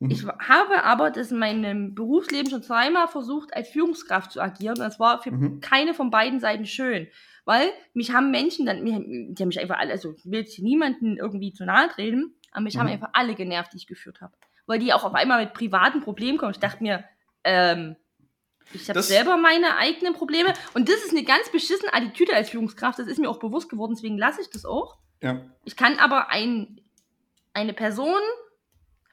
Mhm. 0.00 0.10
Ich 0.10 0.24
habe 0.26 0.84
aber 0.84 1.10
das 1.10 1.30
in 1.32 1.38
meinem 1.38 1.94
Berufsleben 1.94 2.50
schon 2.50 2.62
zweimal 2.62 3.08
versucht, 3.08 3.54
als 3.54 3.68
Führungskraft 3.70 4.32
zu 4.32 4.40
agieren. 4.40 4.76
Und 4.78 4.84
das 4.84 5.00
war 5.00 5.22
für 5.22 5.30
Mhm. 5.30 5.60
keine 5.60 5.94
von 5.94 6.10
beiden 6.10 6.40
Seiten 6.40 6.66
schön. 6.66 7.08
Weil 7.44 7.70
mich 7.94 8.12
haben 8.12 8.30
Menschen 8.30 8.66
dann, 8.66 8.84
die 8.84 8.92
haben 8.94 9.48
mich 9.48 9.60
einfach 9.60 9.78
alle, 9.78 9.92
also 9.92 10.12
ich 10.16 10.24
will 10.26 10.40
jetzt 10.40 10.58
niemanden 10.58 11.16
irgendwie 11.16 11.52
zu 11.52 11.64
nahe 11.64 11.88
treten, 11.88 12.34
aber 12.52 12.62
mich 12.62 12.76
haben 12.76 12.86
Mhm. 12.86 12.92
einfach 12.92 13.10
alle 13.14 13.34
genervt, 13.34 13.72
die 13.72 13.78
ich 13.78 13.86
geführt 13.86 14.20
habe. 14.20 14.34
Weil 14.66 14.78
die 14.78 14.92
auch 14.92 15.04
auf 15.04 15.14
einmal 15.14 15.42
mit 15.44 15.54
privaten 15.54 16.00
Problemen 16.00 16.36
kommen. 16.38 16.52
Ich 16.52 16.58
dachte 16.60 16.82
mir, 16.82 17.04
ähm, 17.44 17.96
ich 18.72 18.88
habe 18.88 19.02
selber 19.02 19.36
meine 19.36 19.76
eigenen 19.76 20.14
Probleme. 20.14 20.52
Und 20.74 20.88
das 20.88 20.96
ist 21.04 21.10
eine 21.10 21.24
ganz 21.24 21.50
beschissene 21.50 21.92
Attitüde 21.92 22.34
als 22.34 22.50
Führungskraft. 22.50 22.98
Das 22.98 23.06
ist 23.06 23.18
mir 23.18 23.28
auch 23.28 23.38
bewusst 23.38 23.68
geworden, 23.68 23.94
deswegen 23.94 24.18
lasse 24.18 24.40
ich 24.40 24.50
das 24.50 24.64
auch. 24.64 24.98
Ja. 25.22 25.40
Ich 25.64 25.76
kann 25.76 25.98
aber 25.98 26.30
ein, 26.30 26.80
eine 27.52 27.72
Person 27.72 28.20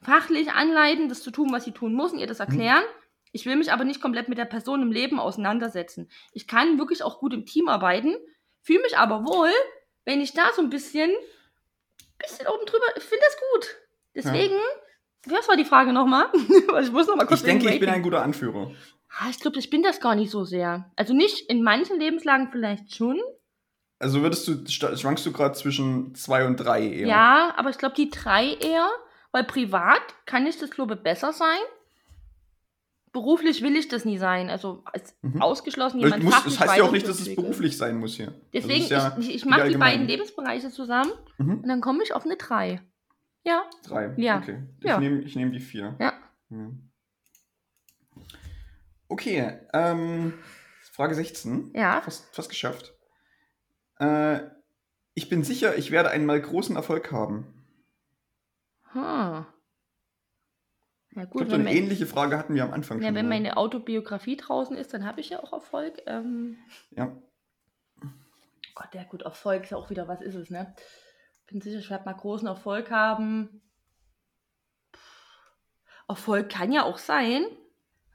fachlich 0.02 0.52
anleiten, 0.52 1.08
das 1.08 1.22
zu 1.22 1.30
tun, 1.30 1.52
was 1.52 1.64
sie 1.64 1.72
tun 1.72 1.92
muss 1.92 2.12
und 2.12 2.18
ihr 2.18 2.26
das 2.26 2.40
erklären. 2.40 2.84
Ich 3.32 3.46
will 3.46 3.56
mich 3.56 3.72
aber 3.72 3.84
nicht 3.84 4.00
komplett 4.00 4.28
mit 4.28 4.38
der 4.38 4.46
Person 4.46 4.82
im 4.82 4.92
Leben 4.92 5.18
auseinandersetzen. 5.20 6.08
Ich 6.32 6.46
kann 6.46 6.78
wirklich 6.78 7.02
auch 7.02 7.18
gut 7.18 7.34
im 7.34 7.44
Team 7.44 7.68
arbeiten, 7.68 8.16
fühle 8.62 8.82
mich 8.82 8.96
aber 8.96 9.24
wohl, 9.26 9.50
wenn 10.04 10.20
ich 10.20 10.32
da 10.32 10.50
so 10.54 10.62
ein 10.62 10.70
bisschen, 10.70 11.10
bisschen 12.18 12.46
oben 12.46 12.64
drüber, 12.64 12.86
ich 12.96 13.02
finde 13.02 13.24
das 13.26 13.36
gut. 13.52 13.76
Deswegen, 14.14 14.56
was 15.26 15.48
war 15.48 15.56
die 15.56 15.64
Frage 15.64 15.92
nochmal? 15.92 16.30
ich 16.82 16.90
muss 16.90 17.06
noch 17.06 17.16
mal 17.16 17.26
kurz 17.26 17.40
Ich 17.40 17.46
denke, 17.46 17.70
ich 17.70 17.80
bin 17.80 17.90
ein 17.90 18.02
guter 18.02 18.22
Anführer. 18.22 18.72
Ah, 19.10 19.28
Ich 19.30 19.40
glaube, 19.40 19.58
ich 19.58 19.70
bin 19.70 19.82
das 19.82 20.00
gar 20.00 20.14
nicht 20.14 20.30
so 20.30 20.44
sehr. 20.44 20.90
Also 20.96 21.14
nicht 21.14 21.48
in 21.50 21.62
manchen 21.62 21.98
Lebenslagen 21.98 22.48
vielleicht 22.50 22.94
schon. 22.94 23.18
Also 23.98 24.22
würdest 24.22 24.46
du, 24.46 24.64
schwankst 24.68 25.26
du 25.26 25.32
gerade 25.32 25.54
zwischen 25.54 26.14
zwei 26.14 26.46
und 26.46 26.56
drei 26.56 26.86
eher? 26.86 27.08
Ja, 27.08 27.54
aber 27.56 27.70
ich 27.70 27.78
glaube, 27.78 27.96
die 27.96 28.10
drei 28.10 28.54
eher, 28.54 28.88
weil 29.32 29.44
privat 29.44 30.00
kann 30.26 30.46
ich 30.46 30.58
das, 30.58 30.70
glaube 30.70 30.94
ich, 30.94 31.00
besser 31.02 31.32
sein. 31.32 31.58
Beruflich 33.10 33.62
will 33.62 33.74
ich 33.74 33.88
das 33.88 34.04
nie 34.04 34.18
sein. 34.18 34.50
Also 34.50 34.82
als 34.84 35.16
Mhm. 35.22 35.40
ausgeschlossen, 35.42 35.98
jemand 35.98 36.22
muss, 36.22 36.44
das 36.44 36.60
heißt 36.60 36.76
ja 36.76 36.84
auch 36.84 36.92
nicht, 36.92 37.08
dass 37.08 37.18
es 37.20 37.34
beruflich 37.34 37.76
sein 37.76 37.96
muss 37.98 38.14
hier. 38.14 38.32
Deswegen, 38.52 38.84
ja 38.86 39.16
ich, 39.18 39.34
ich, 39.34 39.44
mache 39.46 39.68
die 39.68 39.76
beiden 39.78 40.06
Lebensbereiche 40.06 40.70
zusammen 40.70 41.10
Mhm. 41.38 41.60
und 41.62 41.68
dann 41.68 41.80
komme 41.80 42.02
ich 42.04 42.12
auf 42.14 42.24
eine 42.26 42.36
drei. 42.36 42.82
Ja. 43.44 43.62
Drei. 43.84 44.12
Ja. 44.18 44.38
Okay. 44.38 44.62
Ich 44.80 44.84
Ja. 44.86 45.00
nehme 45.00 45.20
nehm 45.24 45.52
die 45.52 45.60
vier. 45.60 45.96
Ja. 45.98 46.12
Ja. 46.50 46.70
Okay. 49.08 49.58
Ähm, 49.72 50.34
Frage 50.92 51.14
16. 51.14 51.72
Ja. 51.74 52.00
Fast, 52.00 52.34
fast 52.34 52.48
geschafft. 52.48 52.94
Äh, 53.98 54.40
ich 55.14 55.28
bin 55.28 55.42
sicher, 55.42 55.76
ich 55.76 55.90
werde 55.90 56.10
einmal 56.10 56.40
großen 56.40 56.76
Erfolg 56.76 57.10
haben. 57.10 57.66
Hm. 58.92 59.46
Ja 61.14 61.22
Ich 61.24 61.30
gut, 61.30 61.32
glaube, 61.32 61.50
so 61.50 61.52
wenn, 61.52 61.66
eine 61.66 61.76
ähnliche 61.76 62.06
Frage 62.06 62.38
hatten 62.38 62.54
wir 62.54 62.64
am 62.64 62.72
Anfang 62.72 63.00
ja, 63.00 63.08
schon. 63.08 63.14
wenn 63.16 63.28
mal. 63.28 63.36
meine 63.36 63.56
Autobiografie 63.56 64.36
draußen 64.36 64.76
ist, 64.76 64.94
dann 64.94 65.04
habe 65.04 65.20
ich 65.20 65.30
ja 65.30 65.42
auch 65.42 65.52
Erfolg. 65.52 66.02
Ähm, 66.06 66.58
ja. 66.90 67.16
Gott, 68.74 68.94
ja 68.94 69.02
gut, 69.04 69.22
Erfolg 69.22 69.64
ist 69.64 69.70
ja 69.70 69.76
auch 69.76 69.90
wieder, 69.90 70.06
was 70.06 70.20
ist 70.20 70.36
es, 70.36 70.50
ne? 70.50 70.74
Bin 71.48 71.60
sicher, 71.60 71.78
ich 71.78 71.90
werde 71.90 72.04
mal 72.04 72.12
großen 72.12 72.46
Erfolg 72.46 72.90
haben. 72.90 73.62
Erfolg 76.06 76.48
kann 76.48 76.72
ja 76.72 76.84
auch 76.84 76.98
sein, 76.98 77.44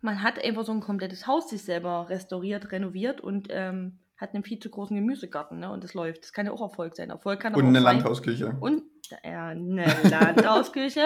man 0.04 0.22
hat 0.22 0.44
einfach 0.44 0.66
so 0.66 0.72
ein 0.72 0.82
komplettes 0.82 1.28
Haus 1.28 1.50
sich 1.50 1.64
selber 1.64 2.08
restauriert, 2.10 2.72
renoviert 2.72 3.22
und 3.22 3.48
ähm, 3.50 4.00
hat 4.18 4.34
einen 4.34 4.44
viel 4.44 4.60
zu 4.60 4.70
großen 4.70 4.96
Gemüsegarten, 4.96 5.60
ne? 5.60 5.72
Und 5.72 5.84
das 5.84 5.94
läuft. 5.94 6.24
Das 6.24 6.34
kann 6.34 6.46
ja 6.46 6.52
auch 6.52 6.62
Erfolg 6.62 6.96
sein. 6.96 7.10
Erfolg 7.10 7.40
kann 7.40 7.54
aber 7.54 7.60
Und 7.60 7.66
auch 7.66 7.70
eine 7.70 7.82
sein, 7.82 7.96
Landhausküche. 7.98 8.58
Und 8.60 8.84
ja, 9.24 9.48
eine 9.48 9.86
Landhausküche. 10.04 11.06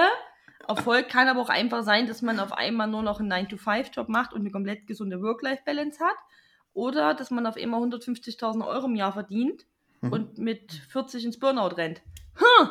Erfolg 0.68 1.10
kann 1.10 1.28
aber 1.28 1.42
auch 1.42 1.50
einfach 1.50 1.84
sein, 1.84 2.08
dass 2.08 2.22
man 2.22 2.40
auf 2.40 2.52
einmal 2.52 2.88
nur 2.88 3.04
noch 3.04 3.20
einen 3.20 3.32
9-to-5-Job 3.32 4.10
macht 4.10 4.34
und 4.34 4.42
eine 4.42 4.52
komplett 4.52 4.88
gesunde 4.88 5.22
Work-Life-Balance 5.22 6.04
hat. 6.04 6.18
Oder 6.74 7.14
dass 7.14 7.32
man 7.32 7.46
auf 7.48 7.56
einmal 7.56 7.82
150.000 7.82 8.68
Euro 8.68 8.86
im 8.88 8.96
Jahr 8.96 9.14
verdient 9.14 9.66
Mhm. 10.02 10.12
und 10.12 10.38
mit 10.38 10.72
40 10.72 11.26
ins 11.26 11.40
Burnout 11.40 11.76
rennt. 11.76 12.02
Hm. 12.36 12.70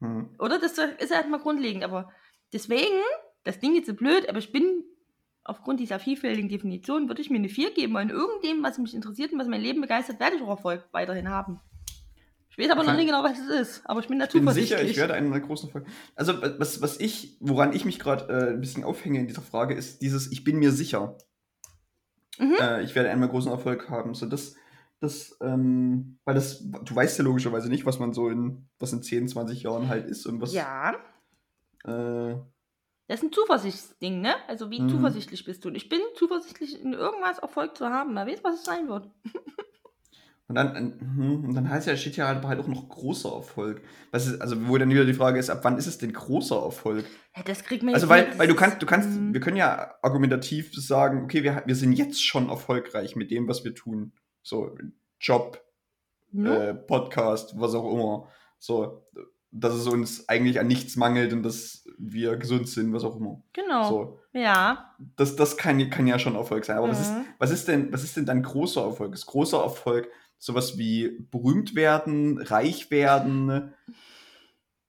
Hm. 0.00 0.30
Oder? 0.38 0.58
Das 0.58 0.72
ist 0.72 0.78
ja 0.78 1.16
erstmal 1.16 1.40
grundlegend. 1.40 1.84
Aber 1.84 2.10
deswegen, 2.52 3.00
das 3.44 3.58
Ding 3.58 3.74
jetzt 3.74 3.86
so 3.86 3.94
blöd, 3.94 4.28
aber 4.28 4.38
ich 4.38 4.52
bin 4.52 4.84
aufgrund 5.44 5.80
dieser 5.80 5.98
vielfältigen 5.98 6.48
Definition, 6.48 7.08
würde 7.08 7.20
ich 7.20 7.30
mir 7.30 7.36
eine 7.36 7.48
4 7.48 7.74
geben, 7.74 7.94
weil 7.94 8.04
in 8.04 8.10
irgenddem, 8.10 8.62
was 8.62 8.78
mich 8.78 8.94
interessiert 8.94 9.32
und 9.32 9.38
was 9.38 9.48
mein 9.48 9.60
Leben 9.60 9.80
begeistert, 9.80 10.20
werde 10.20 10.36
ich 10.36 10.42
auch 10.42 10.50
Erfolg 10.50 10.86
weiterhin 10.92 11.28
haben. 11.28 11.60
Ich 12.52 12.58
weiß 12.58 12.70
aber 12.70 12.84
noch 12.84 12.94
nicht 12.94 13.06
genau, 13.06 13.24
was 13.24 13.38
es 13.38 13.48
ist. 13.48 13.82
Aber 13.86 14.00
ich 14.00 14.08
bin 14.08 14.18
da 14.18 14.26
Ich 14.26 14.32
bin 14.32 14.46
sicher, 14.50 14.82
ich 14.82 14.98
werde 14.98 15.14
einen 15.14 15.32
großen 15.40 15.70
Erfolg. 15.70 15.86
Also, 16.14 16.34
was, 16.58 16.82
was 16.82 17.00
ich, 17.00 17.38
woran 17.40 17.72
ich 17.72 17.86
mich 17.86 17.98
gerade 17.98 18.28
äh, 18.28 18.50
ein 18.50 18.60
bisschen 18.60 18.84
aufhänge 18.84 19.20
in 19.20 19.26
dieser 19.26 19.40
Frage, 19.40 19.74
ist 19.74 20.02
dieses, 20.02 20.30
ich 20.30 20.44
bin 20.44 20.58
mir 20.58 20.70
sicher. 20.70 21.16
Mhm. 22.38 22.56
Äh, 22.60 22.82
ich 22.82 22.94
werde 22.94 23.08
einmal 23.08 23.30
großen 23.30 23.50
Erfolg 23.50 23.88
haben. 23.88 24.14
So, 24.14 24.26
das, 24.26 24.54
das, 25.00 25.34
ähm, 25.40 26.18
weil 26.26 26.34
das, 26.34 26.62
du 26.62 26.94
weißt 26.94 27.16
ja 27.18 27.24
logischerweise 27.24 27.70
nicht, 27.70 27.86
was 27.86 27.98
man 27.98 28.12
so 28.12 28.28
in, 28.28 28.68
was 28.78 28.92
in 28.92 29.02
10, 29.02 29.28
20 29.28 29.62
Jahren 29.62 29.88
halt 29.88 30.06
ist 30.06 30.26
und 30.26 30.42
was. 30.42 30.52
Ja, 30.52 30.94
Äh, 31.84 32.34
das 33.08 33.20
ist 33.20 33.24
ein 33.28 33.32
Zuversichtsding, 33.32 34.20
ne? 34.20 34.34
Also 34.48 34.70
wie 34.70 34.80
Mhm. 34.80 34.88
zuversichtlich 34.88 35.44
bist 35.44 35.64
du? 35.64 35.68
Und 35.68 35.74
ich 35.74 35.88
bin 35.88 36.00
zuversichtlich, 36.16 36.80
in 36.80 36.92
irgendwas 36.92 37.38
Erfolg 37.38 37.76
zu 37.76 37.86
haben. 37.88 38.14
Wer 38.14 38.26
weiß, 38.26 38.42
was 38.44 38.54
es 38.56 38.64
sein 38.64 38.88
wird. 38.88 39.08
und 40.48 40.54
dann, 40.54 40.74
äh, 40.76 41.00
hm, 41.00 41.44
und 41.44 41.54
dann 41.54 41.68
heißt 41.68 41.86
ja, 41.86 41.96
steht 41.96 42.16
ja 42.16 42.26
halt, 42.28 42.44
halt 42.44 42.60
auch 42.60 42.66
noch 42.66 42.88
großer 42.88 43.32
Erfolg. 43.32 43.82
Was 44.10 44.26
ist, 44.26 44.40
also, 44.40 44.68
wo 44.68 44.76
dann 44.78 44.90
wieder 44.90 45.04
die 45.04 45.14
Frage 45.14 45.38
ist, 45.38 45.50
ab 45.50 45.60
wann 45.62 45.78
ist 45.78 45.86
es 45.86 45.98
denn 45.98 46.12
großer 46.12 46.56
Erfolg? 46.62 47.04
Ja, 47.36 47.42
das 47.42 47.64
kriegt 47.64 47.82
man 47.82 47.94
Also 47.94 48.08
weil, 48.08 48.38
weil 48.38 48.48
du 48.48 48.54
kannst, 48.54 48.82
du 48.82 48.86
kannst, 48.86 49.08
Mhm. 49.08 49.32
wir 49.32 49.40
können 49.40 49.56
ja 49.56 49.94
argumentativ 50.02 50.72
sagen, 50.74 51.24
okay, 51.24 51.42
wir, 51.42 51.62
wir 51.66 51.76
sind 51.76 51.92
jetzt 51.94 52.22
schon 52.24 52.48
erfolgreich 52.50 53.16
mit 53.16 53.30
dem, 53.30 53.48
was 53.48 53.64
wir 53.64 53.74
tun. 53.74 54.12
So, 54.42 54.76
Job, 55.20 55.62
Ne? 56.32 56.68
äh, 56.68 56.74
Podcast, 56.74 57.58
was 57.60 57.74
auch 57.74 57.92
immer. 57.92 58.28
So, 58.58 59.06
dass 59.52 59.74
es 59.74 59.86
uns 59.86 60.28
eigentlich 60.28 60.58
an 60.58 60.66
nichts 60.66 60.96
mangelt 60.96 61.32
und 61.32 61.42
dass 61.42 61.84
wir 61.98 62.36
gesund 62.36 62.68
sind, 62.68 62.92
was 62.92 63.04
auch 63.04 63.16
immer. 63.16 63.42
Genau. 63.52 63.88
So, 63.88 64.18
Ja. 64.32 64.94
das, 65.16 65.36
das 65.36 65.56
kann, 65.56 65.90
kann 65.90 66.06
ja 66.06 66.18
schon 66.18 66.34
Erfolg 66.34 66.64
sein. 66.64 66.78
Aber 66.78 66.88
was, 66.88 67.00
ist, 67.00 67.12
Mhm. 67.12 67.24
was, 67.38 67.50
ist 67.50 67.68
denn, 67.68 67.92
was 67.92 68.02
ist 68.02 68.16
denn 68.16 68.26
dann 68.26 68.42
großer 68.42 68.82
Erfolg? 68.82 69.12
Ist 69.12 69.26
großer 69.26 69.62
Erfolg 69.62 70.08
sowas 70.38 70.78
wie 70.78 71.26
berühmt 71.30 71.74
werden, 71.76 72.38
reich 72.38 72.90
werden, 72.90 73.74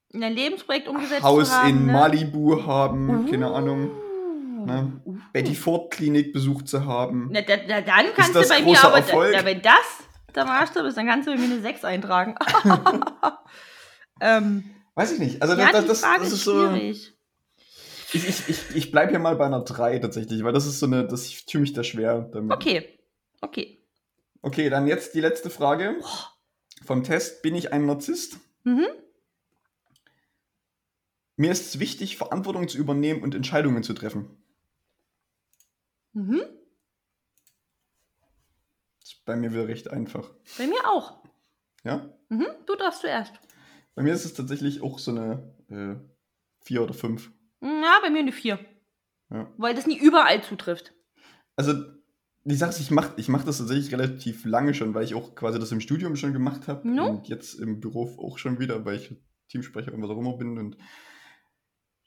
In 0.09 0.23
ein 0.23 0.33
Lebensprojekt 0.33 0.87
umgesetzt 0.87 1.23
Haus 1.23 1.51
haben. 1.51 1.69
in 1.69 1.85
ne? 1.87 1.91
Malibu 1.91 2.65
haben, 2.65 3.29
keine 3.29 3.47
Ahnung. 3.51 3.91
Uh. 3.91 4.65
ne? 4.65 5.01
Uh. 5.05 5.17
Betty 5.33 5.55
Ford 5.55 5.91
Klinik 5.91 6.31
besucht 6.33 6.67
zu 6.67 6.85
haben. 6.85 7.29
Na, 7.31 7.41
da, 7.41 7.57
da, 7.57 7.81
dann 7.81 8.05
kannst 8.15 8.33
du 8.33 8.47
bei 8.47 8.61
mir 8.61 8.83
aber? 8.83 9.01
Da, 9.01 9.43
wenn 9.45 9.61
das 9.61 10.03
der 10.33 10.45
Maßstab 10.45 10.85
ist, 10.85 10.97
dann 10.97 11.05
kannst 11.07 11.27
du 11.27 11.33
bei 11.33 11.37
mir 11.37 11.45
eine 11.45 11.61
6 11.61 11.83
eintragen. 11.83 12.35
ähm, 14.21 14.63
Weiß 14.95 15.11
ich 15.11 15.19
nicht. 15.19 15.41
Also 15.41 15.55
ja, 15.55 15.71
das, 15.71 15.85
das, 15.85 16.01
das 16.01 16.27
ist 16.27 16.33
ist 16.33 16.43
so. 16.43 16.69
schwierig. 16.69 17.13
Ich, 18.13 18.27
ich, 18.27 18.49
ich, 18.49 18.75
ich 18.75 18.91
bleibe 18.91 19.09
hier 19.09 19.19
mal 19.19 19.35
bei 19.35 19.45
einer 19.45 19.61
3 19.61 19.97
tatsächlich, 19.99 20.43
weil 20.43 20.53
das 20.53 20.67
ist 20.67 20.79
so 20.79 20.85
eine, 20.85 21.07
das 21.07 21.25
ich 21.25 21.47
tue 21.47 21.61
mich 21.61 21.73
da 21.73 21.83
schwer 21.83 22.21
damit. 22.31 22.51
Okay, 22.51 22.99
okay. 23.41 23.79
Okay, 24.43 24.69
dann 24.69 24.87
jetzt 24.87 25.15
die 25.15 25.21
letzte 25.21 25.49
Frage 25.49 25.95
vom 26.85 27.03
Test. 27.03 27.41
Bin 27.41 27.55
ich 27.55 27.73
ein 27.73 27.85
Narzisst? 27.87 28.37
Mhm. 28.63 28.85
Mir 31.37 31.51
ist 31.51 31.65
es 31.65 31.79
wichtig, 31.79 32.17
Verantwortung 32.17 32.67
zu 32.67 32.77
übernehmen 32.77 33.23
und 33.23 33.33
Entscheidungen 33.33 33.81
zu 33.81 33.93
treffen. 33.93 34.37
Mhm. 36.11 36.41
Das 38.99 39.09
ist 39.09 39.25
bei 39.25 39.35
mir 39.35 39.51
wieder 39.51 39.67
recht 39.67 39.89
einfach. 39.89 40.29
Bei 40.59 40.67
mir 40.67 40.87
auch. 40.87 41.23
Ja? 41.83 42.13
Mhm. 42.29 42.45
Du 42.67 42.75
darfst 42.75 43.01
zuerst. 43.01 43.33
Bei 43.95 44.03
mir 44.03 44.13
ist 44.13 44.25
es 44.25 44.33
tatsächlich 44.33 44.81
auch 44.81 44.99
so 44.99 45.11
eine 45.11 45.55
äh, 45.69 45.95
4 46.65 46.83
oder 46.83 46.93
5. 46.93 47.31
Ja, 47.61 47.99
bei 48.01 48.09
mir 48.09 48.19
eine 48.19 48.31
4. 48.31 48.59
Ja. 49.31 49.51
Weil 49.57 49.75
das 49.75 49.87
nie 49.87 49.97
überall 49.97 50.43
zutrifft. 50.43 50.93
Also, 51.55 51.73
die 52.43 52.55
Sache 52.55 52.71
ist, 52.71 52.79
ich 52.79 52.91
mache 52.91 53.13
ich 53.17 53.29
mach 53.29 53.43
das 53.43 53.59
tatsächlich 53.59 53.91
relativ 53.91 54.45
lange 54.45 54.73
schon, 54.73 54.93
weil 54.93 55.05
ich 55.05 55.15
auch 55.15 55.35
quasi 55.35 55.59
das 55.59 55.71
im 55.71 55.79
Studium 55.79 56.15
schon 56.15 56.33
gemacht 56.33 56.67
habe. 56.67 56.87
No. 56.87 57.07
Und 57.09 57.27
jetzt 57.27 57.53
im 57.55 57.79
Büro 57.79 58.17
auch 58.19 58.37
schon 58.37 58.59
wieder, 58.59 58.83
weil 58.85 58.97
ich 58.97 59.15
Teamsprecher 59.49 59.93
und 59.93 60.01
was 60.01 60.09
auch 60.09 60.19
immer 60.19 60.37
bin. 60.37 60.57
Und 60.57 60.77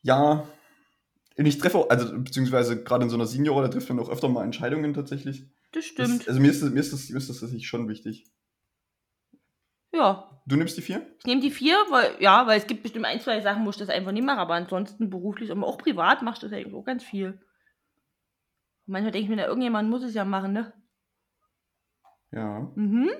ja, 0.02 0.46
und 1.38 1.46
ich 1.46 1.58
treffe 1.58 1.78
auch, 1.78 1.90
also 1.90 2.18
beziehungsweise 2.18 2.82
gerade 2.82 3.04
in 3.04 3.10
so 3.10 3.16
einer 3.16 3.26
Seniorrolle 3.26 3.70
trifft 3.70 3.88
man 3.88 3.98
auch 3.98 4.08
öfter 4.08 4.28
mal 4.28 4.44
Entscheidungen 4.44 4.94
tatsächlich. 4.94 5.44
Das 5.72 5.84
Das, 5.84 5.84
stimmt. 5.84 6.28
also 6.28 6.40
mir 6.40 6.50
ist, 6.50 6.62
das, 6.62 6.70
mir, 6.70 6.80
ist 6.80 6.92
das, 6.92 7.10
mir 7.10 7.18
ist 7.18 7.28
das 7.28 7.40
tatsächlich 7.40 7.68
schon 7.68 7.88
wichtig. 7.88 8.24
Ja. 9.96 10.30
Du 10.46 10.54
nimmst 10.56 10.76
die 10.76 10.82
4? 10.82 11.04
Ich 11.18 11.24
nehme 11.24 11.40
die 11.40 11.50
4, 11.50 11.74
weil, 11.90 12.16
ja, 12.20 12.46
weil 12.46 12.58
es 12.58 12.66
gibt 12.68 12.82
bestimmt 12.84 13.04
ein, 13.04 13.20
zwei 13.20 13.40
Sachen, 13.40 13.64
wo 13.66 13.70
ich 13.70 13.76
das 13.76 13.88
einfach 13.88 14.12
nicht 14.12 14.24
mache, 14.24 14.38
aber 14.38 14.54
ansonsten 14.54 15.10
beruflich, 15.10 15.50
aber 15.50 15.66
auch 15.66 15.78
privat 15.78 16.22
machst 16.22 16.42
du 16.42 16.46
das 16.48 16.56
eigentlich 16.56 16.74
auch 16.74 16.84
ganz 16.84 17.02
viel. 17.02 17.30
Und 18.86 18.92
manchmal 18.92 19.10
denke 19.10 19.24
ich 19.30 19.36
mir, 19.36 19.44
irgendjemand 19.44 19.90
muss 19.90 20.04
es 20.04 20.14
ja 20.14 20.24
machen, 20.24 20.52
ne? 20.52 20.72
Ja. 22.30 22.70
Mhm. 22.76 23.10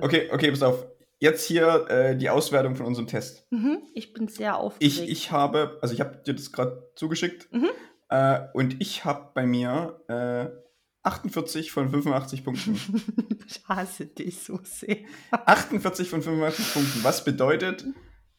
Okay, 0.00 0.30
okay, 0.32 0.50
pass 0.50 0.62
auf. 0.62 0.86
Jetzt 1.18 1.44
hier 1.46 1.86
äh, 1.88 2.16
die 2.16 2.28
Auswertung 2.30 2.76
von 2.76 2.86
unserem 2.86 3.06
Test. 3.06 3.46
Mhm. 3.50 3.82
Ich 3.94 4.12
bin 4.12 4.28
sehr 4.28 4.50
Ich, 4.52 4.56
aufgeregt. 4.56 5.00
ich 5.10 5.30
habe, 5.32 5.78
also 5.82 5.94
ich 5.94 6.00
habe 6.00 6.18
dir 6.18 6.34
das 6.34 6.52
gerade 6.52 6.90
zugeschickt 6.94 7.50
Mhm. 7.52 7.70
äh, 8.08 8.40
und 8.54 8.80
ich 8.80 9.04
habe 9.04 9.30
bei 9.34 9.46
mir 9.46 10.00
äh, 10.08 10.65
48 11.06 11.70
von 11.70 11.88
85 11.88 12.44
Punkten. 12.44 12.76
ich 13.46 13.62
hasse 13.68 14.06
dich 14.06 14.40
so 14.40 14.58
sehr. 14.64 14.98
48 15.30 16.08
von 16.08 16.22
85 16.22 16.74
Punkten, 16.74 17.04
was 17.04 17.24
bedeutet, 17.24 17.84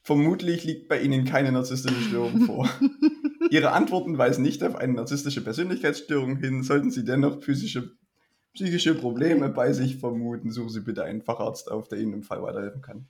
vermutlich 0.03 0.65
liegt 0.65 0.89
bei 0.89 1.01
Ihnen 1.01 1.25
keine 1.25 1.51
narzisstische 1.51 2.01
Störung 2.01 2.41
vor. 2.41 2.69
Ihre 3.49 3.71
Antworten 3.71 4.17
weisen 4.17 4.43
nicht 4.43 4.63
auf 4.63 4.75
eine 4.75 4.93
narzisstische 4.93 5.41
Persönlichkeitsstörung 5.41 6.37
hin. 6.37 6.61
Sollten 6.63 6.91
Sie 6.91 7.05
dennoch 7.05 7.41
physische, 7.41 7.91
psychische 8.53 8.95
Probleme 8.95 9.47
bei 9.49 9.71
sich 9.71 9.97
vermuten, 9.97 10.51
suchen 10.51 10.69
Sie 10.69 10.81
bitte 10.81 11.05
einen 11.05 11.21
Facharzt 11.21 11.71
auf, 11.71 11.87
der 11.87 11.99
Ihnen 11.99 12.13
im 12.13 12.23
Fall 12.23 12.43
weiterhelfen 12.43 12.81
kann. 12.81 13.07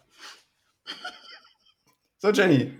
So, 2.20 2.30
Jenny, 2.30 2.74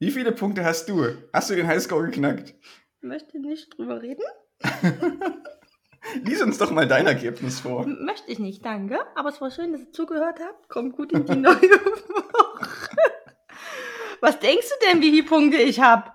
wie 0.00 0.10
viele 0.10 0.32
Punkte 0.32 0.64
hast 0.64 0.88
du? 0.88 1.04
Hast 1.32 1.50
du 1.50 1.54
den 1.54 1.66
Highscore 1.68 2.06
geknackt? 2.06 2.54
Ich 3.00 3.02
möchte 3.02 3.38
nicht 3.38 3.78
drüber 3.78 4.02
reden. 4.02 4.24
Lies 6.24 6.40
uns 6.42 6.58
doch 6.58 6.70
mal 6.70 6.86
dein 6.88 7.06
Ergebnis 7.06 7.60
vor. 7.60 7.84
M- 7.84 8.04
Möchte 8.04 8.30
ich 8.30 8.38
nicht, 8.38 8.64
danke. 8.64 8.98
Aber 9.14 9.28
es 9.28 9.40
war 9.40 9.50
schön, 9.50 9.72
dass 9.72 9.82
ihr 9.82 9.92
zugehört 9.92 10.38
habt. 10.40 10.68
Kommt 10.68 10.96
gut 10.96 11.12
in 11.12 11.24
die 11.26 11.36
neue 11.36 11.54
Woche. 11.60 12.68
Was 14.20 14.38
denkst 14.40 14.66
du 14.68 14.86
denn, 14.86 15.00
wie 15.02 15.10
viele 15.10 15.24
Punkte 15.28 15.58
ich 15.58 15.80
habe? 15.80 16.10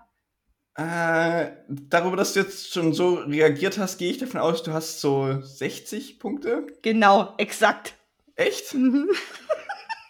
Äh, 0.75 1.51
darüber, 1.69 2.17
dass 2.17 2.33
du 2.33 2.39
jetzt 2.41 2.73
schon 2.73 2.93
so 2.93 3.13
reagiert 3.15 3.77
hast, 3.77 3.97
gehe 3.97 4.09
ich 4.09 4.17
davon 4.17 4.39
aus, 4.41 4.63
du 4.63 4.73
hast 4.73 4.99
so 5.01 5.39
60 5.41 6.19
Punkte. 6.19 6.65
Genau, 6.81 7.33
exakt. 7.37 7.93
Echt? 8.35 8.73
Mhm. 8.73 9.07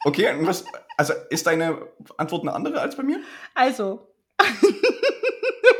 Okay, 0.05 0.33
und 0.37 0.47
was, 0.47 0.63
also 0.97 1.13
ist 1.29 1.47
deine 1.47 1.77
Antwort 2.17 2.43
eine 2.43 2.53
andere 2.53 2.79
als 2.81 2.95
bei 2.95 3.03
mir? 3.03 3.19
Also, 3.55 4.07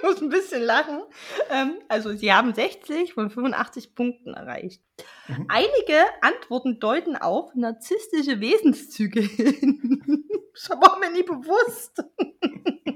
muss 0.03 0.21
ein 0.21 0.29
bisschen 0.29 0.61
lachen. 0.61 1.01
Ähm, 1.49 1.79
also, 1.87 2.13
sie 2.13 2.31
haben 2.31 2.53
60 2.53 3.13
von 3.13 3.29
85 3.29 3.95
Punkten 3.95 4.33
erreicht. 4.33 4.83
Mhm. 5.27 5.45
Einige 5.47 5.95
Antworten 6.21 6.79
deuten 6.79 7.15
auf 7.15 7.55
narzisstische 7.55 8.39
Wesenszüge 8.39 9.21
hin. 9.21 10.29
Das 10.53 10.69
war 10.69 10.99
mir 10.99 11.09
nie 11.09 11.23
bewusst. 11.23 12.03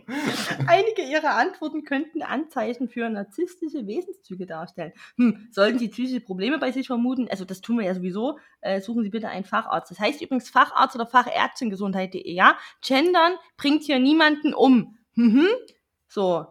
Einige 0.68 1.02
ihrer 1.02 1.36
Antworten 1.36 1.84
könnten 1.84 2.22
Anzeichen 2.22 2.88
für 2.88 3.10
narzisstische 3.10 3.88
Wesenszüge 3.88 4.46
darstellen. 4.46 4.94
Hm, 5.18 5.48
sollten 5.52 5.80
Sie 5.80 5.90
psychische 5.90 6.22
Probleme 6.22 6.60
bei 6.60 6.72
sich 6.72 6.88
vermuten, 6.88 7.28
also 7.30 7.46
das 7.46 7.62
tun 7.62 7.80
wir 7.80 7.86
ja 7.86 7.96
sowieso, 7.96 8.38
äh, 8.62 8.80
suchen 8.80 9.04
Sie 9.04 9.10
bitte 9.10 9.30
einen 9.30 9.44
Facharzt. 9.44 9.92
Das 9.92 10.00
heißt 10.00 10.22
übrigens 10.22 10.50
Facharzt 10.50 10.96
oder 10.96 11.08
Fachärztin 11.08 11.70
Gesundheit.de, 11.70 12.32
ja? 12.32 12.58
Gendern 12.82 13.34
bringt 13.58 13.84
hier 13.84 14.00
niemanden 14.00 14.54
um. 14.54 14.98
Mhm. 15.16 15.48
So. 16.08 16.46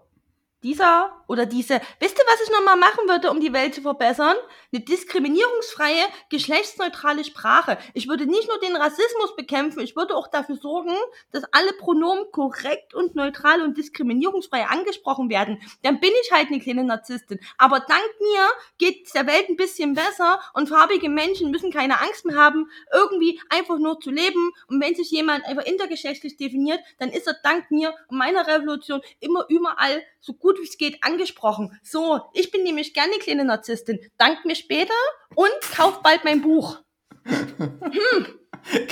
Dieser 0.66 1.22
oder 1.28 1.46
diese. 1.46 1.80
Wisst 2.00 2.18
ihr, 2.18 2.24
was 2.26 2.42
ich 2.42 2.50
nochmal 2.50 2.76
machen 2.76 3.08
würde, 3.08 3.30
um 3.30 3.38
die 3.38 3.52
Welt 3.52 3.72
zu 3.72 3.82
verbessern? 3.82 4.34
Eine 4.72 4.82
diskriminierungsfreie, 4.82 6.06
geschlechtsneutrale 6.28 7.22
Sprache. 7.22 7.78
Ich 7.94 8.08
würde 8.08 8.26
nicht 8.26 8.48
nur 8.48 8.58
den 8.58 8.74
Rassismus 8.74 9.36
bekämpfen, 9.36 9.78
ich 9.78 9.94
würde 9.94 10.16
auch 10.16 10.26
dafür 10.26 10.56
sorgen, 10.56 10.96
dass 11.30 11.44
alle 11.52 11.72
Pronomen 11.74 12.24
korrekt 12.32 12.94
und 12.94 13.14
neutral 13.14 13.62
und 13.62 13.78
diskriminierungsfrei 13.78 14.66
angesprochen 14.66 15.30
werden. 15.30 15.60
Dann 15.84 16.00
bin 16.00 16.10
ich 16.22 16.32
halt 16.32 16.48
eine 16.48 16.58
kleine 16.58 16.82
Narzisstin. 16.82 17.38
Aber 17.58 17.78
dank 17.78 18.08
mir 18.18 18.48
geht 18.78 19.06
es 19.06 19.12
der 19.12 19.28
Welt 19.28 19.48
ein 19.48 19.56
bisschen 19.56 19.94
besser 19.94 20.40
und 20.52 20.68
farbige 20.68 21.08
Menschen 21.08 21.52
müssen 21.52 21.70
keine 21.70 22.00
Angst 22.00 22.24
mehr 22.24 22.36
haben, 22.36 22.68
irgendwie 22.92 23.40
einfach 23.50 23.78
nur 23.78 24.00
zu 24.00 24.10
leben. 24.10 24.50
Und 24.66 24.82
wenn 24.82 24.96
sich 24.96 25.12
jemand 25.12 25.44
einfach 25.44 25.64
intergeschlechtlich 25.64 26.36
definiert, 26.36 26.80
dann 26.98 27.10
ist 27.10 27.28
er 27.28 27.36
dank 27.44 27.70
mir 27.70 27.94
und 28.08 28.18
meiner 28.18 28.48
Revolution 28.48 29.00
immer 29.20 29.46
überall 29.48 30.02
so 30.20 30.32
gut 30.32 30.55
wie 30.58 30.64
es 30.64 30.78
geht 30.78 31.02
angesprochen. 31.02 31.78
So, 31.82 32.20
ich 32.32 32.50
bin 32.50 32.62
nämlich 32.62 32.94
gerne 32.94 33.14
kleine 33.18 33.44
Narzisstin. 33.44 34.00
Dank 34.18 34.44
mir 34.44 34.56
später 34.56 34.94
und 35.34 35.52
kauft 35.74 36.02
bald 36.02 36.24
mein 36.24 36.42
Buch. 36.42 36.78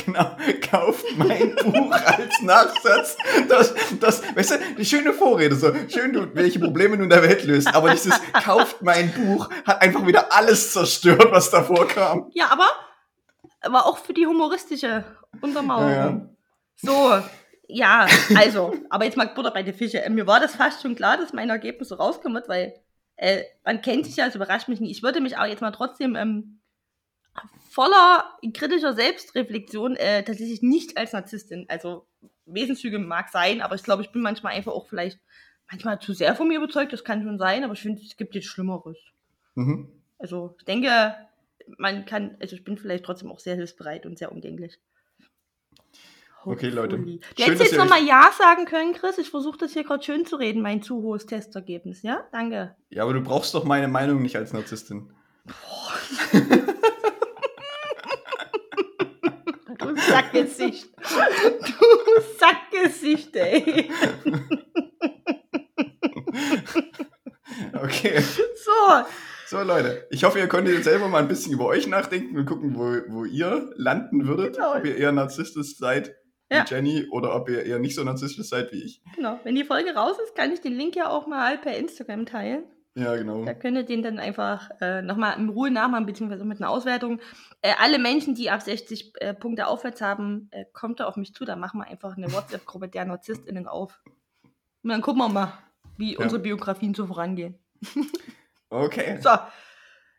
Genau, 0.07 0.37
kauft 0.71 1.05
mein 1.17 1.57
Buch 1.57 1.91
als 1.91 2.41
Nachsatz. 2.43 3.17
Das, 3.49 3.75
das, 3.99 4.23
weißt 4.37 4.51
du, 4.53 4.59
die 4.79 4.85
schöne 4.85 5.13
Vorrede, 5.13 5.57
so 5.57 5.73
schön, 5.89 6.13
du, 6.13 6.33
welche 6.35 6.61
Probleme 6.61 6.97
du 6.97 7.05
in 7.05 7.11
der 7.11 7.23
Welt 7.23 7.45
löst. 7.45 7.75
Aber 7.75 7.91
dieses 7.91 8.15
kauft 8.33 8.83
mein 8.83 9.13
Buch 9.13 9.51
hat 9.65 9.83
einfach 9.83 10.07
wieder 10.07 10.33
alles 10.33 10.73
zerstört, 10.73 11.27
was 11.31 11.51
davor 11.51 11.89
kam. 11.89 12.31
Ja, 12.35 12.49
aber, 12.51 12.69
aber 13.63 13.87
auch 13.87 13.99
für 13.99 14.13
die 14.13 14.27
humoristische 14.27 15.05
Untermauerung. 15.41 15.91
Ja, 15.91 16.07
ja. 16.07 16.29
So, 16.77 17.23
ja, 17.69 18.07
also, 18.37 18.75
aber 18.91 19.05
jetzt 19.05 19.17
mal 19.17 19.29
Butter 19.29 19.51
bei 19.51 19.63
den 19.63 19.75
Fische. 19.75 20.03
Mir 20.11 20.27
war 20.27 20.41
das 20.41 20.57
fast 20.57 20.83
schon 20.83 20.95
klar, 20.95 21.17
dass 21.17 21.33
mein 21.33 21.51
Ergebnis 21.51 21.89
so 21.89 21.95
rauskommt, 21.97 22.49
weil 22.49 22.75
äh, 23.17 23.43
man 23.65 23.81
kennt 23.81 24.07
sich 24.07 24.17
ja, 24.17 24.27
es 24.27 24.35
überrascht 24.35 24.69
mich 24.69 24.81
nicht. 24.81 24.91
Ich 24.91 25.03
würde 25.03 25.21
mich 25.21 25.37
aber 25.37 25.49
jetzt 25.49 25.63
mal 25.63 25.71
trotzdem 25.71 26.17
ähm, 26.17 26.61
voller 27.71 28.39
kritischer 28.53 28.95
Selbstreflexion 28.95 29.97
äh, 29.97 30.23
tatsächlich 30.23 30.63
nicht 30.63 30.97
als 30.97 31.13
Narzisstin. 31.13 31.67
Also 31.69 32.07
Wesenszüge 32.47 32.99
mag 32.99 33.29
sein, 33.31 33.63
aber 33.63 33.75
ich 33.75 33.83
glaube, 33.83 34.03
ich 34.03 34.13
bin 34.13 34.23
manchmal 34.23 34.55
einfach 34.55 34.73
auch 34.73 34.89
vielleicht 34.89 35.19
manchmal 35.71 35.99
zu 35.99 36.13
sehr 36.13 36.37
von 36.37 36.49
mir 36.49 36.59
überzeugt, 36.59 36.93
das 36.93 37.05
kann 37.05 37.23
schon 37.23 37.39
sein, 37.39 37.65
aber 37.65 37.73
ich 37.73 37.81
finde, 37.81 38.03
es 38.03 38.17
gibt 38.17 38.35
jetzt 38.35 38.47
Schlimmeres. 38.47 38.99
Mhm. 39.55 39.89
Also 40.19 40.55
ich 40.59 40.65
denke, 40.65 41.15
man 41.79 42.05
kann, 42.05 42.37
also 42.41 42.55
ich 42.55 42.65
bin 42.65 42.77
vielleicht 42.77 43.05
trotzdem 43.05 43.31
auch 43.31 43.39
sehr 43.39 43.57
hilfsbereit 43.57 44.07
und 44.07 44.19
sehr 44.19 44.31
umgänglich. 44.31 44.79
Okay, 46.47 46.69
Leute. 46.69 46.97
Hopefully. 46.97 47.21
Du 47.21 47.43
Schön, 47.43 47.53
hättest 47.53 47.71
jetzt 47.73 47.79
nochmal 47.79 48.05
Ja 48.05 48.31
sagen 48.37 48.67
können, 48.67 48.93
Chris. 48.93 49.19
Ich 49.19 49.31
versuche 49.31 49.59
das 49.59 49.73
hier 49.73 49.85
gerade 49.85 50.03
schön 50.03 50.27
zu 50.27 50.37
reden, 50.37 50.63
mein 50.63 50.83
zu 50.83 51.03
hohes 51.03 51.27
Testergebnis, 51.27 52.03
ja? 52.03 52.25
Danke. 52.33 52.75
Ja, 52.91 53.03
aber 53.05 53.15
du 53.15 53.23
brauchst 53.23 53.55
doch 53.55 53.65
meine 53.65 53.89
Meinung 53.89 54.23
nicht 54.23 54.37
als 54.37 54.53
Narzisstin. 54.53 55.11
Du 59.79 59.97
Sackgesicht. 59.97 60.89
Du 60.97 62.23
Sackgesicht, 62.39 63.37
ey. 63.37 63.91
Okay. 67.75 68.21
So, 68.21 69.05
So, 69.47 69.63
Leute. 69.63 70.07
Ich 70.11 70.25
hoffe, 70.25 70.39
ihr 70.39 70.49
konntet 70.49 70.75
jetzt 70.75 70.85
selber 70.85 71.09
mal 71.09 71.19
ein 71.19 71.29
bisschen 71.29 71.53
über 71.53 71.67
euch 71.67 71.87
nachdenken 71.87 72.37
und 72.39 72.47
gucken, 72.47 72.75
wo, 72.77 72.97
wo 73.13 73.25
ihr 73.25 73.71
landen 73.77 74.27
würdet. 74.27 74.57
Genau. 74.57 74.77
Ob 74.77 74.85
ihr 74.85 74.97
eher 74.97 75.13
narzisstisch 75.13 75.77
seid 75.77 76.15
wie 76.55 76.59
Ja. 76.59 76.65
Jenny 76.69 77.07
oder 77.11 77.35
ob 77.35 77.49
ihr 77.49 77.65
eher 77.65 77.79
nicht 77.79 77.95
so 77.95 78.03
narzisstisch 78.05 78.49
seid 78.49 78.73
wie 78.73 78.83
ich. 78.85 79.03
genau. 79.15 79.39
Wenn 79.45 79.55
die 79.55 79.65
Folge 79.65 79.95
raus 79.95 80.17
ist, 80.25 80.35
kann 80.35 80.53
ich 80.53 80.61
den 80.61 80.75
Link 80.75 80.97
ja 80.97 81.09
auch 81.11 81.27
mal 81.27 81.59
per 81.59 81.77
Instagram 81.77 82.27
teilen. 82.27 82.65
Ja, 82.97 83.17
genau. 83.17 83.45
Da 83.45 83.55
könnt 83.55 83.77
ihr 83.77 83.83
den 83.83 84.03
dann 84.03 84.21
einfach 84.21 84.71
äh, 84.81 85.03
nochmal 85.03 85.37
in 85.37 85.49
Ruhe 85.49 85.69
nachmachen, 85.71 86.07
beziehungsweise 86.07 86.45
mit 86.45 86.59
einer 86.61 86.71
Auswertung. 86.71 87.21
Äh, 87.61 87.73
alle 87.81 87.99
Menschen, 87.99 88.37
die 88.37 88.51
ab 88.51 88.63
60 88.63 89.15
äh, 89.21 89.35
Punkte 89.35 89.67
aufwärts 89.67 90.01
haben, 90.01 90.49
äh, 90.53 90.65
kommt 90.73 91.01
da 91.01 91.07
auf 91.07 91.17
mich 91.17 91.35
zu. 91.35 91.45
Da 91.45 91.57
machen 91.57 91.81
wir 91.81 91.89
einfach 91.89 92.17
eine 92.17 92.33
WhatsApp-Gruppe 92.33 92.87
der 92.89 93.05
NarzisstInnen 93.05 93.67
auf. 93.67 94.01
Und 94.85 94.91
dann 94.91 95.01
gucken 95.03 95.21
wir 95.23 95.29
mal, 95.29 95.53
wie 95.97 96.13
Ja. 96.13 96.21
unsere 96.21 96.41
Biografien 96.41 96.95
so 96.95 97.07
vorangehen. 97.07 97.59
Okay. 98.71 99.19
So, 99.23 99.31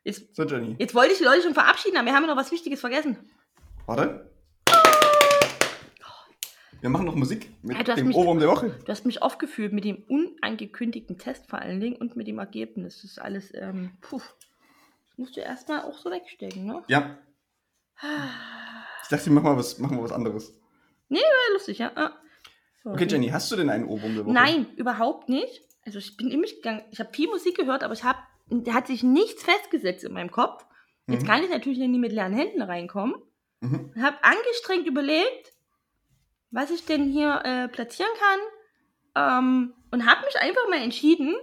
jetzt, 0.04 0.36
So, 0.36 0.44
Jenny. 0.44 0.76
jetzt 0.80 0.96
wollte 0.96 1.12
ich 1.14 1.18
die 1.18 1.24
Leute 1.26 1.42
schon 1.42 1.54
verabschieden, 1.54 1.98
aber 1.98 2.06
wir 2.06 2.14
haben 2.14 2.26
noch 2.26 2.38
was 2.38 2.52
Wichtiges 2.52 2.80
vergessen. 2.80 3.18
Warte. 3.86 4.32
Wir 6.86 6.92
machen 6.92 7.08
noch 7.08 7.16
Musik 7.16 7.50
mit 7.64 7.78
Ja, 7.78 7.84
du 7.84 7.92
hast 7.94 7.98
dem 8.00 8.08
mich- 8.10 8.16
Ohrwurm 8.16 8.38
der 8.38 8.48
Woche. 8.48 8.70
Du 8.86 8.92
hast 8.92 9.08
mich 9.08 9.24
aufgeführt 9.24 9.74
mit 9.74 9.86
dem 9.86 10.04
unangekündigten 10.08 11.18
Test 11.18 11.50
vor 11.50 11.58
allen 11.58 11.80
Dingen 11.80 11.96
und 11.96 12.16
mit 12.16 12.28
dem 12.28 12.38
Ergebnis. 12.38 13.02
Das 13.02 13.06
ist 13.06 13.18
alles, 13.20 13.52
ähm, 13.56 13.98
puh. 14.02 14.20
Das 14.20 15.18
musst 15.18 15.36
du 15.36 15.42
erstmal 15.42 15.82
auch 15.82 15.98
so 15.98 16.12
wegstecken, 16.12 16.64
ne? 16.68 16.84
Ja. 16.88 17.18
Ich 19.02 19.08
dachte, 19.10 19.32
machen 19.32 19.46
mal 19.46 19.58
was, 19.58 19.80
machen 19.80 19.98
wir 19.98 20.04
was 20.04 20.12
anderes. 20.12 20.56
Ja, 21.10 21.22
lustig, 21.54 21.80
ja. 21.80 21.92
Ah. 21.96 22.12
So, 22.84 22.92
Okay, 22.92 23.08
Jenny, 23.10 23.30
hast 23.30 23.52
du 23.52 23.56
denn 23.56 23.72
einen 23.72 23.86
Ohrwurm 23.86 24.14
der 24.14 24.24
Woche? 24.26 24.34
Nein, 24.36 24.68
überhaupt 24.76 25.28
nicht. 25.28 25.64
Also 25.88 25.98
ich 25.98 26.16
bin 26.18 26.30
in 26.30 26.40
mich 26.40 26.58
gegangen. 26.58 26.84
Ich 26.92 27.00
habe 27.00 27.10
viel 27.14 27.30
Musik 27.30 27.58
gehört, 27.58 27.84
aber 27.84 27.94
ich 27.96 28.04
habe, 28.04 28.20
da 28.52 28.76
hat 28.76 28.86
sich 28.86 29.02
nichts 29.02 29.42
festgesetzt 29.42 30.04
in 30.04 30.14
meinem 30.14 30.30
Kopf. 30.30 30.64
Jetzt 31.08 31.24
Mhm. 31.24 31.28
kann 31.28 31.44
ich 31.44 31.50
natürlich 31.50 31.80
nie 31.80 31.98
mit 31.98 32.12
leeren 32.12 32.34
Händen 32.34 32.62
reinkommen. 32.62 33.16
Mhm. 33.62 33.92
Habe 34.00 34.24
angestrengt 34.24 34.86
überlegt, 34.86 35.52
was 36.52 36.72
ich 36.72 36.86
denn 36.86 37.12
hier 37.12 37.42
äh, 37.44 37.68
platzieren 37.68 38.12
kann. 38.20 38.40
Ähm, 39.18 39.74
und 39.92 40.06
habe 40.06 40.26
mich 40.26 40.38
einfach 40.38 40.68
mal 40.70 40.82
entschieden 40.82 41.36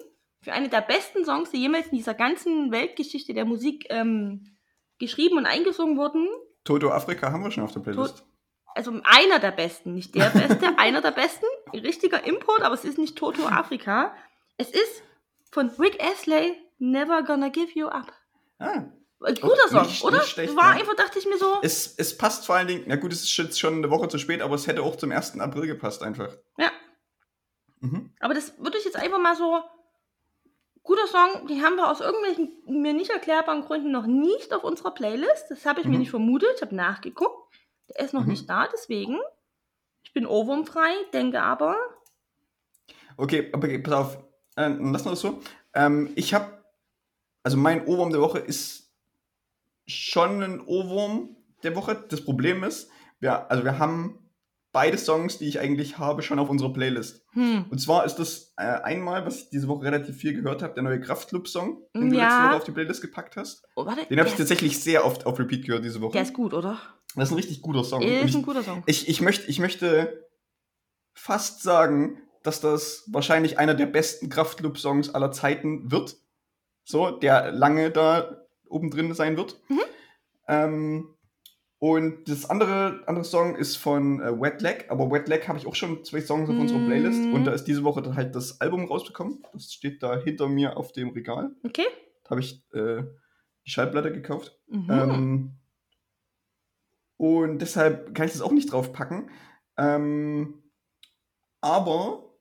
für 0.42 0.52
eine 0.52 0.68
der 0.68 0.82
besten 0.82 1.24
Songs, 1.24 1.50
die 1.50 1.58
jemals 1.58 1.86
in 1.88 1.96
dieser 1.96 2.14
ganzen 2.14 2.72
Weltgeschichte 2.72 3.32
der 3.32 3.44
Musik 3.44 3.86
ähm, 3.90 4.56
geschrieben 4.98 5.38
und 5.38 5.46
eingesungen 5.46 5.96
wurden. 5.96 6.28
Toto 6.64 6.90
Afrika 6.90 7.32
haben 7.32 7.44
wir 7.44 7.50
schon 7.50 7.64
auf 7.64 7.72
der 7.72 7.80
Playlist. 7.80 8.24
Also 8.74 9.00
einer 9.04 9.38
der 9.38 9.50
besten, 9.50 9.94
nicht 9.94 10.14
der 10.14 10.30
beste, 10.30 10.72
einer 10.78 11.00
der 11.00 11.10
besten. 11.10 11.44
Richtiger 11.72 12.24
Import, 12.24 12.62
aber 12.62 12.74
es 12.74 12.84
ist 12.84 12.98
nicht 12.98 13.16
Toto 13.16 13.46
Afrika. 13.46 14.14
Es 14.56 14.70
ist 14.70 15.02
von 15.50 15.68
Rick 15.78 16.02
Astley, 16.02 16.56
Never 16.78 17.22
Gonna 17.22 17.48
Give 17.48 17.70
You 17.74 17.86
Up. 17.86 18.12
Ah, 18.58 18.84
guter 19.40 19.68
Song, 19.68 19.82
nicht- 19.82 20.04
oder? 20.04 20.18
nicht 20.18 20.28
schlecht, 20.28 20.56
War 20.56 20.74
ja. 20.74 20.80
einfach, 20.80 20.94
dachte 20.94 21.18
ich 21.18 21.26
mir 21.26 21.38
so. 21.38 21.58
es, 21.62 21.94
es 21.96 22.16
passt 22.16 22.46
vor 22.46 22.56
allen 22.56 22.68
Dingen, 22.68 22.84
na 22.86 22.96
gut, 22.96 23.12
es 23.12 23.22
ist 23.22 23.36
jetzt 23.36 23.58
schon 23.60 23.74
eine 23.74 23.90
Woche 23.90 24.08
zu 24.08 24.18
spät, 24.18 24.40
aber 24.42 24.54
es 24.54 24.66
hätte 24.66 24.82
auch 24.82 24.96
zum 24.96 25.10
1. 25.12 25.38
April 25.40 25.66
gepasst 25.66 26.02
einfach. 26.02 26.36
Ja. 26.58 26.70
Mhm. 27.80 28.14
Aber 28.20 28.34
das 28.34 28.58
würde 28.58 28.78
ich 28.78 28.84
jetzt 28.84 28.96
einfach 28.96 29.18
mal 29.18 29.36
so. 29.36 29.62
Guter 30.84 31.06
Song, 31.06 31.46
den 31.46 31.62
haben 31.62 31.76
wir 31.76 31.88
aus 31.88 32.00
irgendwelchen 32.00 32.52
mir 32.66 32.92
nicht 32.92 33.10
erklärbaren 33.10 33.62
Gründen 33.62 33.92
noch 33.92 34.06
nicht 34.06 34.52
auf 34.52 34.64
unserer 34.64 34.90
Playlist. 34.92 35.46
Das 35.48 35.64
habe 35.64 35.78
ich 35.80 35.86
mir 35.86 35.92
Mhm. 35.94 35.98
nicht 36.00 36.10
vermutet. 36.10 36.48
Ich 36.56 36.62
habe 36.62 36.74
nachgeguckt. 36.74 37.54
Der 37.88 38.04
ist 38.04 38.14
noch 38.14 38.22
Mhm. 38.24 38.30
nicht 38.30 38.50
da, 38.50 38.66
deswegen. 38.72 39.20
Ich 40.02 40.12
bin 40.12 40.26
ohrwurmfrei, 40.26 40.90
denke 41.12 41.40
aber. 41.40 41.76
Okay, 43.16 43.50
okay, 43.54 43.78
pass 43.78 43.94
auf, 43.94 44.16
äh, 44.56 44.68
lass 44.80 45.04
mal 45.04 45.12
das 45.12 45.20
so. 45.20 45.40
Ähm, 45.74 46.10
ich 46.16 46.34
habe, 46.34 46.64
also 47.44 47.56
mein 47.56 47.86
Ohrwurm 47.86 48.10
der 48.10 48.20
Woche 48.20 48.38
ist 48.40 48.81
schon 49.86 50.42
ein 50.42 50.60
Ohrwurm 50.60 51.36
der 51.62 51.74
Woche. 51.76 52.04
Das 52.08 52.24
Problem 52.24 52.64
ist, 52.64 52.90
wir, 53.20 53.50
also 53.50 53.64
wir 53.64 53.78
haben 53.78 54.18
beide 54.72 54.96
Songs, 54.96 55.38
die 55.38 55.46
ich 55.46 55.60
eigentlich 55.60 55.98
habe, 55.98 56.22
schon 56.22 56.38
auf 56.38 56.48
unserer 56.48 56.72
Playlist. 56.72 57.24
Hm. 57.32 57.66
Und 57.70 57.78
zwar 57.78 58.04
ist 58.06 58.16
das 58.16 58.54
äh, 58.56 58.62
einmal, 58.62 59.26
was 59.26 59.42
ich 59.42 59.50
diese 59.50 59.68
Woche 59.68 59.84
relativ 59.84 60.16
viel 60.16 60.32
gehört 60.34 60.62
habe, 60.62 60.72
der 60.74 60.82
neue 60.82 61.00
Kraftclub-Song, 61.00 61.82
den 61.94 62.10
du 62.10 62.16
Ja. 62.16 62.22
letzte 62.24 62.44
Woche 62.48 62.56
auf 62.56 62.64
die 62.64 62.72
Playlist 62.72 63.02
gepackt 63.02 63.36
hast. 63.36 63.64
Oh, 63.76 63.84
warte. 63.84 64.06
Den 64.06 64.18
habe 64.18 64.28
ich 64.28 64.34
tatsächlich 64.34 64.80
sehr 64.82 65.04
oft 65.04 65.26
auf 65.26 65.38
Repeat 65.38 65.66
gehört 65.66 65.84
diese 65.84 66.00
Woche. 66.00 66.12
der 66.12 66.22
ist 66.22 66.32
gut, 66.32 66.54
oder? 66.54 66.78
Das 67.14 67.28
ist 67.28 67.32
ein 67.32 67.36
richtig 67.36 67.60
guter 67.60 67.84
Song. 67.84 68.00
Ist 68.00 68.24
ich, 68.30 68.34
ein 68.34 68.42
guter 68.42 68.62
Song. 68.62 68.82
ich, 68.86 69.08
ich, 69.08 69.20
möchte, 69.20 69.46
ich 69.50 69.58
möchte 69.58 70.26
fast 71.12 71.62
sagen, 71.62 72.18
dass 72.42 72.60
das 72.60 73.04
wahrscheinlich 73.12 73.58
einer 73.58 73.74
der 73.74 73.86
besten 73.86 74.30
Kraftclub-Songs 74.30 75.14
aller 75.14 75.30
Zeiten 75.32 75.90
wird. 75.92 76.16
So, 76.84 77.10
der 77.10 77.52
lange 77.52 77.90
da 77.90 78.41
oben 78.72 78.90
drin 78.90 79.14
sein 79.14 79.36
wird. 79.36 79.60
Mhm. 79.68 79.80
Ähm, 80.48 81.14
und 81.78 82.28
das 82.28 82.48
andere, 82.48 83.02
andere 83.06 83.24
Song 83.24 83.56
ist 83.56 83.76
von 83.76 84.20
äh, 84.20 84.40
Wet 84.40 84.62
Leg, 84.62 84.86
aber 84.88 85.10
Wet 85.10 85.26
Leg 85.28 85.48
habe 85.48 85.58
ich 85.58 85.66
auch 85.66 85.74
schon 85.74 86.04
zwei 86.04 86.20
Songs 86.20 86.48
auf 86.48 86.56
unserer 86.56 86.78
Mhm. 86.78 86.86
Playlist 86.86 87.24
und 87.34 87.44
da 87.44 87.52
ist 87.52 87.64
diese 87.64 87.82
Woche 87.82 88.02
dann 88.02 88.14
halt 88.14 88.36
das 88.36 88.60
Album 88.60 88.84
rausgekommen. 88.84 89.42
Das 89.52 89.72
steht 89.72 90.02
da 90.02 90.16
hinter 90.16 90.48
mir 90.48 90.76
auf 90.76 90.92
dem 90.92 91.10
Regal. 91.10 91.50
Okay. 91.64 91.86
Da 92.22 92.30
habe 92.30 92.40
ich 92.40 92.62
äh, 92.72 93.02
die 93.66 93.70
Schallplatte 93.70 94.12
gekauft. 94.12 94.56
Mhm. 94.68 94.86
Ähm, 94.90 95.58
und 97.16 97.58
deshalb 97.58 98.14
kann 98.14 98.26
ich 98.26 98.32
das 98.32 98.42
auch 98.42 98.52
nicht 98.52 98.70
draufpacken. 98.72 99.30
Ähm, 99.76 100.62
aber 101.60 102.32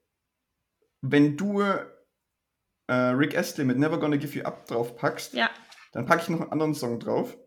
wenn 1.02 1.38
du 1.38 1.62
äh, 1.62 2.94
Rick 2.94 3.38
Astley 3.38 3.66
mit 3.66 3.78
Never 3.80 4.00
Gonna 4.00 4.18
Give 4.18 4.38
You 4.38 4.44
Up 4.44 4.68
draufpackst, 4.68 5.34
ja, 5.34 5.50
dann 5.92 6.06
packe 6.06 6.24
ich 6.24 6.30
noch 6.30 6.42
einen 6.42 6.52
anderen 6.52 6.74
Song 6.74 7.00
drauf, 7.00 7.38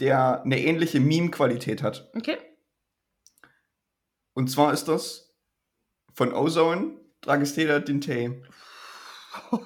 der 0.00 0.42
eine 0.42 0.60
ähnliche 0.60 1.00
Meme-Qualität 1.00 1.82
hat. 1.82 2.10
okay. 2.14 2.38
Und 4.34 4.48
zwar 4.48 4.72
ist 4.72 4.86
das 4.86 5.34
von 6.14 6.32
Ozone, 6.32 6.96
Dragestela 7.22 7.80
Dinte. 7.80 8.42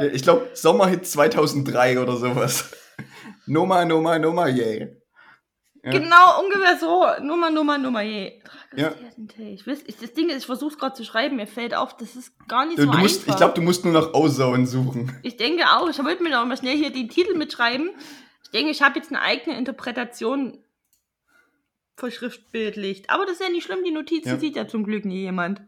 Der, 0.00 0.14
ich 0.14 0.22
glaube, 0.22 0.50
Sommerhit 0.54 1.06
2003 1.06 2.00
oder 2.00 2.16
sowas. 2.16 2.74
Noma, 3.46 3.84
Noma, 3.84 4.18
Noma, 4.18 4.48
yay. 4.48 4.97
Ja. 5.92 5.98
Genau, 5.98 6.42
ungefähr 6.42 6.76
so. 6.78 7.04
Nummer, 7.24 7.50
Nummer, 7.50 7.78
Nummer, 7.78 8.02
je. 8.02 8.40
Ja. 8.76 8.92
Ich 9.38 9.66
weiß, 9.66 9.82
ich, 9.86 9.96
das 9.96 10.12
Ding 10.12 10.28
ist, 10.28 10.38
ich 10.38 10.46
versuche 10.46 10.72
es 10.72 10.78
gerade 10.78 10.94
zu 10.94 11.04
schreiben, 11.04 11.36
mir 11.36 11.46
fällt 11.46 11.74
auf, 11.74 11.96
das 11.96 12.16
ist 12.16 12.32
gar 12.48 12.66
nicht 12.66 12.78
Du, 12.78 12.84
so 12.84 12.90
du 12.92 12.98
musst, 12.98 13.20
einfach. 13.20 13.32
ich 13.32 13.36
glaube, 13.38 13.54
du 13.54 13.62
musst 13.62 13.84
nur 13.84 13.94
nach 13.94 14.12
Ozone 14.14 14.66
suchen. 14.66 15.16
Ich 15.22 15.36
denke 15.36 15.64
auch, 15.70 15.88
ich 15.88 15.98
wollte 16.04 16.22
mir 16.22 16.30
noch 16.30 16.44
mal 16.44 16.56
schnell 16.56 16.76
hier 16.76 16.90
den 16.92 17.08
Titel 17.08 17.34
mitschreiben. 17.36 17.90
Ich 18.44 18.50
denke, 18.50 18.70
ich 18.70 18.82
habe 18.82 18.98
jetzt 18.98 19.10
eine 19.10 19.22
eigene 19.22 19.56
Interpretation 19.56 20.58
verschriftbildlicht. 21.96 23.10
Aber 23.10 23.24
das 23.24 23.34
ist 23.34 23.42
ja 23.42 23.48
nicht 23.50 23.64
schlimm, 23.64 23.82
die 23.84 23.90
Notizen 23.90 24.28
Ja. 24.28 24.38
sieht 24.38 24.56
ja 24.56 24.68
zum 24.68 24.84
Glück 24.84 25.04
nie 25.04 25.20
jemand. 25.22 25.60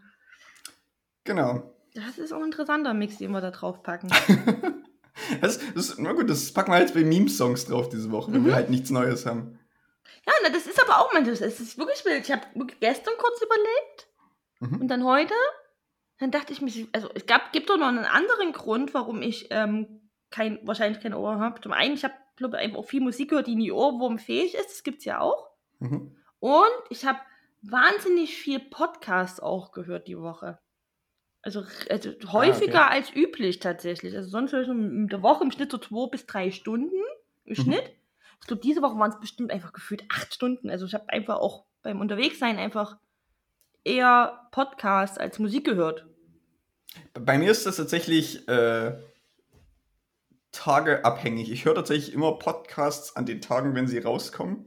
Genau. 1.24 1.74
Das 1.94 2.18
ist 2.18 2.32
auch 2.32 2.38
ein 2.38 2.46
interessanter 2.46 2.94
Mix, 2.94 3.18
den 3.18 3.32
wir 3.32 3.40
da 3.40 3.50
drauf 3.50 3.82
packen. 3.82 4.10
Das, 5.42 5.60
das, 5.74 5.96
na 5.98 6.12
gut, 6.12 6.30
das 6.30 6.50
packen 6.52 6.72
wir 6.72 6.80
jetzt 6.80 6.94
bei 6.94 7.04
Meme-Songs 7.04 7.66
drauf 7.66 7.88
diese 7.90 8.10
Woche, 8.10 8.32
wenn 8.32 8.40
Mhm. 8.42 8.46
wir 8.46 8.54
halt 8.54 8.70
nichts 8.70 8.90
Neues 8.90 9.26
haben. 9.26 9.58
Ja, 10.26 10.32
na, 10.42 10.48
das 10.50 10.66
ist 10.66 10.80
aber 10.82 10.98
auch 10.98 11.12
manchmal, 11.12 11.34
es 11.34 11.60
ist 11.60 11.78
wirklich 11.78 12.04
wild. 12.04 12.24
Ich 12.24 12.32
habe 12.32 12.42
gestern 12.80 13.14
kurz 13.18 13.40
überlegt 13.42 14.08
Mhm. 14.60 14.82
und 14.82 14.88
dann 14.88 15.04
heute, 15.04 15.32
dann 16.18 16.30
dachte 16.30 16.52
ich 16.52 16.60
mir, 16.60 16.70
also 16.92 17.08
es 17.14 17.24
gab, 17.26 17.52
gibt 17.52 17.70
doch 17.70 17.78
noch 17.78 17.86
einen 17.88 18.04
anderen 18.04 18.52
Grund, 18.52 18.92
warum 18.92 19.22
ich 19.22 19.46
ähm, 19.50 20.10
kein, 20.30 20.58
wahrscheinlich 20.66 21.02
kein 21.02 21.14
Ohr 21.14 21.38
habe. 21.38 21.60
Zum 21.62 21.72
einen, 21.72 21.94
ich 21.94 22.04
habe, 22.04 22.12
glaube 22.36 22.56
ich, 22.58 22.62
einfach 22.62 22.78
auch 22.78 22.86
viel 22.86 23.00
Musik 23.00 23.30
gehört, 23.30 23.46
die 23.46 23.54
nie 23.56 23.72
ohrwurmfähig 23.72 24.54
ist. 24.54 24.68
Das 24.70 24.82
gibt 24.82 24.98
es 24.98 25.04
ja 25.06 25.20
auch. 25.20 25.48
Mhm. 25.78 26.14
Und 26.40 26.70
ich 26.90 27.06
habe 27.06 27.18
wahnsinnig 27.62 28.36
viel 28.36 28.60
Podcasts 28.60 29.40
auch 29.40 29.72
gehört 29.72 30.08
die 30.08 30.18
Woche. 30.18 30.58
Also, 31.42 31.64
also 31.88 32.10
häufiger 32.32 32.90
als 32.90 33.14
üblich 33.16 33.60
tatsächlich. 33.60 34.14
Also 34.14 34.28
sonst 34.28 34.52
höre 34.52 34.60
ich 34.62 34.68
in 34.68 35.08
der 35.08 35.22
Woche 35.22 35.42
im 35.44 35.50
Schnitt 35.50 35.70
so 35.70 35.78
zwei 35.78 36.06
bis 36.10 36.26
drei 36.26 36.50
Stunden 36.50 37.00
im 37.44 37.52
Mhm. 37.52 37.54
Schnitt. 37.54 37.90
Ich 38.40 38.46
glaube, 38.46 38.62
diese 38.62 38.82
Woche 38.82 38.98
waren 38.98 39.10
es 39.10 39.20
bestimmt 39.20 39.50
einfach 39.52 39.72
gefühlt 39.72 40.04
acht 40.10 40.34
Stunden. 40.34 40.70
Also 40.70 40.86
ich 40.86 40.94
habe 40.94 41.08
einfach 41.08 41.36
auch 41.38 41.66
beim 41.82 42.00
Unterwegssein 42.00 42.58
einfach 42.58 42.96
eher 43.84 44.48
Podcasts 44.50 45.18
als 45.18 45.38
Musik 45.38 45.64
gehört. 45.64 46.06
Bei 47.14 47.38
mir 47.38 47.50
ist 47.50 47.66
das 47.66 47.76
tatsächlich 47.76 48.46
äh, 48.48 48.98
tageabhängig. 50.52 51.50
Ich 51.50 51.64
höre 51.64 51.74
tatsächlich 51.74 52.12
immer 52.12 52.32
Podcasts 52.38 53.14
an 53.16 53.26
den 53.26 53.40
Tagen, 53.40 53.74
wenn 53.74 53.86
sie 53.86 53.98
rauskommen. 53.98 54.66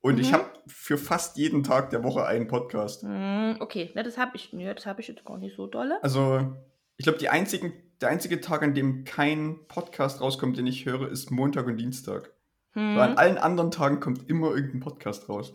Und 0.00 0.18
ich 0.20 0.30
Mhm. 0.30 0.34
habe 0.34 0.50
für 0.66 0.98
fast 0.98 1.36
jeden 1.38 1.62
Tag 1.64 1.90
der 1.90 2.04
Woche 2.04 2.26
einen 2.26 2.46
Podcast. 2.46 3.02
Hm, 3.02 3.56
okay, 3.60 3.90
na, 3.94 4.02
das 4.02 4.18
habe 4.18 4.36
ich, 4.36 4.52
nee, 4.52 4.72
das 4.72 4.84
habe 4.86 5.00
ich 5.00 5.08
jetzt 5.08 5.24
gar 5.24 5.38
nicht 5.38 5.56
so 5.56 5.66
dolle. 5.66 6.02
Also, 6.02 6.54
ich 6.98 7.04
glaube, 7.04 7.18
der 7.18 7.32
einzige 7.32 8.40
Tag, 8.42 8.62
an 8.62 8.74
dem 8.74 9.04
kein 9.04 9.66
Podcast 9.66 10.20
rauskommt, 10.20 10.58
den 10.58 10.66
ich 10.66 10.84
höre, 10.84 11.10
ist 11.10 11.30
Montag 11.30 11.66
und 11.66 11.78
Dienstag. 11.78 12.33
Hm. 12.74 12.98
An 12.98 13.16
allen 13.16 13.38
anderen 13.38 13.70
Tagen 13.70 14.00
kommt 14.00 14.28
immer 14.28 14.50
irgendein 14.50 14.80
Podcast 14.80 15.28
raus. 15.28 15.52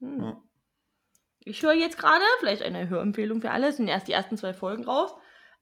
Hm. 0.00 0.22
Ja. 0.22 0.42
Ich 1.40 1.62
höre 1.62 1.74
jetzt 1.74 1.98
gerade, 1.98 2.24
vielleicht 2.40 2.62
eine 2.62 2.88
Hörempfehlung 2.88 3.40
für 3.40 3.50
alle, 3.50 3.72
sind 3.72 3.88
erst 3.88 4.08
die 4.08 4.12
ersten 4.12 4.36
zwei 4.36 4.52
Folgen 4.52 4.84
raus. 4.84 5.14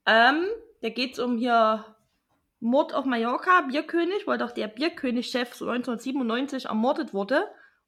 Ähm, 0.06 0.44
da 0.82 0.88
geht 0.88 1.14
es 1.14 1.18
um 1.18 1.36
hier 1.36 1.84
Mord 2.60 2.94
auf 2.94 3.04
Mallorca, 3.04 3.62
Bierkönig, 3.62 4.26
weil 4.26 4.38
doch 4.38 4.52
der 4.52 4.68
Bierkönig-Chef 4.68 5.54
so 5.54 5.68
1997 5.68 6.66
ermordet 6.66 7.12
wurde. 7.12 7.46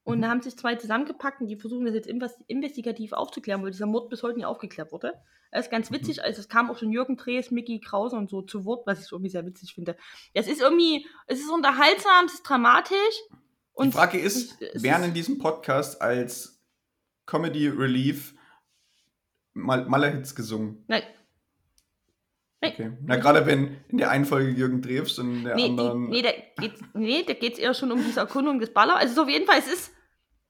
Und 0.09 0.19
Mhm. 0.19 0.23
da 0.23 0.29
haben 0.31 0.41
sich 0.43 0.57
zwei 0.57 0.75
zusammengepackt 0.75 1.43
und 1.43 1.49
die 1.49 1.57
versuchen 1.57 1.85
das 1.85 1.95
jetzt 1.95 2.09
invest- 2.09 2.41
investigativ 2.47 3.13
aufzuklären, 3.13 3.63
weil 3.63 3.73
dieser 3.73 3.85
Mord 3.85 4.09
bis 4.09 4.23
heute 4.23 4.39
nie 4.39 4.47
aufgeklärt 4.47 4.91
wurde. 4.91 5.13
Das 5.53 5.67
ist 5.67 5.71
ganz 5.71 5.91
witzig, 5.91 6.23
also 6.25 6.41
es 6.41 6.49
kam 6.49 6.71
auch 6.71 6.79
schon 6.79 6.91
Jürgen 6.93 7.17
Drees, 7.19 7.51
Mickey 7.51 7.79
Krause 7.79 8.17
und 8.17 8.31
so 8.31 8.41
zu 8.41 8.65
Wort, 8.65 8.87
was 8.87 9.05
ich 9.05 9.13
irgendwie 9.13 9.31
sehr 9.31 9.45
witzig 9.45 9.75
finde. 9.75 9.97
Es 10.33 10.49
ist 10.49 10.63
irgendwie, 10.63 11.07
es 11.27 11.41
ist 11.41 11.51
unterhaltsam, 11.51 12.25
es 12.25 12.35
ist 12.35 12.43
dramatisch. 12.43 12.97
Die 13.83 13.93
Frage 13.93 14.19
ist, 14.19 14.61
es 14.63 14.83
werden 14.83 15.05
in 15.05 15.15
diesem 15.15 15.39
Podcast 15.39 16.01
als 16.01 16.59
Comedy 17.27 17.69
Relief 17.69 18.35
Mal 19.53 19.85
Maler-Hits 19.87 20.35
gesungen? 20.35 20.85
Nein, 20.89 21.03
Nein. 22.63 22.73
Okay. 22.73 22.93
Na, 23.03 23.17
gerade 23.17 23.45
wenn 23.47 23.77
in 23.89 23.99
der 23.99 24.11
einen 24.11 24.25
Folge 24.25 24.51
Jürgen 24.51 24.81
Drews 24.83 25.19
und 25.19 25.33
in 25.39 25.45
der 25.45 25.55
Nee, 25.55 25.65
die, 25.65 25.69
anderen. 25.71 26.09
nee, 26.09 26.23
da 26.23 26.31
geht's, 26.61 26.81
nee, 26.95 27.23
da 27.25 27.35
geht 27.35 27.53
es 27.53 27.59
eher 27.59 27.73
schon 27.75 27.93
um 27.93 28.03
diese 28.03 28.21
Erkundung 28.21 28.59
des 28.59 28.73
Baller. 28.73 28.97
Also 28.97 29.15
so 29.15 29.23
auf 29.23 29.29
jeden 29.29 29.47
Fall, 29.47 29.59
es 29.61 29.69
ist, 29.73 29.93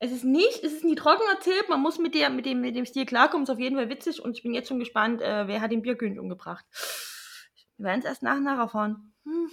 es 0.01 0.13
ist 0.13 0.25
nicht, 0.25 0.63
es 0.63 0.73
ist 0.73 0.85
nie 0.85 0.95
trocken 0.95 1.25
erzählt, 1.35 1.69
man 1.69 1.81
muss 1.81 1.99
mit, 1.99 2.15
der, 2.15 2.31
mit, 2.31 2.47
dem, 2.47 2.61
mit 2.61 2.77
dem 2.77 2.87
Stil 2.87 3.05
klarkommen, 3.07 3.45
ist 3.45 3.51
auf 3.51 3.59
jeden 3.59 3.77
Fall 3.77 3.89
witzig 3.89 4.23
und 4.23 4.37
ich 4.37 4.43
bin 4.43 4.55
jetzt 4.55 4.69
schon 4.69 4.79
gespannt, 4.79 5.21
äh, 5.21 5.47
wer 5.49 5.61
hat 5.61 5.71
den 5.73 5.83
Bierkönig 5.83 6.19
umgebracht. 6.19 6.65
Wir 7.77 7.87
werden 7.87 8.01
es 8.01 8.05
erst 8.07 8.23
nach 8.23 8.37
und 8.37 8.45
nach 8.45 8.59
erfahren. 8.59 9.13
Hm, 9.25 9.51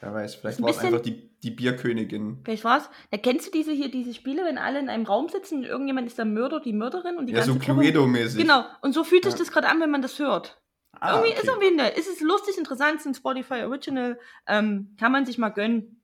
Wer 0.00 0.12
weiß, 0.12 0.34
vielleicht 0.34 0.58
ein 0.58 0.62
war 0.64 0.70
es 0.70 0.78
einfach 0.78 1.00
die, 1.00 1.30
die 1.40 1.50
Bierkönigin. 1.50 2.42
vielleicht 2.44 2.64
war's. 2.64 2.90
Da 3.10 3.16
kennst 3.16 3.46
du 3.46 3.50
diese 3.50 3.72
hier, 3.72 3.90
diese 3.90 4.12
Spiele, 4.12 4.44
wenn 4.44 4.58
alle 4.58 4.78
in 4.78 4.90
einem 4.90 5.06
Raum 5.06 5.30
sitzen 5.30 5.58
und 5.58 5.64
irgendjemand 5.64 6.06
ist 6.06 6.18
der 6.18 6.26
Mörder, 6.26 6.60
die 6.60 6.74
Mörderin 6.74 7.16
und 7.16 7.26
die 7.26 7.32
Ja, 7.32 7.42
so 7.42 7.54
ganze 7.54 7.66
Gruppe- 7.66 7.80
Cluedo-mäßig. 7.82 8.36
Genau, 8.42 8.64
und 8.82 8.92
so 8.92 9.04
fühlt 9.04 9.24
sich 9.24 9.32
Ja. 9.32 9.38
das 9.38 9.50
gerade 9.50 9.68
an, 9.68 9.80
wenn 9.80 9.90
man 9.90 10.02
das 10.02 10.18
hört. 10.18 10.60
Ah, 10.92 11.12
Irgendwie 11.14 11.30
okay. 11.32 11.40
ist 11.42 11.48
irgendwie. 11.48 11.98
Es 11.98 12.06
ist 12.08 12.20
lustig, 12.20 12.58
interessant, 12.58 12.96
es 12.96 13.00
ist 13.02 13.06
ein 13.06 13.14
Spotify 13.14 13.62
Original. 13.64 14.18
Ähm, 14.46 14.94
kann 15.00 15.12
man 15.12 15.24
sich 15.24 15.38
mal 15.38 15.48
gönnen. 15.48 16.02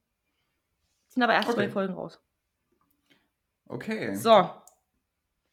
Sind 1.09 1.23
aber 1.23 1.35
erst 1.35 1.49
Okay. 1.49 1.57
zwei 1.59 1.69
Folgen 1.69 1.93
raus. 1.95 2.19
Okay. 3.73 4.15
So, 4.15 4.31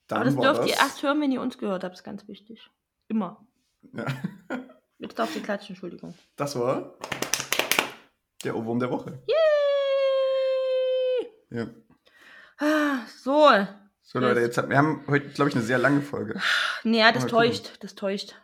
Dann 0.08 0.22
aber 0.22 0.26
das 0.26 0.36
dürft 0.36 0.60
das. 0.62 0.68
ihr 0.68 0.76
erst 0.76 1.04
hören, 1.04 1.22
wenn 1.22 1.32
ihr 1.32 1.42
uns 1.42 1.58
gehört 1.58 1.84
habt, 1.84 1.96
ist 1.96 2.04
ganz 2.04 2.28
wichtig. 2.28 2.70
Immer. 3.08 3.46
Ja. 3.94 4.06
Jetzt 5.00 5.18
darf 5.18 5.32
sie 5.32 5.40
klatschen, 5.40 5.76
Entschuldigung. 5.76 6.14
Das 6.36 6.60
war 6.60 6.98
der 8.44 8.56
Ohrwurm 8.56 8.80
der 8.80 8.92
Woche. 8.92 9.24
Yay! 9.28 9.38
Ja. 11.52 11.68
Ah, 12.58 13.06
so. 13.22 13.50
So, 14.02 14.20
Leute, 14.20 14.42
jetzt 14.42 14.58
hat, 14.58 14.70
wir 14.70 14.78
haben 14.78 15.06
heute, 15.08 15.30
glaube 15.30 15.50
ich, 15.50 15.56
eine 15.56 15.64
sehr 15.64 15.78
lange 15.78 16.02
Folge. 16.02 16.42
Naja, 16.84 17.12
das 17.12 17.24
Mal 17.24 17.30
gucken. 17.30 17.48
täuscht. 17.48 17.84
Das 17.84 17.96
täuscht. 17.96 18.36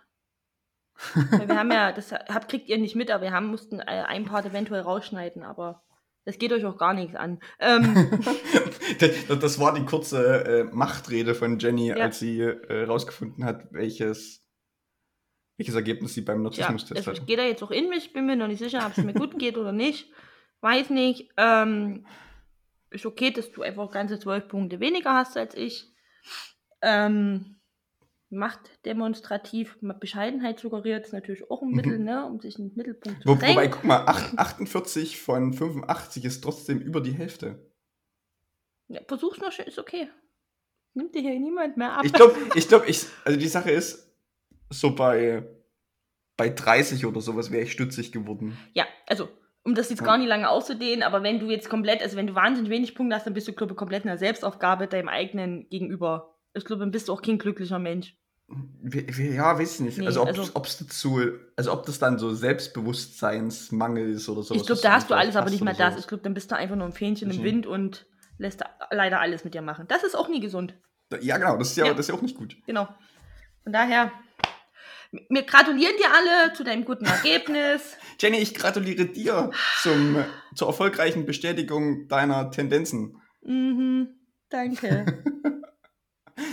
Wir 1.15 1.57
haben 1.57 1.71
ja, 1.71 1.91
das 1.91 2.13
habt, 2.13 2.47
kriegt 2.47 2.69
ihr 2.69 2.77
nicht 2.77 2.95
mit, 2.95 3.11
aber 3.11 3.23
wir 3.23 3.33
haben, 3.33 3.47
mussten 3.47 3.81
äh, 3.81 4.05
ein 4.07 4.23
Part 4.23 4.45
eventuell 4.45 4.79
rausschneiden, 4.79 5.43
aber 5.43 5.83
das 6.25 6.37
geht 6.37 6.51
euch 6.51 6.65
auch 6.65 6.77
gar 6.77 6.93
nichts 6.93 7.15
an. 7.15 7.39
Ähm, 7.59 8.19
das, 8.99 9.39
das 9.39 9.59
war 9.59 9.73
die 9.73 9.85
kurze 9.85 10.45
äh, 10.45 10.63
Machtrede 10.65 11.35
von 11.35 11.59
Jenny, 11.59 11.87
Ja. 11.87 11.95
als 11.95 12.19
sie 12.19 12.41
äh, 12.41 12.83
rausgefunden 12.83 13.45
hat, 13.45 13.71
welches, 13.71 14.45
welches 15.57 15.75
Ergebnis 15.75 16.13
sie 16.13 16.21
beim 16.21 16.37
ja, 16.39 16.43
Narzissmus-Test 16.43 16.97
also 16.97 17.11
hatte. 17.11 17.21
ich 17.21 17.25
gehe 17.25 17.37
da 17.37 17.43
jetzt 17.43 17.63
auch 17.63 17.71
in 17.71 17.89
mich, 17.89 18.13
bin 18.13 18.25
mir 18.25 18.35
noch 18.35 18.47
nicht 18.47 18.59
sicher, 18.59 18.85
ob 18.85 18.97
es 18.97 19.03
mir 19.03 19.13
gut 19.13 19.39
geht 19.39 19.57
oder 19.57 19.71
nicht. 19.71 20.11
Weiß 20.61 20.89
nicht. 20.89 21.31
Ähm, 21.37 22.05
ist 22.89 23.05
okay, 23.05 23.31
dass 23.31 23.51
du 23.51 23.61
einfach 23.61 23.91
ganze 23.91 24.19
zwölf 24.19 24.47
Punkte 24.47 24.79
weniger 24.79 25.13
hast 25.13 25.37
als 25.37 25.55
ich. 25.55 25.91
Ähm, 26.81 27.59
macht 28.35 28.59
demonstrativ 28.85 29.77
Bescheidenheit 29.81 30.59
suggeriert, 30.59 31.05
ist 31.05 31.13
natürlich 31.13 31.49
auch 31.49 31.61
ein 31.61 31.69
Mhm. 31.69 31.75
Mittel, 31.75 31.99
ne, 31.99 32.25
um 32.25 32.39
sich 32.39 32.59
in 32.59 32.69
den 32.69 32.75
Mittelpunkt 32.77 33.21
zu 33.23 33.27
Wo, 33.29 33.35
drängen. 33.35 33.55
wobei, 33.55 33.67
guck 33.69 33.83
mal, 33.83 34.05
acht- 34.05 34.37
48 34.37 35.19
von 35.19 35.53
85 35.53 36.23
ist 36.25 36.41
trotzdem 36.43 36.79
über 36.79 37.01
die 37.01 37.13
Hälfte. 37.13 37.71
Ja, 38.87 39.01
versuch's 39.07 39.39
noch 39.39 39.51
schön, 39.51 39.65
ist 39.65 39.79
okay. 39.79 40.09
Nimmt 40.93 41.15
dir 41.15 41.21
hier 41.21 41.39
niemand 41.39 41.75
mehr 41.77 41.93
ab. 41.93 42.05
Ich 42.05 42.13
glaube, 42.13 42.35
ich 42.53 42.67
glaube, 42.67 42.85
ich, 42.87 43.05
also 43.25 43.37
die 43.39 43.47
Sache 43.47 43.71
ist, 43.71 44.15
so 44.69 44.95
bei, 44.95 45.47
bei 46.37 46.49
30 46.49 47.05
oder 47.05 47.21
sowas 47.21 47.51
wäre 47.51 47.63
ich 47.63 47.71
stützig 47.71 48.11
geworden. 48.11 48.57
Ja, 48.73 48.85
also 49.07 49.27
um 49.63 49.73
das 49.73 49.89
jetzt 49.89 50.03
gar 50.03 50.17
nicht 50.19 50.27
lange 50.27 50.47
auszudehnen, 50.49 51.01
aber 51.01 51.23
wenn 51.23 51.39
du 51.39 51.49
jetzt 51.49 51.69
komplett, 51.69 52.01
also 52.03 52.15
wenn 52.17 52.27
du 52.27 52.35
wahnsinnig 52.35 52.69
wenig 52.69 52.93
Punkte 52.93 53.15
hast, 53.15 53.25
dann 53.25 53.33
bist 53.33 53.47
du, 53.47 53.53
glaube 53.53 53.73
ich, 53.73 53.77
komplett 53.77 54.03
in 54.03 54.09
der 54.09 54.17
Selbstaufgabe 54.19 54.87
deinem 54.87 55.09
eigenen 55.09 55.67
Gegenüber. 55.69 56.37
Ich 56.53 56.63
glaube, 56.65 56.81
dann 56.81 56.91
bist 56.91 57.07
du 57.09 57.13
auch 57.13 57.21
kein 57.23 57.39
glücklicher 57.39 57.79
Mensch. 57.79 58.15
Ja, 59.17 59.57
weiß 59.57 59.75
ich 59.75 59.79
nicht. 59.79 59.97
Nee, 59.97 60.05
also, 60.05 60.21
ob 60.21 60.27
also- 60.27 60.43
es 60.63 60.77
dazu, 60.77 61.19
also 61.55 61.73
ob 61.73 61.85
das 61.85 61.97
dann 61.99 62.19
so 62.19 62.33
Selbstbewusstseinsmangel 62.33 64.11
ist 64.11 64.29
oder 64.29 64.43
sowas. 64.43 64.61
ich 64.61 64.67
glaube, 64.67 64.81
da 64.81 64.91
hast 64.93 65.09
du 65.09 65.15
alles, 65.15 65.35
aber 65.35 65.49
nicht 65.49 65.61
oder 65.61 65.73
das. 65.73 65.97
Ich 65.97 66.07
glaube, 66.07 66.23
dann 66.23 66.33
bist 66.35 66.51
du 66.51 66.55
einfach 66.55 66.75
nur 66.75 66.85
ein 66.85 66.93
Fähnchen 66.93 67.31
im 67.31 67.39
Mhm. 67.39 67.43
Wind 67.43 67.67
und 67.67 68.05
lässt 68.37 68.61
leider 68.91 69.19
alles 69.19 69.43
mit 69.45 69.53
dir 69.55 69.61
machen. 69.61 69.85
Das 69.87 70.03
ist 70.03 70.15
auch 70.15 70.29
nie 70.29 70.39
gesund. 70.41 70.75
Ja, 71.21 71.37
genau, 71.37 71.57
das 71.57 71.69
ist 71.71 71.77
ja, 71.77 71.85
Ja. 71.87 71.91
Das 71.93 72.01
ist 72.01 72.09
ja 72.09 72.15
auch 72.15 72.21
nicht 72.21 72.37
gut. 72.37 72.55
Genau. 72.67 72.87
Von 73.63 73.73
daher, 73.73 74.11
wir 75.29 75.43
gratulieren 75.43 75.93
dir 75.97 76.07
alle 76.13 76.53
zu 76.53 76.63
deinem 76.63 76.85
guten 76.85 77.05
Ergebnis. 77.05 77.95
Jenny, 78.19 78.37
ich 78.37 78.53
gratuliere 78.53 79.05
dir 79.05 79.49
zum, 79.81 80.23
zur 80.53 80.67
erfolgreichen 80.67 81.25
Bestätigung 81.25 82.07
deiner 82.07 82.51
Tendenzen. 82.51 83.21
mhm, 83.41 84.09
danke. 84.49 85.23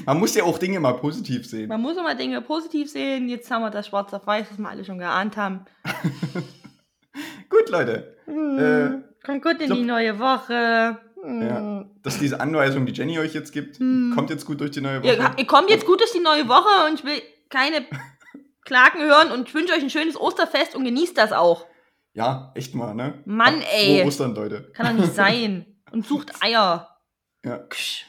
Man 0.06 0.18
muss 0.18 0.34
ja 0.34 0.44
auch 0.44 0.58
Dinge 0.58 0.78
mal 0.80 0.92
positiv 0.94 1.46
sehen. 1.46 1.68
Man 1.68 1.80
muss 1.80 1.96
immer 1.96 2.14
Dinge 2.14 2.40
positiv 2.40 2.90
sehen. 2.90 3.28
Jetzt 3.28 3.50
haben 3.50 3.62
wir 3.62 3.70
das 3.70 3.88
schwarz 3.88 4.12
auf 4.14 4.26
weiß, 4.26 4.46
was 4.50 4.58
wir 4.58 4.68
alle 4.68 4.84
schon 4.84 4.98
geahnt 4.98 5.36
haben. 5.36 5.64
Gut, 7.48 7.68
Leute. 7.68 8.16
Mhm. 8.26 9.04
Kommt 9.24 9.42
gut 9.42 9.60
in 9.60 9.68
so- 9.68 9.74
die 9.74 9.82
neue 9.82 10.18
Woche. 10.18 10.98
Mhm. 11.24 11.42
Ja. 11.42 11.84
Dass 12.02 12.18
diese 12.18 12.40
Anweisung, 12.40 12.86
die 12.86 12.92
Jenny 12.92 13.18
euch 13.18 13.34
jetzt 13.34 13.52
gibt, 13.52 13.78
Hm. 13.78 14.12
kommt 14.14 14.30
jetzt 14.30 14.44
gut 14.46 14.60
durch 14.60 14.70
die 14.72 14.80
neue 14.80 15.02
Woche. 15.02 15.12
Ihr, 15.14 15.30
ihr 15.36 15.46
kommt 15.46 15.70
jetzt 15.70 15.86
gut 15.86 16.00
durch 16.00 16.10
die 16.12 16.20
neue 16.20 16.48
Woche 16.48 16.86
und 16.88 16.94
ich 16.98 17.04
will 17.04 17.20
keine 17.48 17.84
Klagen 18.64 19.00
hören 19.02 19.30
und 19.30 19.48
ich 19.48 19.54
wünsche 19.54 19.72
euch 19.74 19.82
ein 19.82 19.90
schönes 19.90 20.16
Osterfest 20.18 20.74
und 20.74 20.84
genießt 20.84 21.16
das 21.16 21.32
auch. 21.32 21.66
Ja, 22.14 22.52
echt 22.54 22.74
mal, 22.74 22.94
ne? 22.94 23.22
Mann, 23.24 23.62
ey. 23.72 23.98
Frohe 23.98 24.06
Ostern, 24.08 24.34
Leute. 24.34 24.70
Kann 24.74 24.96
doch 24.96 25.02
nicht 25.04 25.14
sein. 25.14 25.66
Und 25.92 26.06
sucht 26.06 26.32
Eier. 26.42 26.96
Ja. 27.44 27.58
Ksch. 27.58 28.06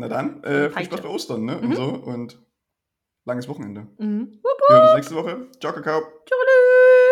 Na 0.00 0.08
dann, 0.08 0.42
äh, 0.44 0.70
viel. 0.70 0.86
Spaß 0.86 1.02
bei 1.02 1.08
Ostern, 1.08 1.44
ne? 1.44 1.56
Mhm. 1.56 1.68
Und 1.68 1.76
so. 1.76 1.84
Und 1.84 2.38
langes 3.26 3.48
Wochenende. 3.48 3.86
Mhm. 3.98 4.40
Wir 4.68 4.76
hören 4.76 4.84
uns 4.88 4.94
nächste 4.94 5.14
Woche. 5.14 5.48
Ciao, 5.60 5.72
Kakao. 5.72 6.00
Tschüss. 6.24 7.09